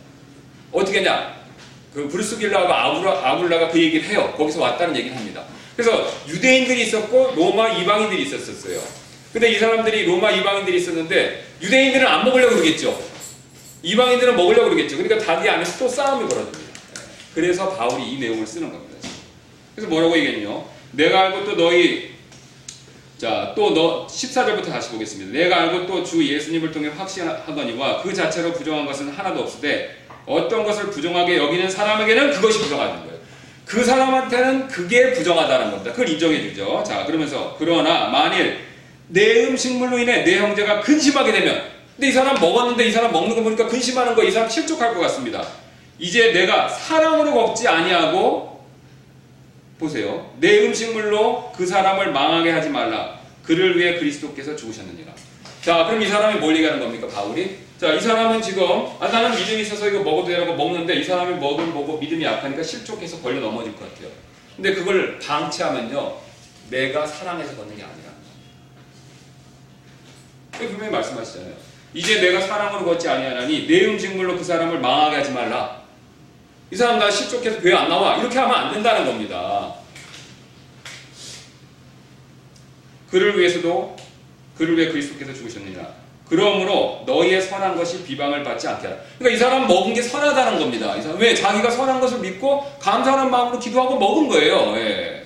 어떻게 0.70 0.98
했냐? 0.98 1.39
그 1.94 2.08
브루스길라하고 2.08 2.72
아브라, 2.72 3.30
아블라가 3.32 3.68
그 3.70 3.82
얘기를 3.82 4.08
해요. 4.08 4.32
거기서 4.36 4.60
왔다는 4.60 4.96
얘기를 4.96 5.16
합니다. 5.16 5.44
그래서 5.76 6.12
유대인들이 6.28 6.82
있었고 6.82 7.32
로마 7.36 7.68
이방인들이 7.70 8.22
있었었어요. 8.22 8.80
근데 9.32 9.50
이 9.50 9.58
사람들이 9.58 10.04
로마 10.06 10.30
이방인들이 10.30 10.76
있었는데 10.76 11.44
유대인들은 11.62 12.06
안 12.06 12.24
먹으려고 12.24 12.56
그러겠죠. 12.56 13.00
이방인들은 13.82 14.36
먹으려고 14.36 14.70
그러겠죠. 14.70 14.98
그러니까 14.98 15.24
자기 15.24 15.48
안에서 15.48 15.78
또 15.78 15.88
싸움이 15.88 16.28
벌어집니다. 16.28 16.70
그래서 17.34 17.70
바울이 17.76 18.12
이 18.12 18.18
내용을 18.18 18.46
쓰는 18.46 18.70
겁니다. 18.70 19.08
그래서 19.74 19.88
뭐라고 19.88 20.16
얘기했냐? 20.18 20.62
내가 20.92 21.20
알고 21.22 21.44
또 21.44 21.56
너희 21.56 22.10
자, 23.18 23.52
또 23.54 23.70
너 23.74 24.06
14절부터 24.06 24.66
다시 24.66 24.90
보겠습니다. 24.90 25.30
내가 25.32 25.60
알고 25.62 25.86
또 25.86 26.02
주 26.04 26.26
예수님을 26.26 26.72
통해 26.72 26.88
확신하거니와 26.88 28.02
그 28.02 28.12
자체로 28.14 28.52
부정한 28.52 28.86
것은 28.86 29.10
하나도 29.10 29.40
없으되 29.42 29.99
어떤 30.26 30.64
것을 30.64 30.90
부정하게 30.90 31.36
여기는 31.36 31.68
사람에게는 31.70 32.30
그것이 32.32 32.58
부정하는 32.60 32.96
거예요. 33.04 33.18
그 33.66 33.84
사람한테는 33.84 34.68
그게 34.68 35.12
부정하다는 35.12 35.70
겁니다. 35.70 35.92
그걸 35.92 36.08
인정해 36.08 36.40
주죠. 36.42 36.82
자, 36.86 37.04
그러면서 37.04 37.54
그러나 37.58 38.08
만일 38.08 38.58
내 39.08 39.44
음식물로 39.44 39.98
인해 39.98 40.22
내 40.24 40.38
형제가 40.38 40.80
근심하게 40.80 41.32
되면 41.32 41.62
근데 41.96 42.08
이 42.08 42.12
사람 42.12 42.40
먹었는데 42.40 42.84
이 42.86 42.90
사람 42.92 43.12
먹는 43.12 43.36
거 43.36 43.42
보니까 43.42 43.66
근심하는 43.66 44.14
거 44.14 44.22
이 44.22 44.30
사람 44.30 44.48
실족할 44.48 44.94
것 44.94 45.00
같습니다. 45.00 45.44
이제 45.98 46.32
내가 46.32 46.68
사랑으로 46.68 47.32
먹지 47.32 47.68
아니하고 47.68 48.64
보세요. 49.78 50.30
내 50.40 50.66
음식물로 50.66 51.52
그 51.56 51.66
사람을 51.66 52.12
망하게 52.12 52.50
하지 52.50 52.68
말라. 52.70 53.18
그를 53.42 53.78
위해 53.78 53.98
그리스도께서 53.98 54.54
죽으셨느니라. 54.56 55.12
자, 55.62 55.84
그럼 55.86 56.02
이 56.02 56.06
사람이 56.06 56.38
뭘 56.38 56.54
얘기하는 56.56 56.80
겁니까, 56.80 57.06
바울이? 57.08 57.56
자, 57.80 57.94
이 57.94 57.98
사람은 57.98 58.42
지금 58.42 58.88
아 59.00 59.08
나는 59.08 59.30
믿음이 59.38 59.62
있어서 59.62 59.88
이거 59.88 60.00
먹어도 60.00 60.28
되라고 60.28 60.54
먹는데 60.54 60.96
이 60.96 61.02
사람이 61.02 61.36
먹은 61.36 61.72
보고 61.72 61.96
믿음이 61.96 62.22
약하니까 62.22 62.62
실족해서 62.62 63.22
걸려 63.22 63.40
넘어질 63.40 63.74
것 63.74 63.88
같아요. 63.88 64.10
근데 64.54 64.74
그걸 64.74 65.18
방치하면요, 65.18 66.18
내가 66.68 67.06
사랑해서 67.06 67.56
걷는 67.56 67.74
게 67.74 67.82
아니라. 67.82 68.10
분명히 70.52 70.92
말씀하시잖아요. 70.92 71.54
이제 71.94 72.20
내가 72.20 72.42
사랑으로 72.42 72.84
걷지 72.84 73.08
아니하나니 73.08 73.66
내 73.66 73.86
음식물로 73.86 74.36
그 74.36 74.44
사람을 74.44 74.78
망하게 74.78 75.16
하지 75.16 75.32
말라. 75.32 75.80
이 76.70 76.76
사람 76.76 76.98
나 76.98 77.10
실족해서 77.10 77.62
교회 77.62 77.72
안 77.72 77.88
나와. 77.88 78.18
이렇게 78.18 78.38
하면 78.38 78.54
안 78.56 78.74
된다는 78.74 79.06
겁니다. 79.06 79.74
그를 83.10 83.38
위해서도 83.38 83.96
그를 84.58 84.76
위해 84.76 84.88
그리스도께서 84.88 85.32
죽으셨느니라. 85.32 85.99
그러므로 86.30 87.02
너희의 87.06 87.42
선한 87.42 87.76
것이 87.76 88.04
비방을 88.04 88.44
받지 88.44 88.68
않게 88.68 88.86
하라. 88.86 88.98
그러니까 89.18 89.36
이 89.36 89.38
사람 89.38 89.66
먹은 89.66 89.92
게 89.92 90.00
선하다는 90.00 90.60
겁니다. 90.60 90.94
이 90.96 91.02
사람 91.02 91.18
왜 91.18 91.34
자기가 91.34 91.68
선한 91.68 92.00
것을 92.00 92.20
믿고 92.20 92.64
감사하는 92.78 93.30
마음으로 93.32 93.58
기도하고 93.58 93.98
먹은 93.98 94.28
거예요. 94.28 94.76
예. 94.76 95.24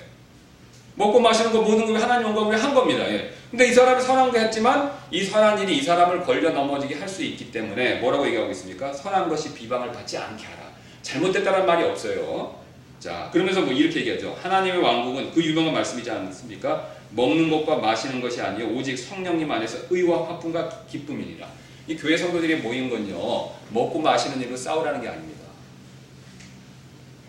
먹고 0.95 1.21
마시는 1.21 1.53
거 1.53 1.61
모든 1.61 1.87
걸 1.93 2.01
하나님 2.01 2.29
영광을 2.29 2.61
한 2.61 2.73
겁니다. 2.75 3.07
예. 3.13 3.31
근데 3.51 3.69
이 3.69 3.73
사람이 3.73 4.01
선한 4.01 4.33
거 4.33 4.39
했지만 4.39 4.91
이 5.11 5.23
선한 5.23 5.61
일이 5.61 5.77
이 5.77 5.83
사람을 5.83 6.23
걸려 6.25 6.51
넘어지게 6.51 6.95
할 6.95 7.07
수 7.07 7.23
있기 7.23 7.53
때문에 7.53 7.97
뭐라고 7.97 8.27
얘기하고 8.27 8.51
있습니까? 8.53 8.91
선한 8.93 9.29
것이 9.29 9.53
비방을 9.53 9.93
받지 9.93 10.17
않게 10.17 10.43
하라. 10.43 10.57
잘못됐다는 11.03 11.67
말이 11.67 11.85
없어요. 11.85 12.64
자, 13.05 13.29
그러면서 13.31 13.61
뭐 13.61 13.71
이렇게 13.71 14.01
얘기하죠. 14.01 14.35
하나님의 14.43 14.81
왕국은 14.81 15.31
그 15.31 15.45
유명한 15.45 15.75
말씀이지 15.75 16.11
않습니까? 16.11 16.89
먹는 17.11 17.51
것과 17.51 17.77
마시는 17.77 18.19
것이 18.23 18.41
아니요 18.41 18.67
오직 18.69 18.97
성령님 18.97 19.51
안에서 19.51 19.77
의와 19.91 20.27
화품과 20.27 20.87
기쁨이니라. 20.91 21.47
이 21.87 21.97
교회 21.97 22.17
성도들이 22.17 22.57
모인 22.57 22.89
건요. 22.89 23.51
먹고 23.69 24.01
마시는 24.01 24.41
일로 24.41 24.57
싸우라는 24.57 25.03
게 25.03 25.09
아닙니다. 25.09 25.45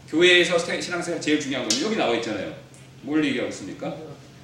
교회에서 0.08 0.58
신앙생활 0.58 1.20
제일 1.20 1.42
중요한 1.42 1.68
건 1.68 1.82
여기 1.82 1.98
나와 1.98 2.16
있잖아요. 2.16 2.54
뭘 3.02 3.26
얘기하고 3.26 3.50
있습니까? 3.50 3.94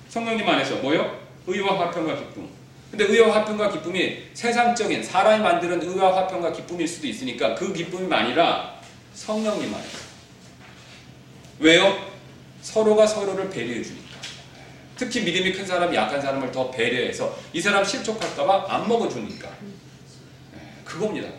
성령님 0.09 0.45
안에서 0.45 0.79
뭐요? 0.79 1.17
의와 1.47 1.79
화평과 1.79 2.13
기쁨. 2.13 2.49
근데 2.91 3.05
의와 3.05 3.33
화평과 3.37 3.71
기쁨이 3.71 4.17
세상적인 4.33 5.01
사람이 5.01 5.41
만드는 5.41 5.81
의와 5.81 6.13
화평과 6.13 6.51
기쁨일 6.51 6.85
수도 6.85 7.07
있으니까 7.07 7.55
그 7.55 7.71
기쁨이 7.71 8.13
아니라 8.13 8.81
성령님 9.13 9.73
안에서. 9.73 10.10
왜요? 11.61 12.11
서로가 12.61 13.05
서로를 13.07 13.49
배려해 13.49 13.83
주니까. 13.83 14.01
특히 14.97 15.21
믿음이 15.21 15.53
큰 15.53 15.65
사람이 15.65 15.95
약한 15.95 16.21
사람을 16.21 16.51
더 16.51 16.69
배려해서 16.69 17.35
이 17.53 17.61
사람 17.61 17.83
실족할까봐 17.83 18.65
안 18.67 18.87
먹어주니까. 18.87 19.47
네, 20.53 20.59
그겁니다. 20.83 21.29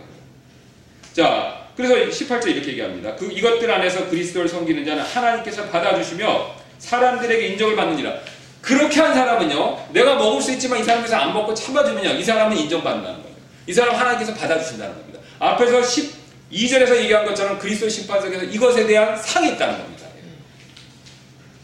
자, 1.12 1.68
그래서 1.76 1.94
18절 1.94 2.48
이렇게 2.48 2.70
얘기합니다. 2.70 3.14
그 3.16 3.30
이것들 3.30 3.70
안에서 3.70 4.08
그리스도를 4.08 4.48
섬기는 4.48 4.84
자는 4.84 5.02
하나님께서 5.02 5.66
받아주시며 5.66 6.56
사람들에게 6.78 7.48
인정을 7.48 7.76
받느니라. 7.76 8.14
그렇게 8.60 9.00
한 9.00 9.14
사람은요, 9.14 9.88
내가 9.92 10.14
먹을 10.14 10.40
수 10.40 10.52
있지만 10.52 10.80
이 10.80 10.84
사람에서 10.84 11.16
안 11.16 11.32
먹고 11.32 11.52
참아주면요, 11.52 12.10
이 12.10 12.22
사람은 12.22 12.56
인정받는다는 12.56 13.22
거예요. 13.22 13.36
이 13.66 13.72
사람 13.72 13.96
하나님께서 13.96 14.34
받아주신다는 14.34 14.94
겁니다. 14.94 15.20
앞에서 15.38 15.80
12절에서 15.80 16.96
얘기한 16.96 17.24
것처럼 17.26 17.58
그리스도 17.58 17.88
심판석에서 17.88 18.44
이것에 18.44 18.86
대한 18.86 19.16
상이 19.16 19.52
있다는 19.52 19.78
겁니다. 19.78 19.91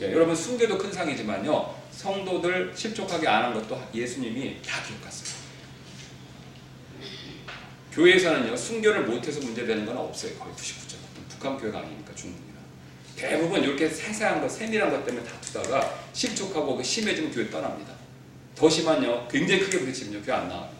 예, 0.00 0.12
여러분 0.12 0.34
순교도 0.34 0.78
큰 0.78 0.92
상이지만요, 0.92 1.74
성도들 1.90 2.72
실족하게 2.74 3.26
안 3.26 3.44
한 3.46 3.54
것도 3.54 3.80
예수님이 3.92 4.62
다 4.62 4.80
기억했습니다. 4.82 5.38
교회에서는요, 7.92 8.56
순교를 8.56 9.06
못해서 9.06 9.40
문제되는 9.40 9.84
건 9.84 9.96
없어요. 9.96 10.34
거의 10.38 10.54
99점. 10.54 10.96
북한 11.28 11.56
교회가 11.58 11.80
아니니까 11.80 12.14
중국이나. 12.14 12.58
대부분 13.16 13.62
이렇게 13.62 13.88
세세한 13.88 14.40
것, 14.40 14.48
세밀한 14.48 14.90
것 14.90 15.04
때문에 15.04 15.24
다투다가 15.24 15.98
실족하고 16.12 16.76
그 16.76 16.84
심해지면 16.84 17.32
교회 17.32 17.50
떠납니다. 17.50 17.92
더 18.54 18.68
심한요, 18.70 19.26
굉장히 19.28 19.62
크게 19.62 19.80
부딪히면요, 19.80 20.24
교회 20.24 20.36
안 20.36 20.48
나옵니다. 20.48 20.78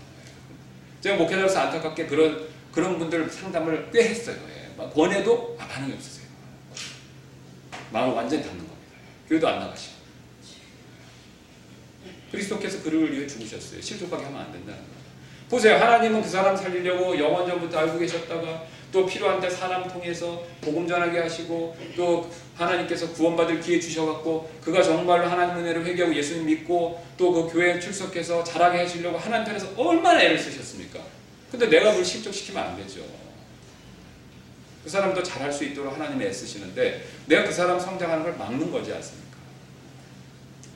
제가 1.00 1.16
목회자로서 1.16 1.58
안타깝게 1.60 2.06
그런, 2.06 2.48
그런 2.70 2.98
분들 2.98 3.28
상담을 3.30 3.90
꽤 3.92 4.10
했어요. 4.10 4.36
예. 4.48 4.90
권해도 4.90 5.56
아, 5.58 5.66
반응이 5.66 5.92
없으세요. 5.94 6.26
마음을 7.92 8.14
완전히 8.14 8.42
닫는 8.42 8.58
겁니다. 8.58 8.77
교회도 9.28 9.46
안 9.48 9.58
나가시고. 9.60 9.98
그리스도께서 12.30 12.82
그를 12.82 13.12
위해 13.12 13.26
죽으셨어요. 13.26 13.80
실족하게 13.80 14.24
하면 14.24 14.40
안 14.40 14.52
된다는 14.52 14.78
거예요. 14.80 14.98
보세요. 15.48 15.76
하나님은 15.76 16.20
그 16.22 16.28
사람 16.28 16.54
살리려고 16.54 17.18
영원 17.18 17.46
전부터 17.46 17.78
알고 17.78 17.98
계셨다가 17.98 18.64
또 18.92 19.06
필요한 19.06 19.40
때 19.40 19.48
사람 19.48 19.86
통해서 19.88 20.44
복음 20.60 20.86
전하게 20.86 21.20
하시고 21.20 21.76
또 21.96 22.30
하나님께서 22.56 23.10
구원받을 23.12 23.60
기회 23.60 23.80
주셔갖고 23.80 24.50
그가 24.62 24.82
정말로 24.82 25.26
하나님 25.26 25.56
은혜를 25.58 25.84
회개하고 25.86 26.14
예수님 26.14 26.46
믿고 26.46 27.02
또 27.16 27.32
그 27.32 27.52
교회에 27.52 27.78
출석해서 27.80 28.44
자라게 28.44 28.78
하시려고 28.78 29.18
하나님 29.18 29.46
편에서 29.46 29.68
얼마나 29.76 30.20
애를 30.22 30.38
쓰셨습니까? 30.38 31.00
근데 31.50 31.66
내가 31.68 31.90
그걸 31.90 32.04
실족시키면 32.04 32.62
안 32.62 32.76
되죠. 32.76 33.00
그 34.88 34.92
사람도 34.92 35.22
잘할 35.22 35.52
수 35.52 35.64
있도록 35.64 35.94
하나님이 35.94 36.24
애쓰시는데 36.24 37.04
내가 37.26 37.44
그 37.44 37.52
사람 37.52 37.78
성장하는 37.78 38.24
걸 38.24 38.36
막는 38.38 38.72
거지 38.72 38.90
않습니까? 38.94 39.36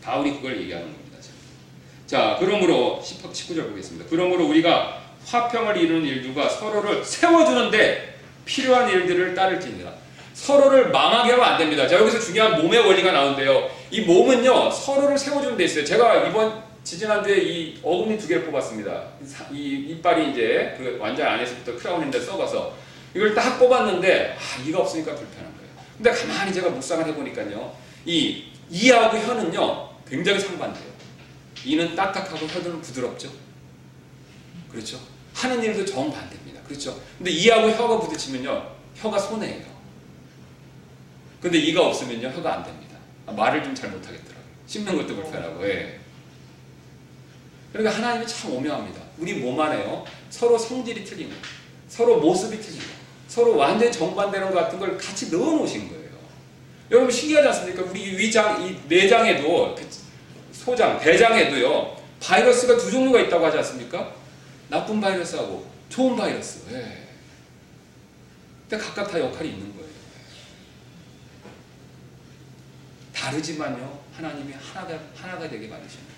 바울이 0.02 0.34
그걸 0.34 0.60
얘기하는 0.60 0.86
겁니다. 0.88 1.16
자, 2.06 2.36
그러므로 2.38 3.02
19절 3.02 3.70
보겠습니다. 3.70 4.04
그러므로 4.10 4.48
우리가 4.48 5.00
화평을 5.24 5.78
이루는 5.78 6.04
일들과 6.04 6.46
서로를 6.46 7.02
세워주는데 7.02 8.18
필요한 8.44 8.90
일들을 8.90 9.34
따를지니라. 9.34 9.90
서로를 10.34 10.90
망하게 10.90 11.30
하면 11.30 11.46
안 11.46 11.58
됩니다. 11.58 11.88
자, 11.88 11.98
여기서 11.98 12.20
중요한 12.20 12.60
몸의 12.60 12.80
원리가 12.80 13.12
나오는데요. 13.12 13.70
이 13.90 14.02
몸은요, 14.02 14.70
서로를 14.70 15.16
세워주는 15.16 15.56
데 15.56 15.64
있어요. 15.64 15.86
제가 15.86 16.26
이번 16.26 16.62
지지난주에 16.84 17.38
이 17.38 17.78
어금니 17.82 18.18
두 18.18 18.28
개를 18.28 18.44
뽑았습니다. 18.44 19.04
이 19.50 19.86
이빨이 19.88 20.32
이제 20.32 20.74
그 20.76 20.98
완전 21.00 21.28
안에서부터 21.28 21.78
크라운인데 21.78 22.20
썩어서 22.20 22.81
이걸 23.14 23.34
딱 23.34 23.58
뽑았는데 23.58 24.36
아, 24.38 24.62
이가 24.62 24.80
없으니까 24.80 25.14
불편한 25.14 25.52
거예요. 25.56 25.70
근데 25.96 26.10
가만히 26.10 26.52
제가 26.52 26.70
묵상을 26.70 27.06
해보니까요, 27.06 27.76
이 28.06 28.44
이하고 28.70 29.18
혀는요 29.18 29.90
굉장히 30.08 30.40
상반돼요. 30.40 30.92
이는 31.64 31.94
딱딱하고 31.94 32.46
혀는 32.46 32.80
부드럽죠. 32.80 33.30
그렇죠. 34.70 34.98
하는 35.34 35.62
일도 35.62 35.84
정반대입니다. 35.84 36.62
그렇죠. 36.62 36.98
근데 37.18 37.30
이하고 37.30 37.70
혀가 37.70 38.00
부딪히면요 38.00 38.70
혀가 38.96 39.18
손해예요. 39.18 39.72
근데 41.40 41.58
이가 41.58 41.86
없으면요 41.86 42.28
혀가 42.28 42.54
안 42.54 42.64
됩니다. 42.64 42.96
아, 43.26 43.32
말을 43.32 43.62
좀 43.62 43.74
잘 43.74 43.90
못하겠더라고요. 43.90 44.42
씹는 44.66 44.96
것도 44.96 45.14
불편하고. 45.16 45.66
예. 45.68 45.98
그러니까 47.72 47.96
하나님이 47.96 48.26
참 48.26 48.52
오묘합니다. 48.52 49.00
우리 49.18 49.34
몸 49.34 49.58
안에요 49.60 50.04
서로 50.30 50.58
성질이 50.58 51.04
틀린 51.04 51.30
거, 51.30 51.36
서로 51.88 52.20
모습이 52.20 52.60
틀린 52.60 52.78
거, 52.80 52.84
서로 53.32 53.56
완전 53.56 53.90
정반대는 53.90 54.50
것 54.50 54.58
같은 54.60 54.78
걸 54.78 54.98
같이 54.98 55.30
넣어 55.30 55.56
놓으신 55.56 55.88
거예요. 55.88 56.10
여러분 56.90 57.10
신기하지 57.10 57.48
않습니까? 57.48 57.82
우리 57.84 58.18
위장, 58.18 58.62
이 58.62 58.76
내장에도 58.86 59.74
그 59.74 59.88
소장, 60.52 61.00
대장에도요 61.00 61.96
바이러스가 62.20 62.76
두 62.76 62.90
종류가 62.90 63.20
있다고 63.22 63.46
하지 63.46 63.56
않습니까? 63.56 64.14
나쁜 64.68 65.00
바이러스하고 65.00 65.66
좋은 65.88 66.14
바이러스. 66.14 66.60
예. 66.72 67.06
근데 68.68 68.84
각각 68.84 69.10
다 69.10 69.18
역할이 69.18 69.48
있는 69.48 69.74
거예요. 69.76 69.88
다르지만요 73.14 73.98
하나님이 74.14 74.52
하나가 74.52 74.98
하나가 75.16 75.48
되게 75.48 75.68
만드십니다. 75.68 76.12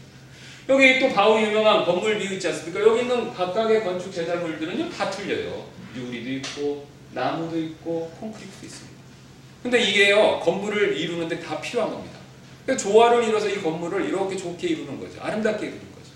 여기 0.68 0.98
또 0.98 1.14
바울이 1.14 1.44
유명한 1.44 1.84
건물 1.84 2.18
비유 2.18 2.32
있지 2.34 2.48
않습니까? 2.48 2.80
여기 2.80 3.02
있는 3.02 3.32
각각의 3.32 3.84
건축 3.84 4.12
제작물들은요 4.12 4.90
다 4.90 5.08
틀려요. 5.08 5.68
유리도 5.94 6.48
있고 6.48 6.93
나무도 7.14 7.58
있고 7.58 8.10
콘크리트도 8.20 8.66
있습니다. 8.66 8.94
근데 9.62 9.80
이게요 9.82 10.40
건물을 10.40 10.96
이루는데 10.96 11.40
다 11.40 11.60
필요한 11.60 11.90
겁니다. 11.90 12.18
그러니까 12.66 12.82
조화를 12.82 13.24
이뤄서 13.24 13.48
이 13.48 13.62
건물을 13.62 14.04
이렇게 14.06 14.36
좋게 14.36 14.68
이루는 14.68 15.00
거죠. 15.00 15.22
아름답게 15.22 15.66
이루는 15.66 15.80
거죠. 15.92 16.10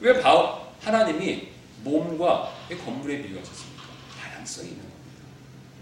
왜 0.00 0.20
바, 0.20 0.62
하나님이 0.80 1.48
몸과 1.82 2.52
이 2.70 2.74
건물에 2.76 3.22
비유하셨습니까? 3.22 3.82
다양성이 4.20 4.68
있는 4.68 4.82
겁니다. 4.82 5.02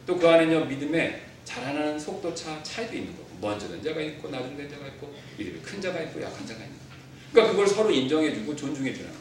또 0.07 0.17
그 0.19 0.29
안에는 0.29 0.69
믿음의 0.69 1.23
자라나는 1.45 1.99
속도 1.99 2.35
차, 2.35 2.63
차이도 2.63 2.97
있는 2.97 3.17
거고 3.17 3.29
먼저 3.41 3.69
된 3.69 3.83
자가 3.83 4.01
있고 4.01 4.29
낮은 4.29 4.57
된 4.57 4.69
자가 4.71 4.87
있고 4.87 5.15
믿음이 5.37 5.61
큰 5.61 5.81
자가 5.81 6.01
있고 6.03 6.23
약한 6.23 6.47
자가 6.47 6.63
있는 6.63 6.77
거예요. 6.79 6.91
그러니까 7.33 7.53
그걸 7.53 7.67
서로 7.67 7.91
인정해주고 7.91 8.55
존중해주는 8.57 9.07
거예요. 9.07 9.21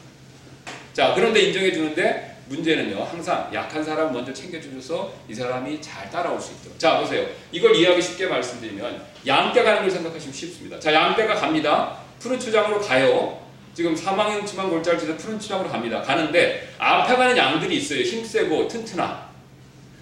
자 0.92 1.14
그런데 1.14 1.40
인정해주는데 1.42 2.36
문제는요 2.60 3.02
항상 3.04 3.48
약한 3.54 3.82
사람 3.82 4.12
먼저 4.12 4.32
챙겨주셔서 4.32 5.12
이 5.28 5.34
사람이 5.34 5.80
잘 5.80 6.10
따라올 6.10 6.40
수 6.40 6.52
있도록. 6.54 6.78
자 6.78 6.98
보세요. 6.98 7.24
이걸 7.52 7.74
이해하기 7.76 8.02
쉽게 8.02 8.26
말씀드리면 8.26 9.02
양떼 9.26 9.62
가는 9.62 9.82
걸 9.82 9.90
생각하시면 9.90 10.34
쉽습니다. 10.34 10.78
자 10.80 10.92
양떼가 10.92 11.34
갑니다. 11.36 11.96
푸른 12.18 12.38
초장으로 12.38 12.80
가요. 12.80 13.38
지금 13.72 13.94
사망형 13.94 14.44
치만 14.44 14.68
골짜를 14.68 14.98
치서 14.98 15.16
푸른 15.16 15.38
초장으로 15.38 15.70
갑니다. 15.70 16.02
가는데 16.02 16.68
앞에 16.78 17.14
가는 17.14 17.36
양들이 17.36 17.76
있어요. 17.76 18.00
힘세고 18.00 18.66
튼튼한. 18.66 19.30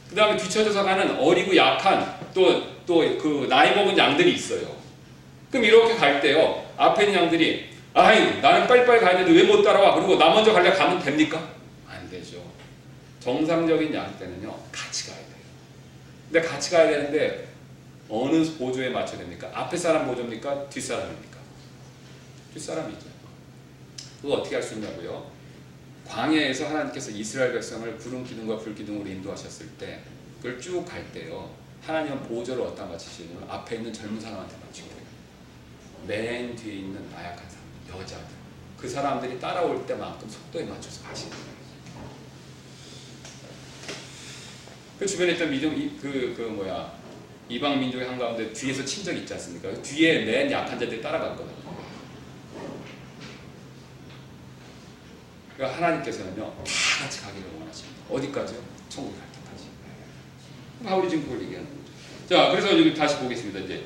그 0.09 0.15
다음에 0.17 0.37
뒤쳐져서 0.39 0.83
가는 0.85 1.19
어리고 1.21 1.55
약한 1.55 2.15
또 2.35 2.79
또 2.89 3.01
그 3.19 3.47
나이 3.51 3.75
먹은 3.75 3.99
양들이 3.99 4.33
있어요. 4.33 4.63
그럼 5.51 5.67
이렇게 5.67 5.95
갈 5.95 6.23
때요. 6.23 6.65
앞에 6.79 7.05
있는 7.05 7.21
양들이 7.25 7.69
아이 7.93 8.41
나는 8.41 8.67
빨리빨리 8.67 9.01
가야 9.01 9.19
되는데 9.19 9.39
왜 9.39 9.45
못 9.47 9.63
따라와? 9.63 9.95
그리고 9.97 10.17
나 10.17 10.31
먼저 10.31 10.55
갈래? 10.55 10.71
가면 10.73 10.99
됩니까? 10.99 11.39
안 12.09 12.11
되죠 12.11 12.43
정상적인 13.21 13.93
양떼는요 13.93 14.59
같이 14.73 15.11
가야 15.11 15.19
돼요 15.19 15.37
근데 16.31 16.47
같이 16.47 16.71
가야 16.71 16.89
되는데 16.89 17.49
어느 18.09 18.43
보조에 18.57 18.89
맞춰야 18.89 19.19
됩니까? 19.19 19.51
앞에 19.53 19.77
사람 19.77 20.07
보조입니까? 20.07 20.69
뒷사람입니까? 20.71 21.39
뒷사람이죠 22.55 23.07
그거 24.23 24.35
어떻게 24.37 24.57
할 24.57 24.63
수 24.63 24.75
있냐고요? 24.75 25.31
광야에서 26.07 26.69
하나님께서 26.69 27.11
이스라엘 27.11 27.53
백성을 27.53 27.97
구름 27.99 28.25
기둥과 28.25 28.57
불 28.59 28.75
기둥으로 28.75 29.07
인도하셨을 29.07 29.69
때 29.77 30.01
그걸 30.39 30.59
쭉 30.61 30.85
갈 30.87 31.13
때요 31.13 31.55
하나님은 31.83 32.23
보조를 32.23 32.63
어디다 32.65 32.87
맞추시냐면 32.87 33.49
앞에 33.49 33.77
있는 33.77 33.93
젊은 33.93 34.19
사람한테 34.21 34.57
맞추고 34.65 34.89
맨 36.07 36.57
뒤에 36.57 36.75
있는 36.77 37.11
나약한 37.11 37.45
사람 37.49 38.01
여자들 38.01 38.27
그 38.79 38.89
사람들이 38.89 39.39
따라올 39.39 39.85
때만큼 39.87 40.29
속도에 40.29 40.65
맞춰서 40.65 41.03
가시는 41.07 41.31
거예요 41.31 41.58
그 44.99 45.07
주변에 45.07 45.33
있던 45.33 45.51
미중 45.51 45.99
그, 46.01 46.35
그 46.37 46.43
뭐야 46.43 46.93
이방 47.49 47.79
민족의 47.81 48.07
한 48.07 48.19
가운데 48.19 48.53
뒤에서 48.53 48.85
친적 48.85 49.17
있지 49.17 49.33
않습니까? 49.35 49.73
뒤에 49.83 50.25
맨 50.25 50.51
약한 50.51 50.79
자들이 50.79 51.01
따라갔거든요. 51.01 51.57
그러니까 55.57 55.77
하나님께서는요 55.77 56.55
다 56.65 57.05
같이 57.05 57.21
가기를 57.23 57.49
원하십니다. 57.59 58.03
어디까지요? 58.11 58.59
천국 58.89 59.17
갈 59.19 59.27
때까지. 59.33 59.65
바울이 60.85 61.09
지금 61.09 61.25
그걸 61.25 61.43
얘기하는 61.43 61.69
거죠. 61.69 61.79
자, 62.29 62.51
그래서 62.51 62.79
여기 62.79 62.95
다시 62.95 63.17
보겠습니다. 63.19 63.61
이제 63.61 63.85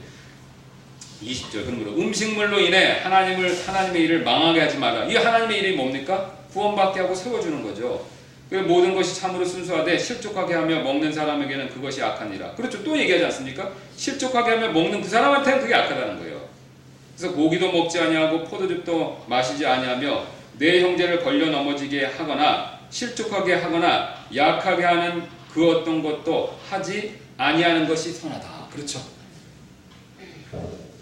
20절 1.22 1.64
그러므로 1.64 1.92
음식물로 1.92 2.58
인해 2.58 3.00
하나님을 3.00 3.66
하나님의 3.66 4.02
일을 4.02 4.24
망하게 4.24 4.60
하지 4.60 4.78
마라. 4.78 5.04
이 5.06 5.14
하나님의 5.14 5.58
일이 5.58 5.76
뭡니까? 5.76 6.38
구원받게 6.52 7.00
하고 7.00 7.14
세워주는 7.14 7.62
거죠. 7.62 8.06
그 8.52 8.58
모든 8.58 8.94
것이 8.94 9.18
참으로 9.18 9.42
순수하되 9.46 9.96
실족하게 9.96 10.52
하며 10.52 10.82
먹는 10.82 11.10
사람에게는 11.10 11.70
그것이 11.70 12.02
악하니라. 12.02 12.54
그렇죠. 12.54 12.84
또 12.84 12.94
얘기하지 12.98 13.24
않습니까? 13.24 13.72
실족하게 13.96 14.50
하며 14.50 14.68
먹는 14.68 15.00
그 15.00 15.08
사람한테는 15.08 15.62
그게 15.62 15.74
악하다는 15.74 16.18
거예요. 16.18 16.46
그래서 17.16 17.34
고기도 17.34 17.72
먹지 17.72 17.98
아니하고 17.98 18.44
포도즙도 18.44 19.24
마시지 19.26 19.64
아니하며 19.64 20.26
내 20.58 20.82
형제를 20.82 21.24
걸려 21.24 21.46
넘어지게 21.46 22.04
하거나 22.04 22.78
실족하게 22.90 23.54
하거나 23.54 24.16
약하게 24.36 24.84
하는 24.84 25.22
그 25.50 25.70
어떤 25.70 26.02
것도 26.02 26.58
하지 26.68 27.18
아니하는 27.38 27.88
것이 27.88 28.12
선하다. 28.12 28.68
그렇죠. 28.70 29.00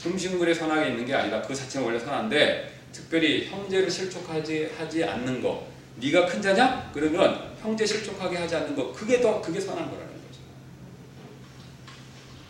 음식물에 0.07 0.55
선하게 0.55 0.91
있는 0.91 1.05
게 1.05 1.15
아니라 1.15 1.43
그 1.43 1.53
자체가 1.53 1.85
원래 1.85 1.99
선한데 1.99 2.75
특별히 2.93 3.49
형제를 3.49 3.91
실족하지 3.91 4.71
하지 4.79 5.03
않는 5.03 5.43
거. 5.43 5.70
네가 6.01 6.27
큰 6.27 6.41
자냐? 6.41 6.91
그러면 6.93 7.51
형제 7.61 7.85
실족하게 7.85 8.39
하지 8.39 8.57
않는 8.57 8.75
거. 8.75 8.93
그게 8.93 9.21
더 9.21 9.41
그게 9.41 9.61
선한 9.61 9.91
거라는 9.91 10.09
거죠. 10.09 10.41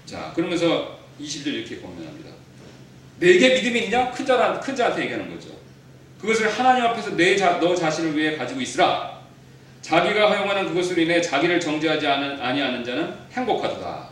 자, 0.06 0.32
그러면서 0.34 0.98
20절 1.20 1.46
이렇게 1.48 1.76
고민합니다. 1.76 2.30
내게 3.18 3.54
믿음이 3.54 3.84
있냐? 3.84 4.10
큰 4.10 4.24
자란 4.24 4.60
큰 4.60 4.74
자한테 4.74 5.02
얘기하는 5.02 5.34
거죠. 5.34 5.50
그것을 6.20 6.48
하나님 6.48 6.84
앞에서 6.84 7.16
내 7.16 7.36
자, 7.36 7.58
너 7.58 7.74
자신을 7.74 8.16
위해 8.16 8.36
가지고 8.36 8.60
있으라. 8.60 9.20
자기가 9.82 10.30
허용하는 10.30 10.68
그것으로 10.68 11.00
인해 11.00 11.20
자기를 11.20 11.58
정죄하지 11.58 12.06
않은, 12.06 12.40
아니하는 12.40 12.84
자는 12.84 13.14
행복하도다. 13.32 14.10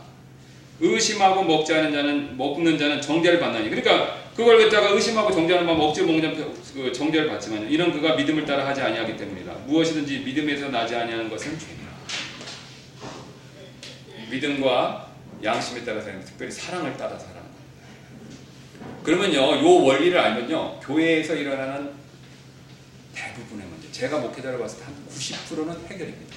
의심하고 0.81 1.43
먹지 1.43 1.73
않은 1.73 1.91
자는 1.91 2.37
먹는 2.37 2.77
자는 2.77 3.01
정죄를 3.01 3.39
받나니. 3.39 3.69
그러니까 3.69 4.17
그걸 4.39 4.57
갖다가 4.57 4.91
의심하고 4.91 5.33
정죄하는 5.33 5.67
바 5.67 5.73
먹지 5.73 6.01
먹는 6.01 6.33
그 6.73 6.93
정죄를 6.93 7.27
받지만 7.27 7.69
이런 7.69 7.91
그가 7.91 8.15
믿음을 8.15 8.45
따라 8.45 8.65
하지 8.65 8.79
아니하기 8.79 9.17
때문이다. 9.17 9.51
무엇이든지 9.67 10.19
믿음에서 10.19 10.69
나지 10.69 10.95
아니하는 10.95 11.29
것은 11.29 11.59
죄니라. 11.59 11.89
믿음과 14.31 15.11
양심에 15.43 15.83
따라서는 15.83 16.23
특별히 16.23 16.49
사랑을 16.53 16.95
따라 16.95 17.19
살아가는 17.19 17.49
겁니다. 17.49 19.03
그러면요, 19.03 19.61
요 19.61 19.83
원리를 19.83 20.17
알면요, 20.17 20.79
교회에서 20.79 21.35
일어나는 21.35 21.91
대부분의 23.13 23.67
문제, 23.67 23.91
제가 23.91 24.19
목회자를 24.19 24.57
봤을 24.57 24.79
때 24.79 24.85
한 24.85 24.95
90%는 25.09 25.85
해결입니다. 25.87 26.35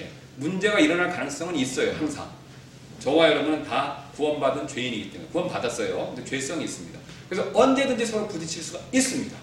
예, 0.00 0.10
문제가 0.34 0.80
일어날 0.80 1.12
가능성은 1.12 1.54
있어요, 1.54 1.92
항상. 1.92 2.28
저와 2.98 3.30
여러분은 3.30 3.62
다 3.62 4.01
구원받은 4.16 4.68
죄인이기 4.68 5.10
때문에 5.12 5.30
구원받았어요. 5.30 6.12
근데 6.14 6.24
죄성이 6.28 6.64
있습니다. 6.64 6.98
그래서 7.28 7.50
언제든지 7.54 8.04
서로 8.06 8.28
부딪힐 8.28 8.62
수가 8.62 8.80
있습니다. 8.92 9.36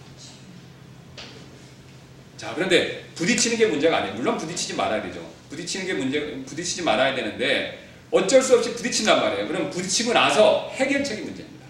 자, 2.38 2.54
그런데 2.56 3.06
부딪히는 3.16 3.58
게 3.58 3.66
문제가 3.68 3.98
아니에요. 3.98 4.16
물론 4.16 4.38
부딪히지 4.38 4.76
말아야 4.76 5.02
되죠. 5.02 5.20
부딪히는 5.50 5.88
게 5.88 5.94
문제, 5.94 6.20
부딪히지 6.46 6.84
말아야 6.84 7.16
되는데 7.16 7.88
어쩔 8.12 8.42
수 8.42 8.56
없이 8.58 8.74
부딪힌단 8.76 9.20
말이에요. 9.20 9.48
그럼 9.48 9.70
부딪히고 9.70 10.14
나서 10.14 10.70
해결책이 10.74 11.22
문제입니다. 11.24 11.66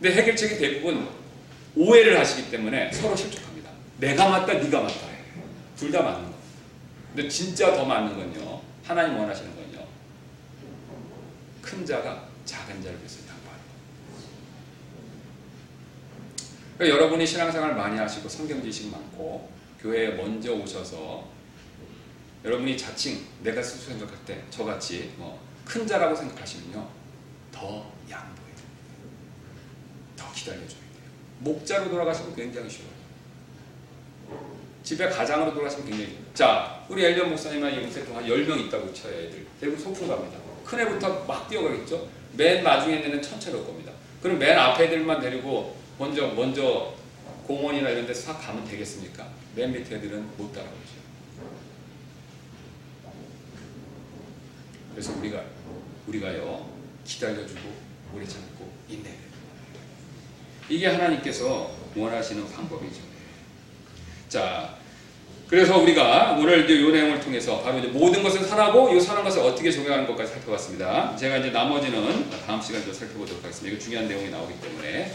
근데 0.00 0.14
해결책이 0.16 0.58
대부분 0.58 1.08
오해를 1.76 2.18
하시기 2.18 2.50
때문에 2.50 2.92
서로 2.92 3.16
실족합니다. 3.16 3.70
내가 3.98 4.28
맞다, 4.28 4.52
네가 4.54 4.80
맞다. 4.80 5.10
둘 5.78 5.90
다 5.90 6.02
맞는 6.02 6.20
겁니다. 6.20 6.38
근데 7.14 7.28
진짜 7.28 7.74
더 7.74 7.84
맞는 7.84 8.14
건요. 8.16 8.60
하나님 8.84 9.18
원하시는 9.18 9.50
건요. 9.54 9.59
큰 11.70 11.86
자가 11.86 12.28
작은 12.44 12.82
자를 12.82 12.98
위해서 12.98 13.20
양보하는 13.28 13.60
그러니까 16.78 16.98
여러분이 16.98 17.26
신앙생활 17.26 17.74
많이 17.76 17.98
하시고 17.98 18.28
성경 18.28 18.62
지식 18.62 18.90
많고 18.90 19.50
교회에 19.80 20.10
먼저 20.16 20.52
오셔서 20.54 21.28
여러분이 22.44 22.76
자칭 22.76 23.24
내가 23.42 23.62
스스로 23.62 23.98
생각할 23.98 24.24
때 24.24 24.42
저같이 24.50 25.14
뭐 25.16 25.50
큰 25.70 25.86
자라고 25.86 26.16
생각하시면요 26.16 26.88
더 27.52 27.92
양보해야 28.10 28.54
돼요. 28.56 28.66
더 30.16 30.32
기다려줘야 30.32 30.68
돼요. 30.68 30.80
목자로 31.38 31.88
돌아가시면 31.88 32.34
굉장히 32.34 32.68
쉬워요. 32.68 32.90
집에 34.82 35.08
가장으로 35.08 35.52
돌아가시면 35.54 35.88
굉장히. 35.88 36.18
자, 36.34 36.84
우리 36.88 37.04
엘리언 37.04 37.28
목사님이나 37.30 37.70
이문세통 37.70 38.16
한 38.16 38.24
10명 38.24 38.66
있다고 38.66 38.92
쳐요 38.92 39.14
애들. 39.14 39.46
대부분 39.60 39.80
소풍 39.80 40.08
갑니다. 40.08 40.38
큰 40.70 40.78
애부터 40.78 41.24
막 41.24 41.48
뛰어가겠죠. 41.48 42.08
맨 42.34 42.62
마중에 42.62 43.00
있는 43.00 43.20
천천히 43.20 43.56
올 43.56 43.66
겁니다. 43.66 43.90
그럼 44.22 44.38
맨 44.38 44.56
앞에 44.56 44.84
애들만 44.84 45.20
데리고 45.20 45.76
먼저 45.98 46.28
먼저 46.28 46.94
공원이나 47.44 47.90
이런 47.90 48.06
데서 48.06 48.32
싹 48.32 48.40
가면 48.40 48.64
되겠습니까? 48.68 49.26
맨 49.56 49.72
밑에 49.72 49.96
애들은 49.96 50.36
못 50.36 50.52
따라오죠. 50.52 51.00
그래서 54.92 55.12
우리가 55.18 55.42
우리가요 56.06 56.70
기다려주고 57.04 57.60
오래 58.14 58.24
참고 58.24 58.70
돼요. 58.88 59.14
이게 60.68 60.86
하나님께서 60.86 61.74
원하시는 61.96 62.48
방법이죠. 62.52 63.02
자, 64.28 64.78
그래서 65.50 65.78
우리가 65.78 66.36
오늘 66.38 66.64
이제 66.64 66.74
이 66.74 66.92
내용을 66.92 67.18
통해서 67.18 67.60
바로 67.60 67.80
이제 67.80 67.88
모든 67.88 68.22
것을 68.22 68.44
선하고 68.44 68.94
이 68.94 69.00
선한 69.00 69.24
것을 69.24 69.42
어떻게 69.42 69.68
적용하는 69.68 70.06
것까지 70.06 70.34
살펴봤습니다. 70.34 71.16
제가 71.16 71.38
이제 71.38 71.50
나머지는 71.50 72.30
다음 72.46 72.62
시간에 72.62 72.84
살펴보도록 72.84 73.42
하겠습니다. 73.42 73.74
이거 73.74 73.84
중요한 73.84 74.06
내용이 74.06 74.30
나오기 74.30 74.54
때문에. 74.60 75.12